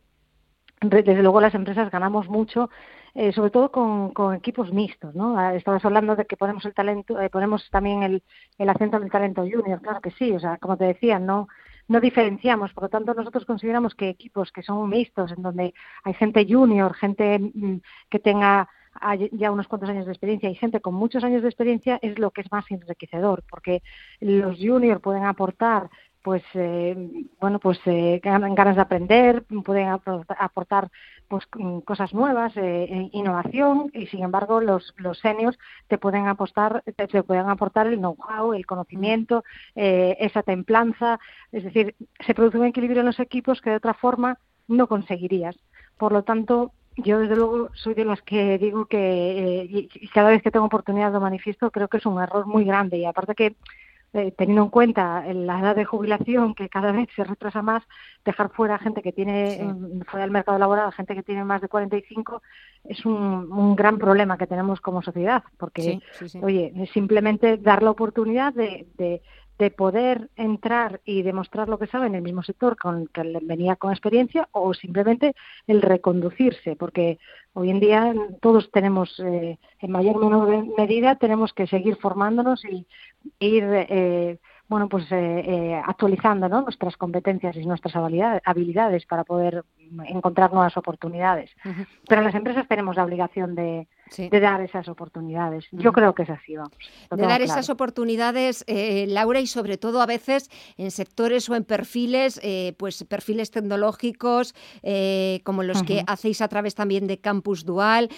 desde 0.81 1.23
luego 1.23 1.41
las 1.41 1.55
empresas 1.55 1.89
ganamos 1.89 2.27
mucho 2.27 2.69
eh, 3.15 3.31
sobre 3.31 3.51
todo 3.51 3.71
con, 3.71 4.11
con, 4.11 4.35
equipos 4.35 4.71
mixtos, 4.73 5.13
¿no? 5.15 5.37
Ah, 5.37 5.55
estabas 5.55 5.85
hablando 5.85 6.15
de 6.15 6.25
que 6.25 6.37
ponemos 6.37 6.65
el 6.65 6.73
talento, 6.73 7.19
eh, 7.19 7.29
ponemos 7.29 7.69
también 7.69 8.03
el, 8.03 8.23
el 8.57 8.69
acento 8.69 8.99
del 8.99 9.11
talento 9.11 9.41
junior, 9.41 9.81
claro 9.81 10.01
que 10.01 10.11
sí, 10.11 10.31
o 10.31 10.39
sea, 10.39 10.57
como 10.57 10.77
te 10.77 10.85
decía, 10.85 11.19
no 11.19 11.47
no 11.87 11.99
diferenciamos. 11.99 12.73
Por 12.73 12.83
lo 12.83 12.89
tanto, 12.89 13.13
nosotros 13.13 13.45
consideramos 13.45 13.95
que 13.95 14.09
equipos 14.09 14.51
que 14.51 14.63
son 14.63 14.89
mixtos, 14.89 15.31
en 15.31 15.41
donde 15.41 15.73
hay 16.03 16.13
gente 16.13 16.45
junior, 16.49 16.93
gente 16.93 17.39
mm, 17.39 17.77
que 18.09 18.19
tenga 18.19 18.69
ya 19.31 19.51
unos 19.51 19.67
cuantos 19.67 19.89
años 19.89 20.05
de 20.05 20.11
experiencia 20.11 20.49
y 20.51 20.55
gente 20.55 20.79
con 20.79 20.93
muchos 20.93 21.23
años 21.23 21.41
de 21.41 21.49
experiencia 21.49 21.97
es 22.03 22.19
lo 22.19 22.29
que 22.29 22.41
es 22.41 22.51
más 22.51 22.69
enriquecedor, 22.69 23.43
porque 23.49 23.81
los 24.19 24.59
junior 24.59 25.01
pueden 25.01 25.25
aportar 25.25 25.89
pues 26.23 26.41
eh, 26.53 26.95
bueno 27.39 27.59
pues 27.59 27.79
eh, 27.85 28.19
ganas 28.23 28.75
de 28.75 28.81
aprender 28.81 29.43
pueden 29.63 29.89
aportar 29.89 30.89
pues 31.27 31.45
cosas 31.85 32.13
nuevas 32.13 32.53
eh, 32.55 33.09
innovación 33.11 33.89
y 33.93 34.07
sin 34.07 34.23
embargo 34.23 34.61
los 34.61 34.93
los 34.97 35.19
seniors 35.19 35.57
te 35.87 35.97
pueden 35.97 36.27
apostar 36.27 36.83
te, 36.95 37.23
pueden 37.23 37.49
aportar 37.49 37.87
el 37.87 37.97
know-how 37.97 38.53
el 38.53 38.65
conocimiento 38.65 39.43
eh, 39.75 40.15
esa 40.19 40.43
templanza. 40.43 41.19
Es 41.51 41.63
decir 41.63 41.95
se 42.25 42.33
produce 42.33 42.57
un 42.57 42.65
equilibrio 42.65 43.01
en 43.01 43.07
los 43.07 43.19
equipos 43.19 43.61
que 43.61 43.71
de 43.71 43.77
otra 43.77 43.93
forma 43.93 44.37
no 44.67 44.87
conseguirías. 44.87 45.55
Por 45.97 46.11
lo 46.11 46.23
tanto 46.23 46.71
yo 46.95 47.19
desde 47.19 47.35
luego 47.35 47.69
soy 47.73 47.95
de 47.95 48.05
las 48.05 48.21
que 48.21 48.57
digo 48.59 48.85
que 48.85 49.89
y 49.91 50.07
cada 50.09 50.29
vez 50.29 50.43
que 50.43 50.51
tengo 50.51 50.67
oportunidad 50.67 51.11
lo 51.11 51.19
manifiesto 51.19 51.71
creo 51.71 51.87
que 51.87 51.97
es 51.97 52.05
un 52.05 52.21
error 52.21 52.45
muy 52.45 52.63
grande. 52.63 52.97
Y 52.97 53.05
aparte 53.05 53.35
que 53.35 53.55
eh, 54.13 54.31
teniendo 54.37 54.63
en 54.63 54.69
cuenta 54.69 55.23
la 55.33 55.59
edad 55.59 55.75
de 55.75 55.85
jubilación 55.85 56.53
que 56.53 56.69
cada 56.69 56.91
vez 56.91 57.09
se 57.15 57.23
retrasa 57.23 57.63
más, 57.63 57.83
dejar 58.23 58.51
fuera 58.51 58.77
gente 58.77 59.01
que 59.01 59.11
tiene, 59.11 59.73
fuera 60.05 60.23
del 60.23 60.31
mercado 60.31 60.59
laboral, 60.59 60.93
gente 60.93 61.15
que 61.15 61.23
tiene 61.23 61.43
más 61.43 61.61
de 61.61 61.67
45, 61.67 62.41
es 62.83 63.05
un, 63.05 63.51
un 63.51 63.75
gran 63.75 63.97
problema 63.97 64.37
que 64.37 64.45
tenemos 64.45 64.81
como 64.81 65.01
sociedad, 65.01 65.43
porque, 65.57 65.99
oye, 66.41 66.73
simplemente 66.93 67.57
dar 67.57 67.81
la 67.81 67.91
oportunidad 67.91 68.53
de, 68.53 68.87
de, 68.97 69.21
de 69.59 69.71
poder 69.71 70.29
entrar 70.35 71.01
y 71.05 71.21
demostrar 71.21 71.69
lo 71.69 71.77
que 71.77 71.87
sabe 71.87 72.07
en 72.07 72.15
el 72.15 72.21
mismo 72.21 72.43
sector 72.43 72.75
con 72.75 73.07
que 73.07 73.39
venía 73.43 73.75
con 73.75 73.91
experiencia 73.91 74.49
o 74.51 74.73
simplemente 74.73 75.35
el 75.67 75.81
reconducirse, 75.81 76.75
porque 76.75 77.19
hoy 77.53 77.69
en 77.69 77.79
día 77.79 78.13
todos 78.41 78.71
tenemos, 78.71 79.19
eh, 79.19 79.57
en 79.79 79.91
mayor 79.91 80.17
o 80.17 80.29
menor 80.29 80.77
medida, 80.77 81.15
tenemos 81.15 81.53
que 81.53 81.67
seguir 81.67 81.97
formándonos 81.97 82.65
y 82.65 82.85
ir 83.39 83.63
eh, 83.63 84.39
bueno, 84.73 84.89
pues 84.89 85.03
eh, 85.11 85.43
eh, 85.45 85.81
actualizando 85.85 86.49
¿no? 86.49 86.61
nuestras 86.61 86.97
competencias 86.97 87.55
y 87.57 87.65
nuestras 87.65 87.95
habilidades 87.95 89.05
para 89.05 89.23
poder 89.23 89.63
encontrar 90.07 90.51
nuevas 90.51 90.75
oportunidades. 90.77 91.51
Pero 92.07 92.23
las 92.23 92.33
empresas 92.33 92.67
tenemos 92.67 92.95
la 92.95 93.03
obligación 93.03 93.53
de, 93.53 93.87
de 94.17 94.39
dar 94.39 94.61
esas 94.61 94.87
oportunidades. 94.87 95.65
Yo 95.71 95.91
creo 95.91 96.13
que 96.13 96.23
es 96.23 96.29
así, 96.29 96.55
vamos. 96.55 96.77
De 97.09 97.23
dar 97.23 97.41
esas 97.41 97.69
oportunidades, 97.69 98.63
eh, 98.67 99.05
Laura, 99.07 99.39
y 99.39 99.47
sobre 99.47 99.77
todo 99.77 100.01
a 100.01 100.05
veces 100.05 100.49
en 100.77 100.91
sectores 100.91 101.49
o 101.49 101.55
en 101.55 101.63
perfiles, 101.63 102.39
eh, 102.43 102.73
pues 102.77 103.03
perfiles 103.05 103.51
tecnológicos, 103.51 104.53
eh, 104.81 105.41
como 105.43 105.63
los 105.63 105.83
que 105.83 106.03
hacéis 106.07 106.41
a 106.41 106.47
través 106.47 106.75
también 106.75 107.07
de 107.07 107.19
Campus 107.19 107.65
Dual, 107.65 108.09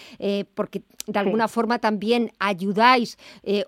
porque 0.54 0.84
de 1.08 1.20
alguna 1.20 1.48
forma 1.48 1.80
también 1.80 2.32
ayudáis 2.40 3.18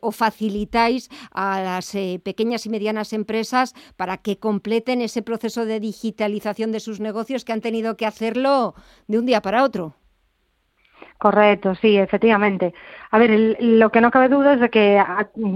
o 0.01 0.11
facilitáis 0.11 1.09
a 1.32 1.61
las 1.61 1.91
pequeñas 2.24 2.65
y 2.65 2.70
medianas 2.70 3.13
empresas 3.13 3.74
para 3.95 4.18
que 4.18 4.38
completen 4.38 5.01
ese 5.01 5.22
proceso 5.22 5.65
de 5.65 5.80
digitalización 5.80 6.72
de 6.72 6.80
sus 6.80 6.99
negocios 6.99 7.45
que 7.45 7.53
han 7.53 7.61
tenido 7.61 7.97
que 7.97 8.05
hacerlo 8.05 8.76
de 9.07 9.20
un 9.20 9.26
día 9.26 9.41
para 9.41 9.63
otro. 9.63 9.95
Correcto, 11.18 11.74
sí, 11.76 11.97
efectivamente. 11.97 12.74
A 13.09 13.18
ver, 13.18 13.57
lo 13.59 13.91
que 13.91 14.01
no 14.01 14.11
cabe 14.11 14.30
duda 14.30 14.53
es 14.53 14.59
de 14.59 14.70
que 14.70 15.03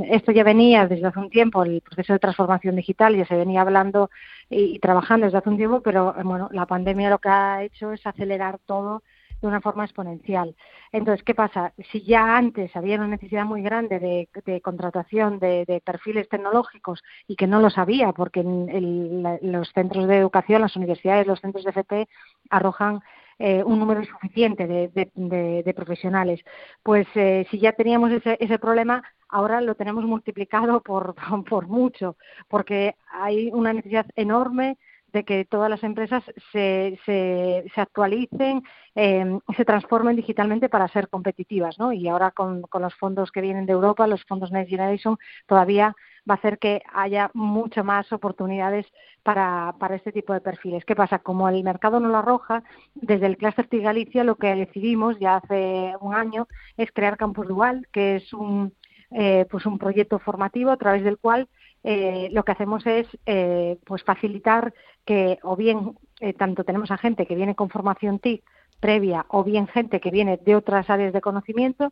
esto 0.10 0.32
ya 0.32 0.44
venía 0.44 0.88
desde 0.88 1.06
hace 1.06 1.20
un 1.20 1.30
tiempo, 1.30 1.64
el 1.64 1.82
proceso 1.82 2.14
de 2.14 2.20
transformación 2.20 2.76
digital 2.76 3.16
ya 3.16 3.26
se 3.26 3.36
venía 3.36 3.62
hablando 3.62 4.10
y, 4.50 4.80
trabajando 4.80 5.26
desde 5.26 5.38
hace 5.38 5.50
un 5.50 5.58
tiempo, 5.58 5.82
pero 5.82 6.16
bueno, 6.24 6.50
la 6.52 6.66
pandemia 6.66 7.12
lo 7.12 7.20
que 7.20 7.30
ha 7.30 7.64
hecho 7.64 7.92
es 7.92 8.06
acelerar 8.08 8.58
todo 8.66 9.04
de 9.40 9.48
una 9.48 9.62
forma 9.62 9.86
exponencial. 9.86 10.56
Entonces, 10.92 11.24
¿qué 11.24 11.36
pasa? 11.36 11.74
Si 11.92 12.02
ya 12.04 12.38
antes 12.38 12.76
había 12.76 12.96
una 12.96 13.08
necesidad 13.08 13.46
muy 13.46 13.62
grande 13.62 14.00
de, 14.00 14.62
contratación 14.62 15.40
de, 15.40 15.82
perfiles 15.86 16.28
tecnológicos 16.30 17.04
y 17.28 17.36
que 17.36 17.48
no 17.48 17.60
lo 17.60 17.70
sabía, 17.70 18.14
porque 18.14 18.40
en 18.42 19.24
los 19.42 19.72
centros 19.74 20.08
de 20.08 20.18
educación, 20.18 20.62
las 20.62 20.76
universidades, 20.76 21.28
los 21.28 21.40
centros 21.40 21.64
de 21.66 21.72
FP 21.72 22.08
arrojan 22.50 23.02
eh, 23.44 23.64
un 23.64 23.80
número 23.80 24.02
insuficiente 24.02 24.68
de, 24.68 25.74
profesionales. 25.76 26.42
Pues 26.84 27.08
eh, 27.16 27.48
si 27.50 27.60
ya 27.60 27.74
teníamos 27.74 28.12
ese, 28.12 28.38
ese 28.40 28.60
problema, 28.60 29.04
ahora 29.30 29.62
lo 29.62 29.74
tenemos 29.76 30.04
multiplicado 30.06 30.82
por, 30.82 31.16
por 31.50 31.68
mucho, 31.68 32.18
porque 32.48 32.96
hay 33.12 33.50
una 33.52 33.74
necesidad 33.74 34.06
enorme 34.16 34.78
de 35.14 35.24
que 35.24 35.46
todas 35.46 35.70
las 35.70 35.84
empresas 35.84 36.24
se, 36.52 37.00
se, 37.06 37.82
actualicen, 37.82 38.64
eh, 38.96 39.40
se 39.56 39.66
transformen 39.66 40.16
digitalmente 40.16 40.70
para 40.70 40.88
ser 40.88 41.10
competitivas, 41.10 41.78
¿no? 41.80 41.94
Y 41.94 42.08
ahora 42.08 42.32
con, 42.32 42.62
con, 42.64 42.82
los 42.82 42.96
fondos 42.96 43.32
que 43.32 43.42
vienen 43.42 43.66
de 43.66 43.74
Europa, 43.74 44.08
los 44.08 44.24
fondos 44.26 44.52
Next 44.52 44.70
Generation, 44.70 45.18
todavía 45.48 45.96
va 46.30 46.36
a 46.36 46.38
hacer 46.38 46.60
que 46.60 46.82
haya 46.94 47.32
mucho 47.34 47.84
más 47.84 48.12
oportunidades 48.14 48.86
para, 49.24 49.76
para 49.80 49.96
este 49.96 50.12
tipo 50.12 50.34
de 50.34 50.42
perfiles. 50.42 50.86
¿Qué 50.86 50.96
pasa? 50.96 51.20
Como 51.20 51.50
el 51.50 51.64
mercado 51.64 52.00
no 52.00 52.10
lo 52.10 52.18
arroja, 52.18 52.64
desde 52.94 53.26
el 53.28 53.38
Cluster 53.38 53.68
TIC 53.68 53.84
Galicia 53.84 54.24
lo 54.24 54.36
que 54.36 54.56
decidimos 54.56 55.20
ya 55.20 55.38
hace 55.38 55.94
un 56.00 56.14
año 56.14 56.48
es 56.78 56.92
crear 56.92 57.18
Campus 57.18 57.48
Dual, 57.48 57.88
que 57.92 58.18
es 58.18 58.34
un, 58.34 58.74
eh, 59.12 59.46
pues 59.50 59.66
un 59.66 59.78
proyecto 59.78 60.20
formativo 60.20 60.72
a 60.72 60.78
través 60.78 61.04
del 61.04 61.18
cual 61.18 61.48
eh, 61.84 62.30
lo 62.32 62.44
que 62.44 62.52
hacemos 62.52 62.86
es 62.86 63.08
eh, 63.26 63.78
pues 63.86 64.04
facilitar 64.04 64.74
que 65.06 65.40
o 65.44 65.56
bien 65.56 65.98
eh, 66.20 66.34
tanto 66.34 66.64
tenemos 66.64 66.92
a 66.92 66.98
gente 66.98 67.26
que 67.26 67.36
viene 67.36 67.56
con 67.56 67.70
formación 67.70 68.20
TIC 68.20 68.44
previa 68.80 69.26
o 69.30 69.44
bien 69.44 69.68
gente 69.68 70.00
que 70.00 70.12
viene 70.12 70.38
de 70.38 70.56
otras 70.56 70.90
áreas 70.90 71.14
de 71.14 71.22
conocimiento 71.22 71.92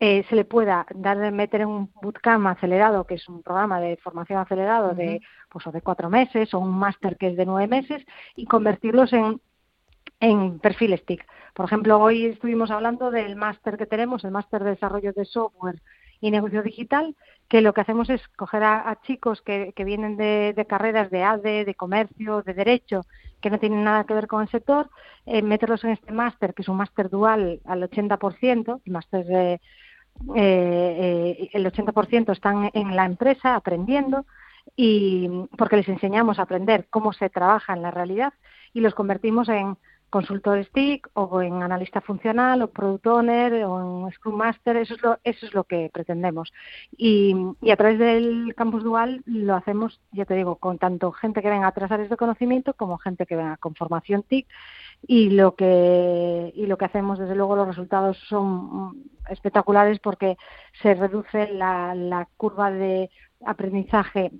eh, 0.00 0.24
se 0.28 0.36
le 0.36 0.44
pueda 0.44 0.86
dar 0.94 1.32
meter 1.32 1.62
en 1.62 1.68
un 1.68 1.92
bootcamp 2.00 2.46
acelerado 2.46 3.04
que 3.04 3.14
es 3.14 3.28
un 3.28 3.42
programa 3.42 3.80
de 3.80 3.96
formación 3.96 4.38
acelerado 4.38 4.94
de 4.94 5.20
pues 5.48 5.66
o 5.66 5.72
de 5.72 5.82
cuatro 5.82 6.08
meses 6.10 6.54
o 6.54 6.58
un 6.58 6.78
máster 6.78 7.16
que 7.16 7.28
es 7.28 7.36
de 7.36 7.46
nueve 7.46 7.68
meses 7.68 8.04
y 8.36 8.46
convertirlos 8.46 9.12
en 9.12 9.40
en 10.20 10.58
perfiles 10.58 11.04
TIC. 11.04 11.24
Por 11.54 11.66
ejemplo, 11.66 11.98
hoy 12.00 12.26
estuvimos 12.26 12.70
hablando 12.70 13.10
del 13.10 13.36
máster 13.36 13.76
que 13.76 13.86
tenemos, 13.86 14.24
el 14.24 14.30
máster 14.30 14.64
de 14.64 14.70
desarrollo 14.70 15.12
de 15.12 15.24
software 15.24 15.80
y 16.20 16.30
negocio 16.30 16.62
digital, 16.62 17.14
que 17.48 17.62
lo 17.62 17.72
que 17.72 17.80
hacemos 17.80 18.10
es 18.10 18.26
coger 18.36 18.62
a, 18.62 18.98
chicos 19.02 19.40
que, 19.42 19.72
que 19.74 19.84
vienen 19.84 20.16
de, 20.16 20.52
de, 20.54 20.66
carreras 20.66 21.10
de 21.10 21.22
ADE, 21.22 21.64
de 21.64 21.74
comercio, 21.74 22.42
de 22.42 22.54
derecho, 22.54 23.02
que 23.40 23.50
no 23.50 23.58
tienen 23.58 23.84
nada 23.84 24.04
que 24.04 24.14
ver 24.14 24.26
con 24.26 24.42
el 24.42 24.48
sector, 24.48 24.90
eh, 25.26 25.42
meterlos 25.42 25.84
en 25.84 25.90
este 25.90 26.12
máster, 26.12 26.54
que 26.54 26.62
es 26.62 26.68
un 26.68 26.76
máster 26.76 27.08
dual 27.08 27.60
al 27.64 27.82
80%, 27.82 28.80
el 28.84 28.92
máster 28.92 29.26
eh, 29.30 29.60
eh, 30.36 31.50
el 31.52 31.64
80% 31.66 32.32
están 32.32 32.70
en 32.74 32.96
la 32.96 33.04
empresa 33.04 33.54
aprendiendo, 33.54 34.26
y 34.76 35.28
porque 35.56 35.76
les 35.76 35.88
enseñamos 35.88 36.38
a 36.38 36.42
aprender 36.42 36.86
cómo 36.90 37.12
se 37.12 37.30
trabaja 37.30 37.72
en 37.72 37.82
la 37.82 37.90
realidad 37.90 38.32
y 38.74 38.80
los 38.80 38.94
convertimos 38.94 39.48
en 39.48 39.76
consultor 40.10 40.64
stick 40.64 41.08
o 41.14 41.42
en 41.42 41.62
analista 41.62 42.00
funcional 42.00 42.62
o 42.62 42.70
product 42.70 43.06
owner 43.06 43.64
o 43.64 44.06
en 44.06 44.12
scrum 44.12 44.36
master, 44.36 44.76
eso 44.76 44.94
es 44.94 45.02
lo, 45.02 45.18
eso 45.24 45.46
es 45.46 45.54
lo 45.54 45.64
que 45.64 45.90
pretendemos. 45.92 46.52
Y, 46.96 47.34
y, 47.60 47.70
a 47.70 47.76
través 47.76 47.98
del 47.98 48.54
campus 48.56 48.84
dual 48.84 49.22
lo 49.26 49.54
hacemos, 49.54 50.00
ya 50.12 50.24
te 50.24 50.34
digo, 50.34 50.56
con 50.56 50.78
tanto 50.78 51.12
gente 51.12 51.42
que 51.42 51.50
venga 51.50 51.68
a 51.68 51.72
tres 51.72 51.90
áreas 51.90 52.10
de 52.10 52.16
conocimiento 52.16 52.74
como 52.74 52.98
gente 52.98 53.26
que 53.26 53.36
venga 53.36 53.56
con 53.58 53.74
formación 53.74 54.22
TIC 54.22 54.46
y 55.06 55.30
lo 55.30 55.54
que 55.54 56.52
y 56.54 56.66
lo 56.66 56.76
que 56.76 56.84
hacemos 56.86 57.18
desde 57.18 57.36
luego 57.36 57.56
los 57.56 57.68
resultados 57.68 58.18
son 58.28 59.04
espectaculares 59.28 60.00
porque 60.00 60.36
se 60.82 60.94
reduce 60.94 61.52
la, 61.52 61.94
la 61.94 62.28
curva 62.36 62.70
de 62.70 63.10
aprendizaje 63.44 64.32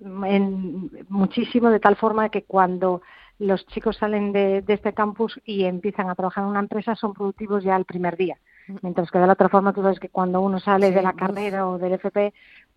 en 0.00 0.90
muchísimo 1.08 1.70
de 1.70 1.80
tal 1.80 1.96
forma 1.96 2.30
que 2.30 2.44
cuando 2.44 3.02
los 3.40 3.66
chicos 3.66 3.96
salen 3.96 4.32
de, 4.32 4.62
este 4.68 4.92
campus 4.92 5.40
y 5.44 5.64
empiezan 5.64 6.10
a 6.10 6.14
trabajar 6.14 6.44
en 6.44 6.50
una 6.50 6.60
empresa, 6.60 6.94
son 6.94 7.14
productivos 7.14 7.64
ya 7.64 7.74
el 7.74 7.86
primer 7.86 8.16
día. 8.16 8.36
Mientras 8.82 9.10
que 9.10 9.18
de 9.18 9.26
la 9.26 9.32
otra 9.32 9.48
forma, 9.48 9.72
tú 9.72 9.82
sabes 9.82 9.98
que 9.98 10.10
cuando 10.10 10.40
uno 10.40 10.60
sale 10.60 10.92
de 10.92 11.02
la 11.02 11.14
carrera 11.14 11.66
o 11.66 11.78
del 11.78 11.94
FP 11.94 12.32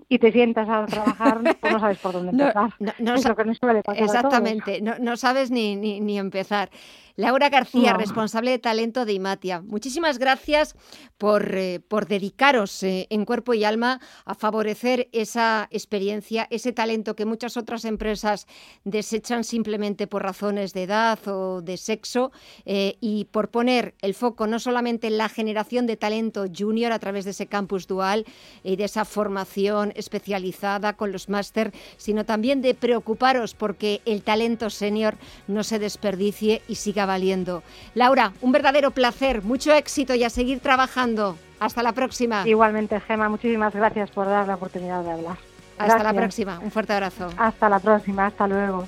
y 0.10 0.20
te 0.20 0.32
sientas 0.32 0.68
a 0.70 0.86
trabajar, 0.86 1.42
pues 1.62 1.74
no 1.74 1.80
sabes 1.80 1.98
por 1.98 2.14
dónde 2.14 2.32
empezar. 2.32 2.74
No, 3.00 3.16
es 3.16 3.28
lo 3.28 3.36
que 3.36 3.56
suele 3.56 3.82
pasar 3.82 4.04
Exactamente, 4.04 4.82
no, 4.82 4.94
no, 5.00 5.18
sabes 5.18 5.50
ni, 5.52 5.76
ni, 5.76 6.00
ni 6.00 6.20
empezar. 6.20 6.70
Laura 7.16 7.50
García, 7.50 7.94
responsable 7.94 8.50
de 8.50 8.58
talento 8.58 9.06
de 9.06 9.14
Imatia. 9.14 9.62
Muchísimas 9.62 10.18
gracias 10.18 10.76
por, 11.20 11.56
eh, 11.56 11.80
por 11.80 12.08
dedicaros 12.08 12.82
eh, 12.82 13.06
en 13.12 13.26
cuerpo 13.26 13.54
y 13.54 13.64
alma 13.64 14.02
a 14.26 14.34
favorecer 14.34 15.10
esa 15.12 15.68
experiencia, 15.70 16.48
ese 16.50 16.74
talento 16.74 17.16
que 17.16 17.26
muchas 17.26 17.56
otras 17.56 17.86
empresas 17.86 18.48
desechan 18.84 19.44
simplemente 19.44 20.08
por 20.08 20.24
razones 20.24 20.74
de 20.74 20.84
edad 20.84 21.20
o 21.28 21.62
de 21.62 21.78
sexo 21.78 22.32
eh, 22.66 22.98
y 23.00 23.26
por 23.26 23.52
poner 23.52 23.94
el 24.02 24.16
foco 24.16 24.48
no 24.48 24.58
solamente 24.58 25.06
en 25.06 25.20
la 25.20 25.30
generación 25.30 25.86
de 25.86 25.98
talento 25.98 26.46
junior 26.52 26.92
a 26.92 27.00
través 27.00 27.26
de 27.26 27.32
ese 27.32 27.46
campus 27.46 27.86
dual 27.86 28.26
y 28.64 28.76
de 28.76 28.86
esa 28.86 29.06
formación 29.06 29.83
especializada 29.96 30.94
con 30.94 31.12
los 31.12 31.30
máster, 31.30 31.74
sino 31.98 32.26
también 32.26 32.62
de 32.62 32.74
preocuparos 32.74 33.54
porque 33.54 34.02
el 34.06 34.24
talento 34.24 34.70
senior 34.70 35.16
no 35.48 35.64
se 35.64 35.80
desperdicie 35.80 36.62
y 36.68 36.76
siga 36.76 37.06
valiendo. 37.06 37.64
Laura, 37.94 38.34
un 38.42 38.52
verdadero 38.52 38.92
placer, 38.92 39.44
mucho 39.44 39.74
éxito 39.74 40.16
y 40.16 40.24
a 40.24 40.30
seguir 40.30 40.60
trabajando. 40.60 41.38
Hasta 41.60 41.84
la 41.84 41.94
próxima. 41.94 42.48
Igualmente, 42.48 43.00
Gema, 43.00 43.30
muchísimas 43.30 43.74
gracias 43.74 44.12
por 44.12 44.26
dar 44.28 44.48
la 44.48 44.56
oportunidad 44.56 45.04
de 45.04 45.12
hablar. 45.12 45.38
Hasta 45.78 46.04
la 46.04 46.14
próxima, 46.14 46.60
un 46.60 46.72
fuerte 46.72 46.94
abrazo. 46.94 47.30
Hasta 47.38 47.70
la 47.70 47.80
próxima, 47.80 48.28
hasta 48.28 48.48
luego. 48.48 48.88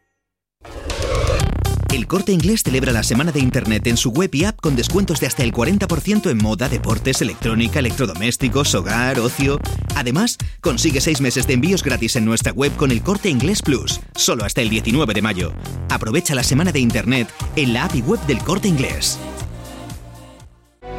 El 1.91 2.07
Corte 2.07 2.31
Inglés 2.31 2.63
celebra 2.63 2.93
la 2.93 3.03
semana 3.03 3.33
de 3.33 3.41
Internet 3.41 3.85
en 3.85 3.97
su 3.97 4.11
web 4.11 4.29
y 4.33 4.45
app 4.45 4.61
con 4.61 4.77
descuentos 4.77 5.19
de 5.19 5.27
hasta 5.27 5.43
el 5.43 5.51
40% 5.51 6.31
en 6.31 6.37
moda, 6.37 6.69
deportes, 6.69 7.21
electrónica, 7.21 7.79
electrodomésticos, 7.79 8.73
hogar, 8.75 9.19
ocio. 9.19 9.59
Además, 9.97 10.37
consigue 10.61 11.01
seis 11.01 11.19
meses 11.19 11.47
de 11.47 11.53
envíos 11.53 11.83
gratis 11.83 12.15
en 12.15 12.23
nuestra 12.23 12.53
web 12.53 12.73
con 12.77 12.91
el 12.91 13.01
Corte 13.01 13.27
Inglés 13.27 13.61
Plus, 13.61 13.99
solo 14.15 14.45
hasta 14.45 14.61
el 14.61 14.69
19 14.69 15.13
de 15.13 15.21
mayo. 15.21 15.53
Aprovecha 15.89 16.33
la 16.33 16.43
semana 16.43 16.71
de 16.71 16.79
Internet 16.79 17.27
en 17.57 17.73
la 17.73 17.83
app 17.83 17.95
y 17.95 18.01
web 18.01 18.21
del 18.25 18.39
Corte 18.39 18.69
Inglés. 18.69 19.19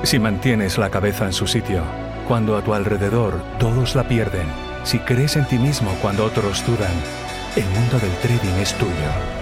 Si 0.03 0.18
mantienes 0.18 0.76
la 0.76 0.90
cabeza 0.90 1.24
en 1.24 1.32
su 1.32 1.47
sitio, 1.47 1.82
cuando 2.28 2.55
a 2.55 2.62
tu 2.62 2.74
alrededor 2.74 3.43
todos 3.59 3.95
la 3.95 4.07
pierden, 4.07 4.47
si 4.84 4.99
crees 4.99 5.36
en 5.36 5.49
ti 5.49 5.57
mismo 5.57 5.90
cuando 6.03 6.26
otros 6.26 6.62
dudan, 6.66 6.93
el 7.57 7.64
mundo 7.64 7.99
del 7.99 8.14
trading 8.18 8.61
es 8.61 8.74
tuyo. 8.74 9.41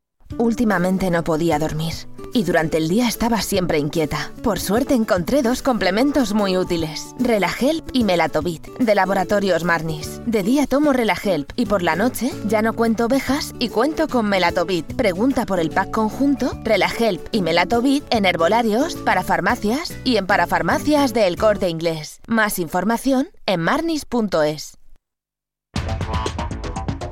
Últimamente 0.37 1.09
no 1.11 1.23
podía 1.23 1.59
dormir 1.59 1.93
y 2.33 2.43
durante 2.43 2.77
el 2.77 2.87
día 2.87 3.07
estaba 3.07 3.41
siempre 3.41 3.77
inquieta. 3.77 4.31
Por 4.43 4.59
suerte 4.59 4.93
encontré 4.93 5.41
dos 5.41 5.61
complementos 5.61 6.33
muy 6.33 6.57
útiles, 6.57 7.15
Relahelp 7.19 7.89
y 7.93 8.03
Melatovit, 8.03 8.67
de 8.79 8.95
Laboratorios 8.95 9.63
Marnis. 9.63 10.21
De 10.25 10.43
día 10.43 10.67
tomo 10.67 10.93
Relahelp 10.93 11.51
y 11.55 11.65
por 11.65 11.83
la 11.83 11.95
noche 11.95 12.31
ya 12.47 12.61
no 12.61 12.73
cuento 12.73 13.05
ovejas 13.05 13.53
y 13.59 13.69
cuento 13.69 14.07
con 14.07 14.27
Melatovit. 14.27 14.85
Pregunta 14.95 15.45
por 15.45 15.59
el 15.59 15.69
pack 15.69 15.91
conjunto 15.91 16.51
Relahelp 16.63 17.27
y 17.31 17.41
Melatovit 17.41 18.03
en 18.09 18.25
herbolarios, 18.25 18.95
para 18.95 19.23
farmacias 19.23 19.93
y 20.03 20.17
en 20.17 20.27
parafarmacias 20.27 21.13
de 21.13 21.27
El 21.27 21.37
Corte 21.37 21.69
Inglés. 21.69 22.21
Más 22.27 22.59
información 22.59 23.29
en 23.45 23.61
marnis.es. 23.61 24.77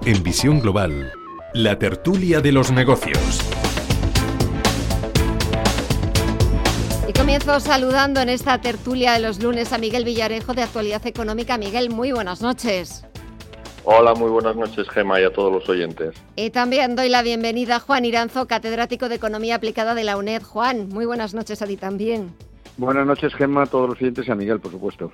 En 0.05 0.23
Visión 0.23 0.59
Global, 0.61 1.11
la 1.53 1.79
tertulia 1.79 2.41
de 2.41 2.51
los 2.51 2.71
negocios. 2.71 3.39
comienzo 7.17 7.59
saludando 7.59 8.21
en 8.21 8.29
esta 8.29 8.59
tertulia 8.61 9.13
de 9.13 9.19
los 9.19 9.43
lunes 9.43 9.73
a 9.73 9.77
Miguel 9.77 10.05
Villarejo 10.05 10.53
de 10.53 10.63
Actualidad 10.63 11.05
Económica. 11.05 11.57
Miguel, 11.57 11.89
muy 11.89 12.11
buenas 12.11 12.41
noches. 12.41 13.05
Hola, 13.83 14.15
muy 14.15 14.31
buenas 14.31 14.55
noches, 14.55 14.89
Gema, 14.89 15.19
y 15.19 15.25
a 15.25 15.33
todos 15.33 15.51
los 15.51 15.67
oyentes. 15.67 16.15
Y 16.35 16.49
también 16.49 16.95
doy 16.95 17.09
la 17.09 17.21
bienvenida 17.21 17.75
a 17.75 17.79
Juan 17.79 18.05
Iranzo, 18.05 18.47
catedrático 18.47 19.09
de 19.09 19.15
Economía 19.15 19.55
Aplicada 19.55 19.95
de 19.95 20.05
la 20.05 20.17
UNED. 20.17 20.41
Juan, 20.41 20.89
muy 20.89 21.05
buenas 21.05 21.33
noches 21.33 21.61
a 21.61 21.67
ti 21.67 21.77
también. 21.77 22.33
Buenas 22.77 23.05
noches, 23.05 23.33
Gema, 23.35 23.63
a 23.63 23.65
todos 23.65 23.89
los 23.89 24.01
oyentes 24.01 24.27
y 24.27 24.31
a 24.31 24.35
Miguel, 24.35 24.59
por 24.59 24.71
supuesto. 24.71 25.11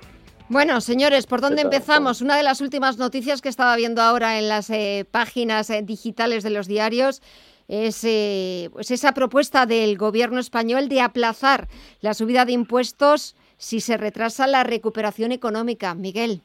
Bueno, 0.48 0.80
señores, 0.80 1.26
¿por 1.26 1.40
dónde 1.40 1.62
empezamos? 1.62 2.22
Una 2.22 2.36
de 2.36 2.44
las 2.44 2.60
últimas 2.60 2.98
noticias 2.98 3.42
que 3.42 3.48
estaba 3.48 3.74
viendo 3.74 4.00
ahora 4.00 4.38
en 4.38 4.48
las 4.48 4.70
eh, 4.70 5.04
páginas 5.10 5.70
eh, 5.70 5.82
digitales 5.82 6.44
de 6.44 6.50
los 6.50 6.68
diarios 6.68 7.20
es 7.66 8.04
eh, 8.04 8.70
pues 8.72 8.92
esa 8.92 9.12
propuesta 9.12 9.66
del 9.66 9.98
gobierno 9.98 10.38
español 10.38 10.88
de 10.88 11.00
aplazar 11.00 11.66
la 12.00 12.14
subida 12.14 12.44
de 12.44 12.52
impuestos 12.52 13.34
si 13.56 13.80
se 13.80 13.96
retrasa 13.96 14.46
la 14.46 14.62
recuperación 14.62 15.32
económica. 15.32 15.96
Miguel. 15.96 16.42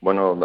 Bueno, 0.00 0.36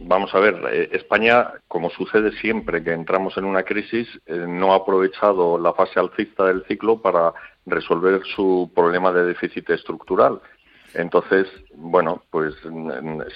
vamos 0.00 0.34
a 0.34 0.40
ver, 0.40 0.60
eh, 0.72 0.88
España, 0.92 1.52
como 1.68 1.90
sucede 1.90 2.32
siempre 2.40 2.82
que 2.82 2.92
entramos 2.92 3.36
en 3.36 3.44
una 3.44 3.64
crisis, 3.64 4.08
no 4.26 4.72
ha 4.72 4.76
aprovechado 4.76 5.58
la 5.58 5.74
fase 5.74 6.00
alcista 6.00 6.46
del 6.46 6.64
ciclo 6.64 7.02
para 7.02 7.34
resolver 7.66 8.22
su 8.34 8.70
problema 8.74 9.12
de 9.12 9.26
déficit 9.26 9.68
estructural. 9.70 10.40
Entonces, 10.96 11.46
bueno, 11.74 12.22
pues 12.30 12.54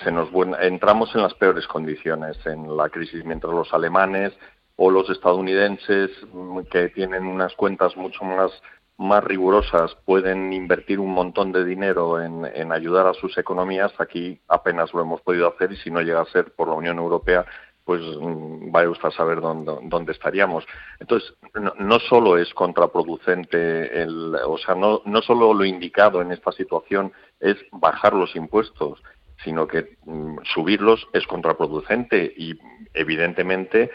se 0.02 0.10
nos 0.10 0.30
entramos 0.60 1.14
en 1.14 1.22
las 1.22 1.34
peores 1.34 1.66
condiciones 1.66 2.38
en 2.46 2.76
la 2.76 2.88
crisis, 2.88 3.24
mientras 3.24 3.52
los 3.52 3.72
alemanes, 3.74 4.32
o 4.76 4.90
los 4.90 5.10
estadounidenses 5.10 6.10
mm, 6.32 6.60
que 6.70 6.88
tienen 6.88 7.26
unas 7.26 7.54
cuentas 7.54 7.96
mucho 7.96 8.24
más 8.24 8.50
más 8.96 9.24
rigurosas 9.24 9.94
pueden 10.04 10.52
invertir 10.52 11.00
un 11.00 11.12
montón 11.12 11.52
de 11.52 11.64
dinero 11.64 12.20
en, 12.20 12.70
ayudar 12.70 13.06
a 13.06 13.14
sus 13.14 13.36
economías, 13.38 13.90
aquí 13.98 14.38
apenas 14.46 14.92
lo 14.92 15.00
hemos 15.00 15.22
podido 15.22 15.48
hacer 15.48 15.72
y 15.72 15.76
si 15.76 15.90
no 15.90 16.02
llega 16.02 16.20
a 16.20 16.26
ser 16.26 16.52
por 16.52 16.68
la 16.68 16.74
Unión 16.74 16.98
Europea, 16.98 17.46
pues 17.82 18.02
mm, 18.02 18.70
vaya 18.70 18.90
usted 18.90 19.08
a 19.08 19.12
saber 19.12 19.40
dónde, 19.40 19.72
dónde 19.84 20.12
estaríamos. 20.12 20.66
Entonces, 20.98 21.34
no, 21.78 21.98
solo 21.98 22.36
es 22.36 22.52
contraproducente, 22.52 24.02
el, 24.02 24.36
o 24.46 24.58
sea, 24.58 24.74
no, 24.74 25.00
no 25.06 25.22
solo 25.22 25.54
lo 25.54 25.64
indicado 25.64 26.20
en 26.20 26.32
esta 26.32 26.52
situación 26.52 27.10
es 27.40 27.56
bajar 27.72 28.12
los 28.12 28.36
impuestos, 28.36 29.02
sino 29.44 29.66
que 29.66 29.96
mm, 30.04 30.38
subirlos 30.54 31.08
es 31.12 31.26
contraproducente 31.26 32.32
y 32.36 32.58
evidentemente 32.94 33.90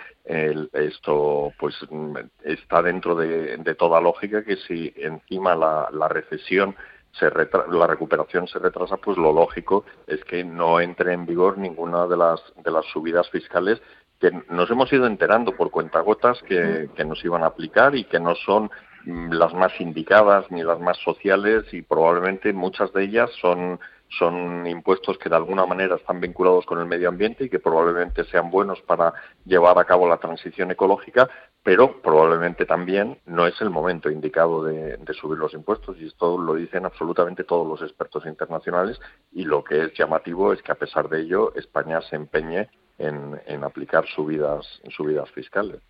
esto 0.74 1.52
pues 1.60 1.76
mm, 1.90 2.18
está 2.44 2.82
dentro 2.82 3.16
de, 3.16 3.76
toda 3.78 4.02
lógica 4.02 4.44
que 4.44 4.56
si 4.58 4.92
encima 4.98 5.56
la, 5.56 6.08
recesión 6.08 6.76
se 7.12 7.30
la 7.30 7.88
recuperación 7.88 8.48
se 8.48 8.60
retrasa, 8.60 8.98
pues 8.98 9.18
lo 9.18 9.32
lógico 9.32 9.86
es 10.08 10.24
que 10.26 10.44
no 10.44 10.80
entre 10.80 11.14
en 11.14 11.26
vigor 11.26 11.58
ninguna 11.58 12.08
de 12.08 12.18
las 12.18 12.42
de 12.64 12.72
las 12.72 12.86
subidas 12.88 13.30
fiscales 13.30 13.82
que 14.20 14.32
nos 14.50 14.70
hemos 14.72 14.92
ido 14.92 15.06
enterando 15.06 15.52
por 15.52 15.70
cuentagotas 15.70 16.42
que, 16.44 16.90
que 16.96 17.06
nos 17.06 17.24
iban 17.24 17.44
a 17.44 17.48
aplicar 17.48 17.96
y 17.96 18.06
que 18.06 18.20
no 18.20 18.34
son 18.36 18.72
las 19.06 19.54
más 19.54 19.80
indicadas 19.80 20.50
ni 20.52 20.64
las 20.64 20.80
más 20.80 20.98
sociales 20.98 21.66
y 21.72 21.82
probablemente 21.82 22.54
muchas 22.54 22.92
de 22.94 23.04
ellas 23.04 23.30
son 23.42 23.80
son 24.10 24.66
impuestos 24.68 25.18
que 25.18 25.30
de 25.30 25.36
alguna 25.36 25.66
manera 25.66 25.96
están 25.96 26.22
vinculados 26.22 26.66
con 26.66 26.80
el 26.80 26.86
medio 26.86 27.10
ambiente 27.10 27.46
y 27.46 27.50
que 27.50 27.60
probablemente 27.60 28.24
sean 28.26 28.50
buenos 28.52 28.82
para 28.82 29.14
llevar 29.46 29.78
a 29.78 29.86
cabo 29.86 30.08
la 30.08 30.18
transición 30.18 30.72
ecológica, 30.72 31.30
pero 31.64 32.02
probablemente 32.02 32.66
también 32.66 33.18
no 33.26 33.48
es 33.48 33.60
el 33.62 33.70
momento 33.70 34.10
indicado 34.10 34.64
de, 34.64 34.98
subir 35.20 35.38
los 35.38 35.54
impuestos 35.54 35.98
y 36.00 36.08
esto 36.08 36.38
lo 36.38 36.56
dicen 36.56 36.86
absolutamente 36.86 37.44
todos 37.44 37.68
los 37.68 37.82
expertos 37.82 38.26
internacionales 38.26 39.00
y 39.32 39.44
lo 39.44 39.64
que 39.64 39.86
es 39.86 39.94
llamativo 39.94 40.54
es 40.54 40.62
que 40.62 40.72
a 40.72 40.76
pesar 40.76 41.10
de 41.10 41.22
ello 41.22 41.54
España 41.56 42.02
se 42.02 42.16
empeñe 42.16 42.70
en, 42.98 43.64
aplicar 43.64 44.06
subidas, 44.08 44.66
subidas 44.96 45.30
fiscales. 45.32 45.82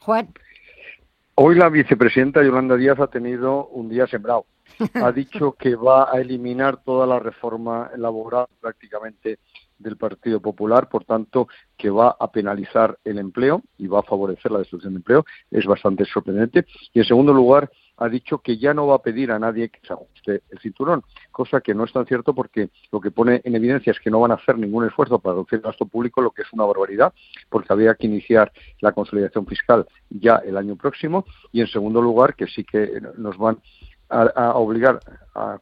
Juan. 0.00 0.32
Hoy 1.38 1.54
la 1.54 1.68
vicepresidenta 1.68 2.42
Yolanda 2.42 2.76
Díaz 2.76 2.98
ha 2.98 3.08
tenido 3.08 3.66
un 3.66 3.90
día 3.90 4.06
sembrado 4.06 4.46
ha 4.94 5.12
dicho 5.12 5.52
que 5.52 5.74
va 5.74 6.10
a 6.10 6.18
eliminar 6.18 6.82
toda 6.82 7.06
la 7.06 7.18
reforma 7.18 7.90
laboral 7.98 8.46
prácticamente 8.58 9.40
del 9.78 9.98
Partido 9.98 10.40
Popular, 10.40 10.88
por 10.88 11.04
tanto, 11.04 11.46
que 11.76 11.90
va 11.90 12.16
a 12.18 12.30
penalizar 12.30 12.98
el 13.04 13.18
empleo 13.18 13.62
y 13.76 13.86
va 13.86 14.00
a 14.00 14.02
favorecer 14.02 14.50
la 14.50 14.60
destrucción 14.60 14.94
de 14.94 14.98
empleo, 14.98 15.26
es 15.50 15.66
bastante 15.66 16.06
sorprendente. 16.06 16.64
Y 16.94 17.00
en 17.00 17.04
segundo 17.04 17.34
lugar, 17.34 17.70
ha 17.96 18.08
dicho 18.08 18.38
que 18.38 18.58
ya 18.58 18.74
no 18.74 18.86
va 18.86 18.96
a 18.96 19.02
pedir 19.02 19.32
a 19.32 19.38
nadie 19.38 19.68
que 19.68 19.80
se 19.86 19.92
ajuste 19.92 20.42
el 20.50 20.58
cinturón, 20.60 21.02
cosa 21.30 21.60
que 21.60 21.74
no 21.74 21.84
es 21.84 21.92
tan 21.92 22.06
cierto 22.06 22.34
porque 22.34 22.70
lo 22.92 23.00
que 23.00 23.10
pone 23.10 23.40
en 23.44 23.54
evidencia 23.54 23.90
es 23.90 24.00
que 24.00 24.10
no 24.10 24.20
van 24.20 24.32
a 24.32 24.34
hacer 24.34 24.58
ningún 24.58 24.86
esfuerzo 24.86 25.18
para 25.18 25.34
reducir 25.34 25.58
el 25.58 25.62
gasto 25.62 25.86
público, 25.86 26.20
lo 26.20 26.30
que 26.30 26.42
es 26.42 26.52
una 26.52 26.64
barbaridad, 26.64 27.12
porque 27.48 27.72
había 27.72 27.94
que 27.94 28.06
iniciar 28.06 28.52
la 28.80 28.92
consolidación 28.92 29.46
fiscal 29.46 29.86
ya 30.10 30.36
el 30.36 30.56
año 30.56 30.76
próximo. 30.76 31.24
Y 31.52 31.60
en 31.60 31.68
segundo 31.68 32.02
lugar, 32.02 32.34
que 32.34 32.46
sí 32.46 32.64
que 32.64 33.00
nos 33.16 33.36
van 33.38 33.58
a, 34.08 34.52
obligar 34.54 35.00
a, 35.34 35.58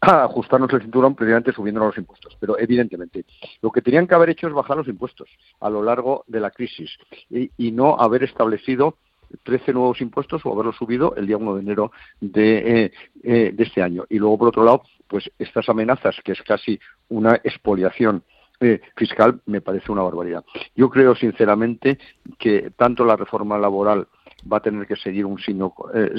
ajustarnos 0.00 0.72
el 0.72 0.82
cinturón 0.82 1.14
precisamente 1.14 1.52
subiendo 1.52 1.80
los 1.80 1.96
impuestos. 1.96 2.36
Pero 2.40 2.58
evidentemente, 2.58 3.24
lo 3.62 3.70
que 3.70 3.82
tenían 3.82 4.06
que 4.06 4.14
haber 4.14 4.30
hecho 4.30 4.48
es 4.48 4.52
bajar 4.52 4.76
los 4.76 4.88
impuestos 4.88 5.28
a 5.60 5.70
lo 5.70 5.82
largo 5.82 6.24
de 6.26 6.40
la 6.40 6.50
crisis 6.50 6.90
y, 7.30 7.72
no 7.72 7.96
haber 7.98 8.22
establecido 8.22 8.98
13 9.42 9.72
nuevos 9.72 10.00
impuestos 10.00 10.44
o 10.44 10.52
haberlos 10.52 10.76
subido 10.76 11.14
el 11.16 11.26
día 11.26 11.36
1 11.36 11.54
de 11.54 11.60
enero 11.60 11.92
de, 12.20 12.84
eh, 12.84 12.92
eh, 13.22 13.52
de 13.54 13.64
este 13.64 13.82
año. 13.82 14.04
Y 14.08 14.18
luego, 14.18 14.38
por 14.38 14.48
otro 14.48 14.64
lado, 14.64 14.82
pues 15.08 15.30
estas 15.38 15.68
amenazas, 15.68 16.16
que 16.24 16.32
es 16.32 16.42
casi 16.42 16.78
una 17.08 17.34
expoliación 17.36 18.22
eh, 18.60 18.80
fiscal, 18.96 19.40
me 19.46 19.60
parece 19.60 19.92
una 19.92 20.02
barbaridad. 20.02 20.44
Yo 20.74 20.88
creo, 20.88 21.14
sinceramente, 21.14 21.98
que 22.38 22.70
tanto 22.76 23.04
la 23.04 23.16
reforma 23.16 23.58
laboral 23.58 24.06
va 24.50 24.58
a 24.58 24.62
tener 24.62 24.86
que 24.86 24.96
seguir 24.96 25.24
un 25.26 25.38
signo 25.38 25.74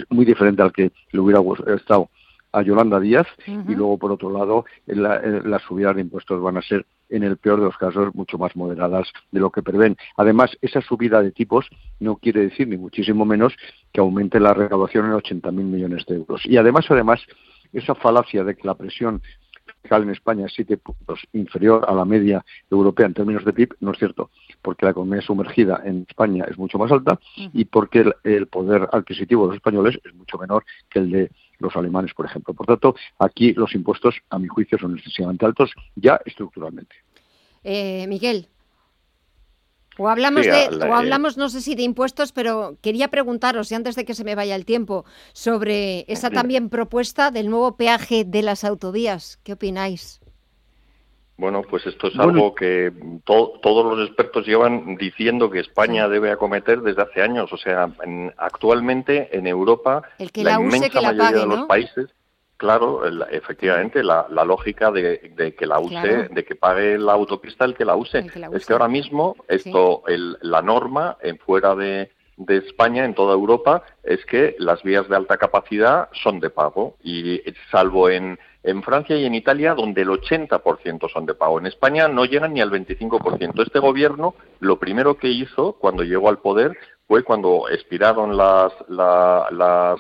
muy 0.10 0.26
diferente 0.26 0.62
al 0.62 0.74
que 0.74 0.92
le 1.12 1.20
hubiera 1.20 1.42
estado 1.76 2.10
a 2.52 2.62
Yolanda 2.64 3.00
Díaz 3.00 3.28
y 3.46 3.76
luego 3.76 4.00
por 4.00 4.12
otro 4.12 4.32
lado 4.32 4.66
las 4.88 5.62
subidas 5.62 5.96
de 5.96 6.02
impuestos 6.02 6.42
van 6.42 6.58
a 6.58 6.62
ser 6.64 6.88
en 7.10 7.24
el 7.24 7.38
peor 7.38 7.60
de 7.60 7.66
los 7.66 7.78
casos 7.78 8.14
mucho 8.16 8.38
más 8.38 8.56
moderadas 8.56 9.12
de 9.32 9.40
lo 9.40 9.52
que 9.52 9.62
prevén. 9.62 9.98
Además, 10.18 10.58
esa 10.62 10.82
subida 10.82 11.22
de 11.22 11.32
tipos 11.32 11.68
no 12.00 12.18
quiere 12.18 12.42
decir 12.42 12.68
ni 12.68 12.78
muchísimo 12.78 13.26
menos 13.26 13.54
que 13.92 14.02
aumente 14.02 14.40
la 14.40 14.54
recaudación 14.54 15.06
en 15.06 15.14
80.000 15.14 15.52
millones 15.52 16.06
de 16.06 16.16
euros. 16.16 16.46
Y 16.46 16.58
además, 16.58 16.86
además, 16.90 17.22
esa 17.74 17.96
falacia 17.96 18.44
de 18.44 18.56
que 18.56 18.68
la 18.68 18.76
presión 18.76 19.22
en 19.92 20.10
España 20.10 20.48
es 20.48 20.54
siete 20.54 20.78
puntos 20.78 21.20
inferior 21.34 21.86
a 21.88 21.94
la 21.94 22.06
media 22.06 22.44
europea 22.70 23.06
en 23.06 23.14
términos 23.14 23.46
de 23.46 23.54
PIB, 23.54 23.76
no 23.80 23.92
es 23.92 24.00
cierto, 24.00 24.32
porque 24.62 24.86
la 24.86 24.92
economía 24.92 25.22
sumergida 25.22 25.82
en 25.86 26.06
España 26.10 26.46
es 26.50 26.58
mucho 26.58 26.78
más 26.78 26.92
alta 26.92 27.20
y 27.54 27.66
porque 27.66 28.12
el, 28.24 28.48
poder 28.48 28.90
adquisitivo 28.92 29.44
de 29.44 29.48
los 29.50 29.56
españoles 29.58 30.00
es 30.04 30.14
mucho 30.14 30.38
menor 30.38 30.66
que 30.90 31.00
el 31.00 31.12
de 31.12 31.32
los 31.60 31.76
alemanes, 31.76 32.14
por 32.14 32.26
ejemplo. 32.26 32.54
Por 32.54 32.66
tanto, 32.66 32.96
aquí 33.20 33.54
los 33.54 33.74
impuestos, 33.76 34.16
a 34.30 34.40
mi 34.40 34.48
juicio, 34.48 34.78
son 34.78 34.98
excesivamente 34.98 35.46
altos 35.46 35.72
ya 35.96 36.20
estructuralmente. 36.26 36.96
Eh, 37.64 38.06
Miguel. 38.08 38.48
O 39.98 40.10
hablamos 40.10 40.46
de, 40.46 40.68
o 40.86 40.94
hablamos, 40.94 41.38
no 41.38 41.48
sé 41.48 41.62
si 41.62 41.74
de 41.74 41.84
impuestos, 41.84 42.34
pero 42.34 42.78
quería 42.82 43.08
preguntaros, 43.08 43.72
y 43.72 43.76
antes 43.76 43.96
de 43.96 44.04
que 44.04 44.14
se 44.14 44.26
me 44.26 44.36
vaya 44.36 44.56
el 44.56 44.66
tiempo, 44.66 45.06
sobre 45.32 46.04
esa 46.12 46.30
también 46.30 46.70
propuesta 46.70 47.32
del 47.32 47.50
nuevo 47.50 47.78
peaje 47.78 48.26
de 48.26 48.42
las 48.42 48.66
autovías. 48.66 49.40
¿Qué 49.44 49.54
opináis? 49.54 50.20
Bueno, 51.38 51.64
pues 51.64 51.86
esto 51.86 52.08
es 52.08 52.18
algo 52.18 52.56
que 52.56 52.94
todos 53.26 53.98
los 53.98 54.08
expertos 54.08 54.46
llevan 54.46 54.96
diciendo 54.96 55.50
que 55.50 55.60
España 55.60 56.08
debe 56.08 56.32
acometer 56.32 56.82
desde 56.82 57.02
hace 57.02 57.22
años. 57.22 57.52
O 57.52 57.58
sea, 57.58 57.90
actualmente 58.38 59.38
en 59.38 59.46
Europa, 59.46 60.04
el 60.18 60.32
que 60.32 60.44
la, 60.44 60.60
use, 60.60 60.90
que 60.90 61.02
la 61.02 61.14
pague, 61.16 61.40
de 61.40 61.46
los 61.46 61.66
países 61.66 62.10
Claro, 62.58 63.02
efectivamente, 63.32 64.02
la, 64.02 64.28
lógica 64.46 64.90
de, 64.90 65.56
que 65.58 65.66
la 65.66 65.80
use, 65.80 66.30
de 66.32 66.46
que 66.46 66.56
pague 66.56 66.98
la 66.98 67.12
autopista 67.12 67.66
el 67.66 67.76
que 67.76 67.84
la 67.84 67.98
use. 67.98 68.26
Es 68.54 68.66
que 68.66 68.74
ahora 68.74 68.88
mismo 68.88 69.36
esto, 69.50 70.04
la 70.42 70.62
norma 70.62 71.18
en 71.22 71.38
fuera 71.38 71.76
de, 71.76 72.12
España, 72.48 73.04
en 73.04 73.14
toda 73.14 73.34
Europa, 73.34 73.84
es 74.04 74.26
que 74.26 74.56
las 74.58 74.84
vías 74.84 75.08
de 75.10 75.18
alta 75.18 75.38
capacidad 75.38 76.08
son 76.24 76.40
de 76.40 76.50
pago. 76.50 76.96
Y 77.04 77.42
salvo 77.72 78.10
en, 78.10 78.40
en 78.66 78.82
Francia 78.82 79.16
y 79.16 79.26
en 79.26 79.36
Italia, 79.36 79.76
donde 79.76 80.02
el 80.02 80.10
80% 80.10 81.10
son 81.12 81.26
de 81.26 81.36
pago. 81.36 81.60
En 81.60 81.68
España 81.68 82.08
no 82.08 82.26
llegan 82.26 82.54
ni 82.54 82.62
al 82.62 82.72
25%. 82.72 83.64
Este 83.64 83.80
gobierno 83.80 84.34
lo 84.60 84.80
primero 84.80 85.18
que 85.18 85.28
hizo 85.28 85.74
cuando 85.74 86.04
llegó 86.04 86.30
al 86.30 86.40
poder 86.40 86.76
fue 87.08 87.24
cuando 87.24 87.70
expiraron 87.70 88.36
las, 88.36 88.74
las, 88.90 90.00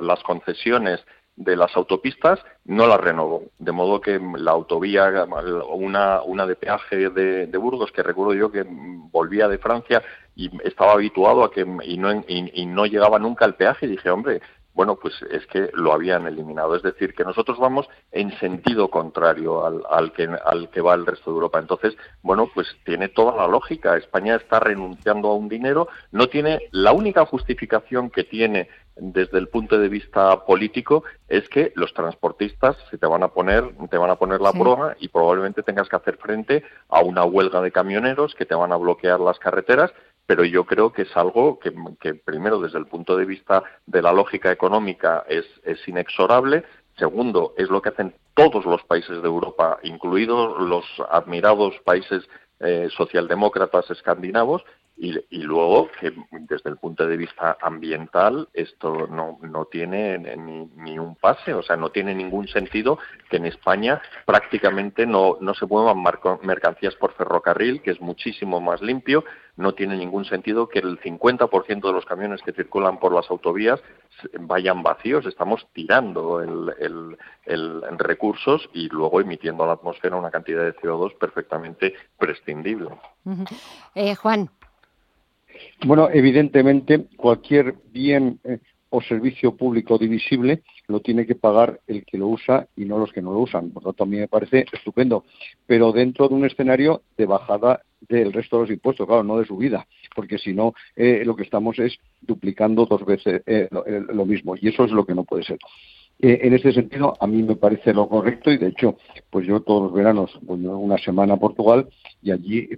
las 0.00 0.22
concesiones 0.22 1.04
de 1.36 1.56
las 1.56 1.76
autopistas 1.76 2.38
no 2.64 2.86
las 2.86 3.00
renovó. 3.00 3.42
De 3.58 3.72
modo 3.72 4.00
que 4.00 4.20
la 4.38 4.52
autovía, 4.52 5.26
una, 5.72 6.22
una 6.22 6.46
de 6.46 6.54
peaje 6.56 7.10
de, 7.10 7.58
Burgos, 7.58 7.90
que 7.90 8.02
recuerdo 8.02 8.34
yo 8.34 8.52
que 8.52 8.64
volvía 8.64 9.48
de 9.48 9.58
Francia 9.58 10.02
y 10.36 10.50
estaba 10.62 10.92
habituado 10.92 11.44
a 11.44 11.50
que 11.50 11.66
y 11.82 11.98
no, 11.98 12.12
y, 12.28 12.66
no 12.66 12.86
llegaba 12.86 13.18
nunca 13.18 13.44
al 13.44 13.56
peaje, 13.56 13.86
y 13.86 13.90
dije, 13.90 14.10
hombre, 14.10 14.40
bueno, 14.74 14.96
pues 14.96 15.14
es 15.30 15.46
que 15.46 15.70
lo 15.72 15.92
habían 15.92 16.26
eliminado. 16.26 16.74
Es 16.74 16.82
decir, 16.82 17.14
que 17.14 17.24
nosotros 17.24 17.58
vamos 17.58 17.88
en 18.12 18.36
sentido 18.38 18.88
contrario 18.88 19.64
al, 19.64 19.82
al, 19.88 20.12
que, 20.12 20.28
al 20.44 20.68
que 20.70 20.80
va 20.80 20.94
el 20.94 21.06
resto 21.06 21.30
de 21.30 21.34
Europa. 21.34 21.60
Entonces, 21.60 21.96
bueno, 22.22 22.50
pues 22.52 22.66
tiene 22.84 23.08
toda 23.08 23.36
la 23.36 23.46
lógica. 23.46 23.96
España 23.96 24.34
está 24.34 24.60
renunciando 24.60 25.28
a 25.28 25.36
un 25.36 25.48
dinero, 25.48 25.88
no 26.10 26.28
tiene 26.28 26.58
la 26.72 26.92
única 26.92 27.24
justificación 27.24 28.10
que 28.10 28.24
tiene 28.24 28.68
desde 28.96 29.38
el 29.38 29.48
punto 29.48 29.78
de 29.78 29.88
vista 29.88 30.44
político 30.44 31.04
es 31.28 31.48
que 31.48 31.72
los 31.74 31.92
transportistas 31.94 32.76
se 32.90 32.98
te 32.98 33.06
van 33.06 33.22
a 33.22 33.28
poner 33.28 33.64
te 33.90 33.98
van 33.98 34.10
a 34.10 34.16
poner 34.16 34.40
la 34.40 34.52
prueba 34.52 34.94
y 35.00 35.08
probablemente 35.08 35.62
tengas 35.62 35.88
que 35.88 35.96
hacer 35.96 36.16
frente 36.16 36.62
a 36.88 37.02
una 37.02 37.24
huelga 37.24 37.60
de 37.60 37.72
camioneros 37.72 38.34
que 38.34 38.46
te 38.46 38.54
van 38.54 38.72
a 38.72 38.76
bloquear 38.76 39.18
las 39.18 39.38
carreteras 39.38 39.92
pero 40.26 40.44
yo 40.44 40.64
creo 40.64 40.92
que 40.92 41.02
es 41.02 41.16
algo 41.16 41.58
que, 41.58 42.14
primero 42.14 42.60
desde 42.60 42.78
el 42.78 42.86
punto 42.86 43.16
de 43.16 43.24
vista 43.24 43.62
de 43.86 44.02
la 44.02 44.12
lógica 44.12 44.50
económica 44.50 45.24
es, 45.28 45.46
inexorable. 45.86 46.64
Segundo 46.96 47.54
es 47.56 47.68
lo 47.68 47.82
que 47.82 47.90
hacen 47.90 48.14
todos 48.34 48.64
los 48.64 48.82
países 48.84 49.20
de 49.20 49.28
Europa 49.28 49.78
incluidos 49.82 50.60
los 50.60 50.84
admirados 51.10 51.74
países 51.84 52.22
eh, 52.60 52.88
socialdemócratas 52.96 53.90
escandinavos 53.90 54.64
y, 54.96 55.42
luego 55.42 55.88
que 56.00 56.12
desde 56.30 56.70
el 56.70 56.76
punto 56.76 57.06
de 57.06 57.16
vista 57.16 57.56
ambiental 57.60 58.48
esto 58.52 59.08
no, 59.08 59.38
no 59.42 59.64
tiene 59.64 60.18
ni, 60.18 60.66
ni, 60.76 60.98
un 60.98 61.16
pase, 61.16 61.52
o 61.52 61.62
sea, 61.62 61.76
no 61.76 61.90
tiene 61.90 62.14
ningún 62.14 62.46
sentido 62.46 62.98
que 63.28 63.38
en 63.38 63.46
España 63.46 64.00
prácticamente 64.24 65.04
no, 65.04 65.36
no 65.40 65.54
se 65.54 65.66
muevan 65.66 66.02
mercancías 66.42 66.94
por 66.94 67.12
ferrocarril, 67.14 67.82
que 67.82 67.90
es 67.90 68.00
muchísimo 68.00 68.60
más 68.60 68.82
limpio, 68.82 69.24
no 69.56 69.74
tiene 69.74 69.96
ningún 69.96 70.24
sentido 70.24 70.68
que 70.68 70.78
el 70.78 71.00
50% 71.00 71.86
de 71.86 71.92
los 71.92 72.04
camiones 72.04 72.42
que 72.42 72.52
circulan 72.52 72.98
por 72.98 73.12
las 73.12 73.28
autovías 73.30 73.80
vayan 74.38 74.82
vacíos, 74.82 75.26
estamos 75.26 75.66
tirando 75.72 76.40
el, 76.40 77.16
el, 77.46 77.98
recursos 77.98 78.68
y 78.72 78.88
luego 78.88 79.20
emitiendo 79.20 79.64
a 79.64 79.68
la 79.68 79.72
atmósfera 79.74 80.16
una 80.16 80.30
cantidad 80.30 80.62
de 80.62 80.76
CO2 80.76 81.18
perfectamente 81.18 81.94
prescindible. 82.18 82.90
eh, 83.94 84.14
Juan. 84.14 84.50
Bueno, 85.86 86.08
evidentemente 86.12 87.06
cualquier 87.16 87.74
bien 87.92 88.40
eh, 88.44 88.58
o 88.94 89.02
servicio 89.02 89.56
público 89.56 89.98
divisible 89.98 90.62
lo 90.86 91.00
tiene 91.00 91.26
que 91.26 91.34
pagar 91.34 91.80
el 91.88 92.04
que 92.04 92.16
lo 92.16 92.28
usa 92.28 92.68
y 92.76 92.84
no 92.84 92.96
los 92.96 93.12
que 93.12 93.22
no 93.22 93.32
lo 93.32 93.40
usan. 93.40 93.70
Por 93.70 93.82
lo 93.82 93.92
tanto, 93.92 94.04
a 94.04 94.06
mí 94.06 94.16
me 94.18 94.28
parece 94.28 94.66
estupendo, 94.72 95.24
pero 95.66 95.90
dentro 95.92 96.28
de 96.28 96.34
un 96.34 96.44
escenario 96.44 97.02
de 97.16 97.26
bajada 97.26 97.82
del 98.08 98.32
resto 98.32 98.56
de 98.56 98.62
los 98.62 98.70
impuestos, 98.70 99.06
claro, 99.06 99.24
no 99.24 99.38
de 99.38 99.46
subida, 99.46 99.86
porque 100.14 100.38
si 100.38 100.52
no, 100.52 100.74
eh, 100.94 101.22
lo 101.24 101.34
que 101.34 101.42
estamos 101.42 101.78
es 101.78 101.98
duplicando 102.20 102.86
dos 102.86 103.04
veces 103.04 103.42
eh, 103.46 103.68
lo, 103.70 104.26
mismo, 104.26 104.54
y 104.60 104.68
eso 104.68 104.84
es 104.84 104.92
lo 104.92 105.04
que 105.04 105.14
no 105.14 105.24
puede 105.24 105.42
ser. 105.42 105.58
En 106.20 106.54
este 106.54 106.72
sentido, 106.72 107.14
a 107.18 107.26
mí 107.26 107.42
me 107.42 107.56
parece 107.56 107.92
lo 107.92 108.08
correcto 108.08 108.52
y, 108.52 108.58
de 108.58 108.68
hecho, 108.68 108.96
pues 109.30 109.46
yo 109.46 109.60
todos 109.60 109.84
los 109.84 109.92
veranos 109.92 110.30
voy 110.42 110.64
una 110.64 110.96
semana 110.98 111.34
a 111.34 111.38
Portugal 111.38 111.88
y 112.22 112.30
allí 112.30 112.68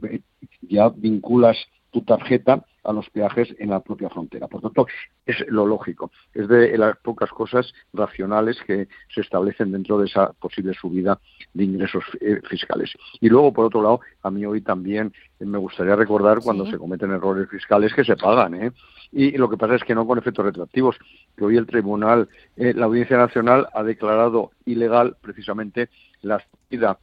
ya 0.62 0.88
vinculas 0.88 1.58
tu 1.96 2.02
tarjeta 2.02 2.62
a 2.84 2.92
los 2.92 3.08
peajes 3.08 3.48
en 3.58 3.70
la 3.70 3.80
propia 3.80 4.10
frontera. 4.10 4.48
Por 4.48 4.60
tanto, 4.60 4.86
es 5.24 5.42
lo 5.48 5.66
lógico. 5.66 6.10
Es 6.34 6.46
de 6.46 6.76
las 6.76 6.94
pocas 6.98 7.30
cosas 7.30 7.72
racionales 7.94 8.58
que 8.66 8.86
se 9.14 9.22
establecen 9.22 9.72
dentro 9.72 9.98
de 9.98 10.04
esa 10.04 10.34
posible 10.34 10.74
subida 10.74 11.18
de 11.54 11.64
ingresos 11.64 12.04
eh, 12.20 12.42
fiscales. 12.50 12.92
Y 13.18 13.30
luego, 13.30 13.50
por 13.54 13.64
otro 13.64 13.80
lado, 13.80 14.00
a 14.22 14.30
mí 14.30 14.44
hoy 14.44 14.60
también 14.60 15.14
me 15.40 15.56
gustaría 15.56 15.96
recordar 15.96 16.40
cuando 16.40 16.66
se 16.66 16.76
cometen 16.76 17.12
errores 17.12 17.48
fiscales 17.48 17.94
que 17.94 18.04
se 18.04 18.14
pagan. 18.14 18.54
¿eh? 18.54 18.72
Y 19.10 19.38
lo 19.38 19.48
que 19.48 19.56
pasa 19.56 19.76
es 19.76 19.82
que 19.82 19.94
no 19.94 20.06
con 20.06 20.18
efectos 20.18 20.44
retroactivos, 20.44 20.96
que 21.34 21.44
hoy 21.46 21.56
el 21.56 21.66
Tribunal, 21.66 22.28
eh, 22.58 22.74
la 22.74 22.84
Audiencia 22.84 23.16
Nacional 23.16 23.68
ha 23.72 23.82
declarado 23.82 24.50
ilegal 24.66 25.16
precisamente 25.22 25.88
la 26.20 26.44
subida 26.68 26.98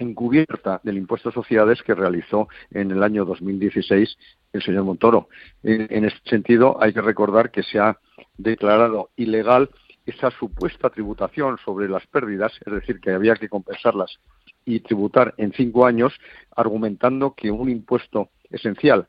encubierta 0.00 0.80
del 0.82 0.96
impuesto 0.96 1.28
a 1.28 1.32
sociedades 1.32 1.82
que 1.82 1.94
realizó 1.94 2.48
en 2.70 2.90
el 2.90 3.02
año 3.02 3.24
2016 3.24 4.16
el 4.52 4.62
señor 4.62 4.84
Montoro. 4.84 5.28
En, 5.62 6.04
este 6.04 6.28
sentido, 6.28 6.82
hay 6.82 6.92
que 6.92 7.02
recordar 7.02 7.50
que 7.50 7.62
se 7.62 7.78
ha 7.78 7.98
declarado 8.36 9.10
ilegal 9.16 9.70
esa 10.06 10.30
supuesta 10.30 10.90
tributación 10.90 11.58
sobre 11.64 11.88
las 11.88 12.06
pérdidas, 12.06 12.52
es 12.64 12.72
decir, 12.72 13.00
que 13.00 13.12
había 13.12 13.36
que 13.36 13.48
compensarlas 13.48 14.18
y 14.64 14.80
tributar 14.80 15.34
en 15.36 15.52
cinco 15.52 15.86
años, 15.86 16.12
argumentando 16.56 17.34
que 17.34 17.50
un 17.50 17.68
impuesto 17.68 18.30
esencial 18.50 19.06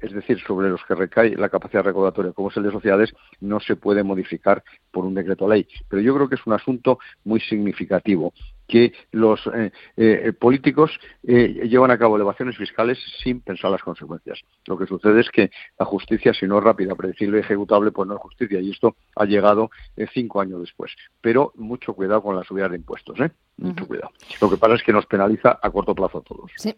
es 0.00 0.12
decir, 0.12 0.38
sobre 0.46 0.68
los 0.68 0.80
que 0.84 0.94
recae 0.94 1.34
la 1.36 1.48
capacidad 1.48 1.82
recaudatoria, 1.82 2.32
como 2.32 2.50
es 2.50 2.56
el 2.56 2.62
de 2.62 2.70
sociedades, 2.70 3.12
no 3.40 3.58
se 3.58 3.74
puede 3.74 4.04
modificar 4.04 4.62
por 4.92 5.04
un 5.04 5.14
decreto 5.14 5.48
ley. 5.48 5.66
Pero 5.88 6.00
yo 6.00 6.14
creo 6.14 6.28
que 6.28 6.36
es 6.36 6.46
un 6.46 6.52
asunto 6.52 7.00
muy 7.24 7.40
significativo 7.40 8.32
que 8.68 8.92
los 9.10 9.40
eh, 9.54 9.72
eh, 9.96 10.32
políticos 10.38 10.90
eh, 11.26 11.66
llevan 11.68 11.90
a 11.90 11.98
cabo 11.98 12.16
elevaciones 12.16 12.56
fiscales 12.56 12.98
sin 13.22 13.40
pensar 13.40 13.70
las 13.70 13.82
consecuencias. 13.82 14.38
Lo 14.66 14.78
que 14.78 14.86
sucede 14.86 15.20
es 15.20 15.30
que 15.30 15.50
la 15.78 15.86
justicia, 15.86 16.34
si 16.34 16.46
no 16.46 16.58
es 16.58 16.64
rápida, 16.64 16.94
predecible 16.94 17.38
y 17.38 17.40
ejecutable, 17.40 17.90
pues 17.90 18.06
no 18.06 18.14
es 18.14 18.20
justicia. 18.20 18.60
Y 18.60 18.70
esto 18.70 18.94
ha 19.16 19.24
llegado 19.24 19.70
cinco 20.12 20.40
años 20.40 20.60
después. 20.60 20.92
Pero 21.20 21.52
mucho 21.56 21.94
cuidado 21.94 22.22
con 22.22 22.36
la 22.36 22.44
subida 22.44 22.68
de 22.68 22.76
impuestos. 22.76 23.18
¿eh? 23.20 23.30
Mucho 23.56 23.86
cuidado. 23.86 24.10
Lo 24.40 24.50
que 24.50 24.56
pasa 24.58 24.74
es 24.74 24.82
que 24.82 24.92
nos 24.92 25.06
penaliza 25.06 25.58
a 25.60 25.70
corto 25.70 25.94
plazo 25.94 26.18
a 26.18 26.22
todos. 26.22 26.50
Sí. 26.56 26.76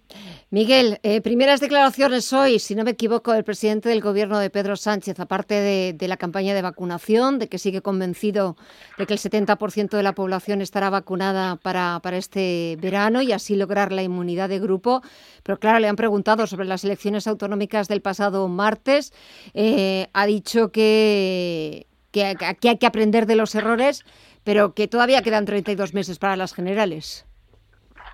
Miguel, 0.51 0.99
primeras 1.23 1.61
declaraciones 1.61 2.33
hoy, 2.33 2.59
si 2.59 2.75
no 2.75 2.85
me 2.85 2.93
equivoco, 2.93 3.33
del 3.33 3.45
presidente 3.45 3.89
del 3.89 4.01
gobierno 4.01 4.39
de 4.39 4.49
Pedro 4.49 4.77
Sánchez, 4.77 5.19
aparte 5.21 5.55
de, 5.55 5.93
de 5.93 6.09
la 6.09 6.17
campaña 6.17 6.55
de 6.55 6.63
vacunación, 6.63 7.39
de 7.39 7.49
que 7.49 7.59
sigue 7.59 7.83
convencido 7.83 8.57
de 8.97 9.07
que 9.07 9.15
el 9.15 9.19
70% 9.19 9.91
de 9.91 10.03
la 10.03 10.15
población 10.15 10.63
estará 10.63 10.89
vacunada 10.89 11.57
para 11.57 11.80
para, 12.03 12.17
este 12.17 12.77
verano 12.81 13.23
y 13.23 13.33
así 13.33 13.57
lograr 13.57 13.93
la 13.93 14.03
inmunidad 14.03 14.49
de 14.49 14.59
grupo. 14.59 15.03
Pero 15.43 15.59
claro, 15.59 15.79
le 15.79 15.89
han 15.89 15.97
preguntado 15.97 16.47
sobre 16.47 16.67
las 16.67 16.85
elecciones 16.85 17.27
autonómicas 17.27 17.89
del 17.89 18.03
pasado 18.03 18.49
martes. 18.49 19.13
Eh, 19.55 20.09
ha 20.13 20.27
dicho 20.27 20.71
que, 20.73 21.87
que, 22.13 22.25
hay 22.25 22.79
que 22.79 22.87
aprender 22.87 23.27
de 23.27 23.37
los 23.37 23.55
errores, 23.55 24.05
pero 24.45 24.75
que 24.75 24.89
todavía 24.89 25.23
quedan 25.23 25.45
32 25.45 25.95
meses 25.95 26.19
para 26.19 26.37
las 26.37 26.55
generales. 26.55 27.27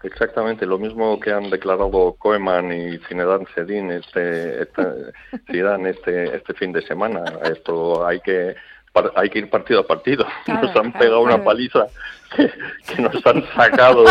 Exactamente, 0.03 0.67
lo 0.67 0.79
mismo 0.79 1.19
que 1.19 1.33
han 1.33 1.51
declarado 1.51 2.15
Koeman 2.19 2.73
y 2.73 2.99
Zinedine 3.09 3.47
Zedin 3.55 3.91
este, 3.91 4.63
este, 4.63 4.83
este, 5.89 6.37
este 6.37 6.55
fin 6.55 6.73
de 6.73 6.83
semana. 6.83 7.25
Esto 7.43 8.07
hay 8.07 8.21
que 8.21 8.55
hay 9.15 9.31
que 9.31 9.41
ir 9.41 9.51
partido 9.51 9.81
a 9.81 9.87
partido. 9.87 10.27
nos 10.47 10.75
han 10.77 10.93
pegado 10.93 11.21
una 11.21 11.43
paliza 11.43 11.87
que, 12.35 13.03
nos 13.03 13.25
han 13.27 13.45
sacado 13.55 14.05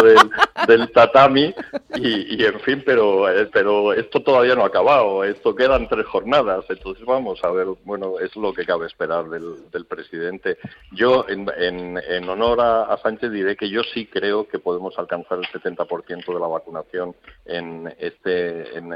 del, 0.68 0.92
tatami 0.92 1.54
y, 1.96 2.44
en 2.44 2.60
fin, 2.62 2.84
pero, 2.86 3.30
eh, 3.30 3.50
pero 3.52 3.94
esto 3.94 4.22
todavía 4.22 4.56
no 4.56 4.64
ha 4.64 4.68
acabado. 4.68 5.24
Esto 5.24 5.56
quedan 5.56 5.88
tres 5.88 6.06
jornadas. 6.06 6.66
Entonces 6.70 7.06
vamos 7.06 7.44
a 7.44 7.52
ver, 7.52 7.68
bueno, 7.84 8.20
es 8.20 8.36
lo 8.36 8.54
que 8.54 8.66
cabe 8.66 8.88
esperar 8.88 9.30
del, 9.30 9.70
del 9.72 9.86
presidente. 9.86 10.58
Yo, 10.92 11.26
en, 11.28 11.50
en, 11.58 12.30
honor 12.30 12.62
a, 12.62 12.98
Sánchez, 13.02 13.32
diré 13.32 13.56
que 13.56 13.70
yo 13.70 13.82
sí 13.84 14.08
creo 14.08 14.48
que 14.48 14.60
podemos 14.60 14.98
alcanzar 14.98 15.40
el 15.40 15.46
70% 15.46 16.26
de 16.26 16.40
la 16.40 16.48
vacunación 16.48 17.16
en, 17.46 17.94
este, 18.00 18.78
en, 18.78 18.90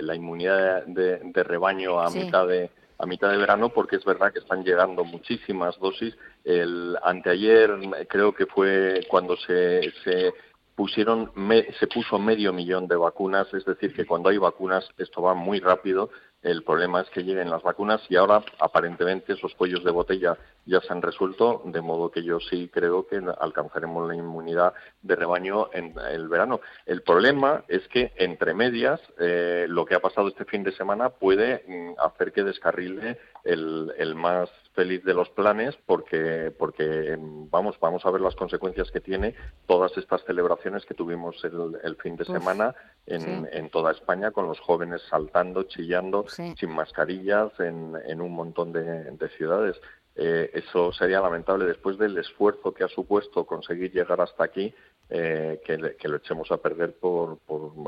la 0.00 0.14
inmunidad 0.14 0.84
de, 0.86 1.42
rebaño 1.42 2.00
a 2.00 2.10
mitad 2.10 2.46
de 2.46 2.70
a 3.00 3.06
mitad 3.06 3.30
de 3.30 3.38
verano 3.38 3.70
porque 3.70 3.96
es 3.96 4.04
verdad 4.04 4.32
que 4.32 4.40
están 4.40 4.62
llegando 4.62 5.04
muchísimas 5.04 5.78
dosis. 5.78 6.14
El 6.44 6.96
anteayer 7.02 7.70
creo 8.08 8.34
que 8.34 8.46
fue 8.46 9.00
cuando 9.08 9.36
se, 9.36 9.90
se 10.04 10.34
pusieron 10.74 11.32
se 11.78 11.86
puso 11.86 12.18
medio 12.18 12.52
millón 12.52 12.88
de 12.88 12.96
vacunas, 12.96 13.52
es 13.54 13.64
decir, 13.64 13.94
que 13.94 14.06
cuando 14.06 14.28
hay 14.28 14.38
vacunas 14.38 14.88
esto 14.98 15.22
va 15.22 15.34
muy 15.34 15.60
rápido 15.60 16.10
el 16.42 16.62
problema 16.62 17.02
es 17.02 17.10
que 17.10 17.22
lleguen 17.22 17.50
las 17.50 17.62
vacunas 17.62 18.00
y 18.08 18.16
ahora 18.16 18.42
aparentemente 18.58 19.34
esos 19.34 19.54
cuellos 19.54 19.84
de 19.84 19.90
botella 19.90 20.38
ya 20.70 20.80
se 20.80 20.92
han 20.92 21.02
resuelto, 21.02 21.62
de 21.64 21.80
modo 21.80 22.10
que 22.10 22.22
yo 22.22 22.38
sí 22.38 22.70
creo 22.72 23.06
que 23.06 23.20
alcanzaremos 23.40 24.08
la 24.08 24.14
inmunidad 24.14 24.72
de 25.02 25.16
rebaño 25.16 25.68
en 25.72 25.94
el 26.10 26.28
verano. 26.28 26.60
El 26.86 27.02
problema 27.02 27.64
es 27.68 27.86
que 27.88 28.12
entre 28.16 28.54
medias 28.54 29.00
eh, 29.18 29.66
lo 29.68 29.84
que 29.84 29.96
ha 29.96 30.00
pasado 30.00 30.28
este 30.28 30.44
fin 30.44 30.62
de 30.62 30.72
semana 30.72 31.10
puede 31.10 31.64
mm, 31.66 32.00
hacer 32.00 32.32
que 32.32 32.44
descarrile 32.44 33.18
el, 33.44 33.92
el 33.98 34.14
más 34.14 34.48
feliz 34.74 35.02
de 35.04 35.14
los 35.14 35.28
planes 35.30 35.76
porque 35.86 36.52
porque 36.56 37.16
vamos 37.18 37.78
vamos 37.80 38.04
a 38.06 38.10
ver 38.10 38.20
las 38.20 38.36
consecuencias 38.36 38.90
que 38.90 39.00
tiene 39.00 39.34
todas 39.66 39.96
estas 39.96 40.22
celebraciones 40.24 40.86
que 40.86 40.94
tuvimos 40.94 41.42
el, 41.44 41.96
fin 41.96 42.16
de 42.16 42.24
semana 42.24 42.74
en, 43.06 43.48
en, 43.50 43.70
toda 43.70 43.90
España 43.90 44.30
con 44.30 44.46
los 44.46 44.60
jóvenes 44.60 45.02
saltando 45.10 45.64
chillando 45.64 46.26
sin 46.28 46.70
mascarillas 46.70 47.50
en, 47.58 47.94
en 48.06 48.20
un 48.20 48.32
montón 48.32 48.72
de, 48.72 48.82
de 48.82 49.28
ciudades 49.30 49.80
eh, 50.22 50.50
eso 50.52 50.92
sería 50.92 51.18
lamentable 51.18 51.64
después 51.64 51.96
del 51.96 52.18
esfuerzo 52.18 52.74
que 52.74 52.84
ha 52.84 52.88
supuesto 52.88 53.46
conseguir 53.46 53.90
llegar 53.90 54.20
hasta 54.20 54.44
aquí 54.44 54.74
eh, 55.08 55.62
que, 55.64 55.78
lo 55.78 56.16
echemos 56.16 56.52
a 56.52 56.58
perder 56.58 56.94
por, 57.00 57.38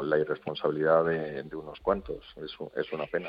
la 0.03 0.19
irresponsabilidad 0.19 1.05
de, 1.05 1.55
unos 1.55 1.79
cuantos. 1.81 2.25
Eso 2.43 2.73
es 2.75 2.91
una 2.91 3.05
pena. 3.05 3.29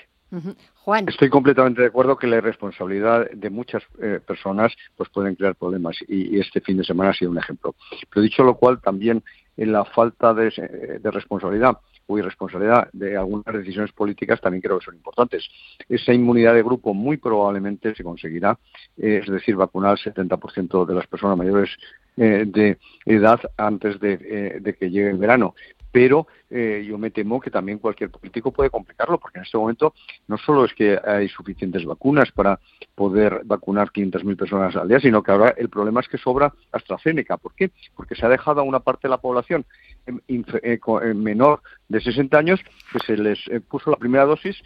Juan. 0.86 1.10
Estoy 1.10 1.30
completamente 1.30 1.82
de 1.82 1.88
acuerdo 1.88 2.16
que 2.16 2.28
la 2.28 2.38
irresponsabilidad 2.38 3.30
de 3.30 3.50
muchas 3.50 3.84
eh, 4.02 4.22
personas 4.26 4.74
pues 4.96 5.10
pueden 5.10 5.36
crear 5.36 5.56
problemas 5.56 5.98
y, 6.08 6.40
este 6.40 6.62
fin 6.62 6.78
de 6.78 6.86
semana 6.86 7.10
ha 7.10 7.14
sido 7.14 7.32
un 7.32 7.40
ejemplo. 7.40 7.76
Pero 8.10 8.24
dicho 8.24 8.42
lo 8.46 8.56
cual, 8.56 8.80
también 8.80 9.22
en 9.58 9.74
la 9.74 9.84
falta 9.84 10.34
de, 10.34 11.00
de 11.02 11.12
responsabilidad 11.12 11.78
o 12.08 12.18
irresponsabilidad 12.18 12.90
de 12.94 13.18
algunas 13.18 13.54
decisiones 13.54 13.92
políticas 13.92 14.42
también 14.42 14.62
creo 14.62 14.80
que 14.80 14.86
son 14.86 14.96
importantes. 14.96 15.48
Esa 15.88 16.14
inmunidad 16.14 16.54
de 16.54 16.64
grupo 16.64 16.94
muy 16.94 17.18
probablemente 17.18 17.96
se 17.96 18.04
conseguirá, 18.04 18.58
eh, 18.98 19.22
es 19.24 19.30
decir, 19.30 19.56
vacunar 19.56 19.92
al 19.92 19.98
70% 19.98 20.86
de 20.86 20.96
las 20.96 21.08
personas 21.08 21.38
mayores 21.38 21.70
eh, 22.18 22.44
de 22.46 22.78
edad 23.06 23.40
antes 23.58 23.98
eh, 24.02 24.60
de, 24.62 24.76
que 24.76 24.90
llegue 24.90 25.10
el 25.10 25.18
verano 25.18 25.56
pero 25.94 26.26
eh, 26.50 26.84
yo 26.88 26.98
me 26.98 27.12
temo 27.12 27.40
que 27.40 27.52
también 27.52 27.78
cualquier 27.78 28.10
político 28.10 28.52
puede 28.52 28.72
complicarlo, 28.72 29.20
porque 29.20 29.38
en 29.38 29.46
este 29.46 29.60
momento 29.60 29.94
no 30.28 30.40
solo 30.40 30.66
es 30.66 30.74
que 30.74 31.00
hay 31.06 31.30
suficientes 31.30 31.86
vacunas 31.86 32.32
para 32.32 32.60
poder 32.96 33.42
vacunar 33.46 33.92
500.000 33.92 34.36
personas 34.36 34.76
al 34.76 34.88
día, 34.88 35.00
sino 35.00 35.22
que 35.22 35.32
ahora 35.32 35.54
el 35.56 35.70
problema 35.70 36.00
es 36.00 36.08
que 36.08 36.18
sobra 36.18 36.52
AstraZeneca. 36.72 37.38
¿Por 37.38 37.54
qué? 37.54 37.70
Porque 37.96 38.16
se 38.16 38.26
ha 38.26 38.30
dejado 38.30 38.62
a 38.62 38.64
una 38.64 38.80
parte 38.80 39.08
de 39.08 39.12
la 39.12 39.22
población 39.22 39.66
eh, 40.08 41.14
menor 41.14 41.62
de 41.88 42.02
60 42.02 42.40
años 42.40 42.60
que 42.92 43.00
se 43.06 43.16
les 43.16 43.40
eh, 43.50 43.62
puso 43.62 43.92
la 43.92 43.98
primera 43.98 44.26
dosis 44.26 44.58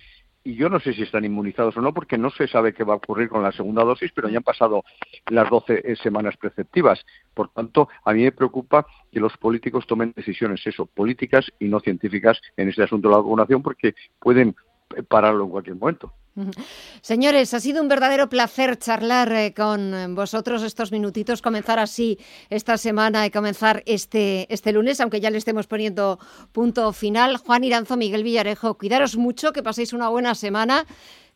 y 0.47 0.55
yo 0.55 0.69
no 0.69 0.79
sé 0.79 0.93
si 0.93 1.03
están 1.03 1.25
inmunizados 1.25 1.75
o 1.75 1.81
no, 1.81 1.93
porque 1.93 2.17
no 2.17 2.29
se 2.29 2.47
sabe 2.47 2.73
qué 2.73 2.85
va 2.85 2.93
a 2.93 2.97
ocurrir 2.97 3.27
con 3.27 3.43
la 3.43 3.51
segunda 3.51 3.83
dosis, 3.83 4.13
pero 4.15 4.29
ya 4.29 4.37
han 4.37 4.43
pasado 4.43 4.85
las 5.29 5.49
12 5.49 5.81
eh, 5.83 5.95
semanas 5.97 6.37
preceptivas. 6.37 7.05
Por 7.33 7.49
tanto, 7.49 7.89
a 8.05 8.13
mí 8.13 8.23
me 8.23 8.31
preocupa 8.31 8.87
que 9.11 9.19
los 9.19 9.35
políticos 9.35 9.85
tomen 9.85 10.13
decisiones, 10.15 10.65
eso, 10.65 10.85
políticas 10.85 11.51
y 11.59 11.65
no 11.65 11.81
científicas 11.81 12.39
en 12.55 12.69
este 12.69 12.83
asunto 12.83 13.09
de 13.09 13.15
la 13.15 13.17
vacunación, 13.17 13.61
porque 13.61 13.93
pueden 14.21 14.55
eh, 14.95 15.03
pararlo 15.03 15.43
en 15.43 15.49
cualquier 15.49 15.75
momento. 15.75 16.13
Señores, 17.01 17.53
ha 17.53 17.59
sido 17.59 17.81
un 17.81 17.87
verdadero 17.87 18.29
placer 18.29 18.77
charlar 18.77 19.31
eh, 19.31 19.53
con 19.55 20.15
vosotros 20.15 20.63
estos 20.63 20.91
minutitos, 20.91 21.41
comenzar 21.41 21.79
así 21.79 22.19
esta 22.49 22.77
semana 22.77 23.25
y 23.25 23.31
comenzar 23.31 23.83
este, 23.85 24.51
este 24.53 24.71
lunes, 24.71 24.99
aunque 25.01 25.19
ya 25.19 25.29
le 25.29 25.37
estemos 25.37 25.67
poniendo 25.67 26.19
punto 26.51 26.93
final. 26.93 27.37
Juan 27.37 27.63
Iranzo, 27.63 27.97
Miguel 27.97 28.23
Villarejo, 28.23 28.77
cuidaros 28.77 29.17
mucho, 29.17 29.51
que 29.51 29.63
paséis 29.63 29.93
una 29.93 30.09
buena 30.09 30.35
semana 30.35 30.85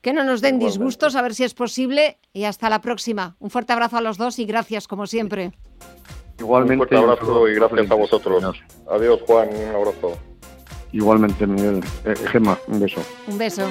que 0.02 0.14
no 0.14 0.24
nos 0.24 0.41
den 0.41 0.58
disgustos, 0.58 1.16
a 1.16 1.22
ver 1.22 1.36
si 1.36 1.43
es 1.43 1.54
posible 1.54 2.18
y 2.34 2.45
hasta 2.45 2.70
la 2.70 2.82
próxima. 2.82 3.36
Un 3.39 3.52
fuerte 3.52 3.74
abrazo 3.74 3.97
a 3.97 4.02
los 4.02 4.18
dos 4.18 4.39
y 4.39 4.45
gracias 4.45 4.88
como 4.88 5.06
siempre. 5.06 5.52
Igualmente. 6.39 6.74
Un 6.74 6.89
fuerte 6.89 6.97
abrazo 6.97 7.47
y 7.47 7.56
gracias 7.56 7.91
a 7.91 7.95
vosotros. 7.95 8.43
Adiós 8.89 9.20
Juan, 9.28 9.49
un 9.49 9.76
abrazo. 9.76 10.18
Igualmente 10.91 11.45
Miguel. 11.45 11.82
Eh, 12.06 12.16
Gemma, 12.32 12.58
un 12.68 12.80
beso. 12.80 13.02
Un 13.28 13.38
beso. 13.38 13.68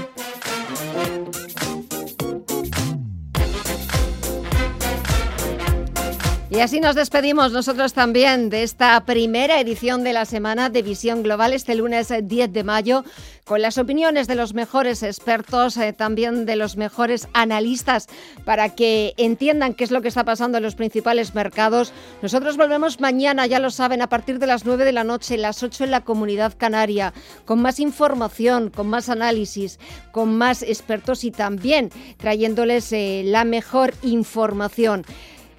Y 6.60 6.62
así 6.62 6.78
nos 6.78 6.94
despedimos 6.94 7.52
nosotros 7.52 7.94
también 7.94 8.50
de 8.50 8.62
esta 8.62 9.02
primera 9.06 9.60
edición 9.60 10.04
de 10.04 10.12
la 10.12 10.26
semana 10.26 10.68
de 10.68 10.82
Visión 10.82 11.22
Global 11.22 11.54
este 11.54 11.74
lunes 11.74 12.12
10 12.22 12.52
de 12.52 12.64
mayo 12.64 13.02
con 13.46 13.62
las 13.62 13.78
opiniones 13.78 14.26
de 14.26 14.34
los 14.34 14.52
mejores 14.52 15.02
expertos, 15.02 15.78
eh, 15.78 15.94
también 15.94 16.44
de 16.44 16.56
los 16.56 16.76
mejores 16.76 17.28
analistas 17.32 18.08
para 18.44 18.74
que 18.74 19.14
entiendan 19.16 19.72
qué 19.72 19.84
es 19.84 19.90
lo 19.90 20.02
que 20.02 20.08
está 20.08 20.24
pasando 20.24 20.58
en 20.58 20.62
los 20.62 20.74
principales 20.74 21.34
mercados. 21.34 21.94
Nosotros 22.20 22.58
volvemos 22.58 23.00
mañana, 23.00 23.46
ya 23.46 23.58
lo 23.58 23.70
saben, 23.70 24.02
a 24.02 24.10
partir 24.10 24.38
de 24.38 24.46
las 24.46 24.66
9 24.66 24.84
de 24.84 24.92
la 24.92 25.02
noche, 25.02 25.38
las 25.38 25.62
8 25.62 25.84
en 25.84 25.90
la 25.90 26.04
comunidad 26.04 26.52
canaria, 26.58 27.14
con 27.46 27.62
más 27.62 27.80
información, 27.80 28.68
con 28.68 28.86
más 28.86 29.08
análisis, 29.08 29.78
con 30.12 30.36
más 30.36 30.62
expertos 30.62 31.24
y 31.24 31.30
también 31.30 31.88
trayéndoles 32.18 32.92
eh, 32.92 33.22
la 33.24 33.44
mejor 33.44 33.94
información. 34.02 35.06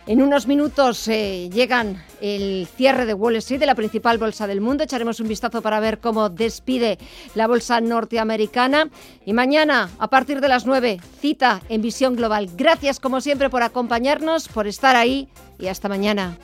En 0.08 0.22
unos 0.22 0.48
minutos 0.48 1.08
eh, 1.08 1.50
llegan 1.54 2.04
el 2.22 2.68
cierre 2.76 3.06
de 3.06 3.14
Wall 3.14 3.36
Street, 3.36 3.60
de 3.60 3.68
la 3.68 3.76
principal 3.76 4.18
bolsa 4.18 4.48
del 4.48 4.60
mundo. 4.60 4.84
Echaremos 4.84 5.20
un 5.20 5.28
vistazo 5.28 5.62
para 5.62 5.80
ver 5.80 6.00
cómo 6.00 6.30
despide 6.30 6.98
la 7.36 7.48
bolsa 7.48 7.80
norteamericana. 7.82 8.90
Y 9.26 9.34
mañana, 9.34 9.90
a 10.00 10.10
partir 10.10 10.42
de 10.42 10.48
las 10.48 10.66
9, 10.66 11.00
cita 11.20 11.62
en 11.70 11.82
Visión 11.82 12.16
Global. 12.16 12.50
Gracias, 12.56 13.00
como 13.00 13.22
siempre, 13.22 13.50
por 13.50 13.62
acompañarnos, 13.62 14.48
por 14.48 14.66
estar 14.66 14.96
ahí 14.96 15.30
y 15.60 15.68
hasta 15.68 15.88
mañana. 15.88 16.38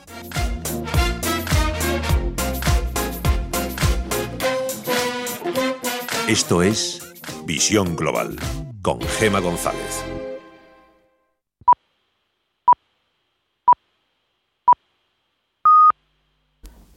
Esto 6.28 6.62
es 6.62 7.01
Visión 7.45 7.95
Global 7.95 8.36
con 8.82 8.99
Gema 9.01 9.39
González. 9.39 10.03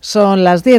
Son 0.00 0.44
las 0.44 0.64
10. 0.64 0.68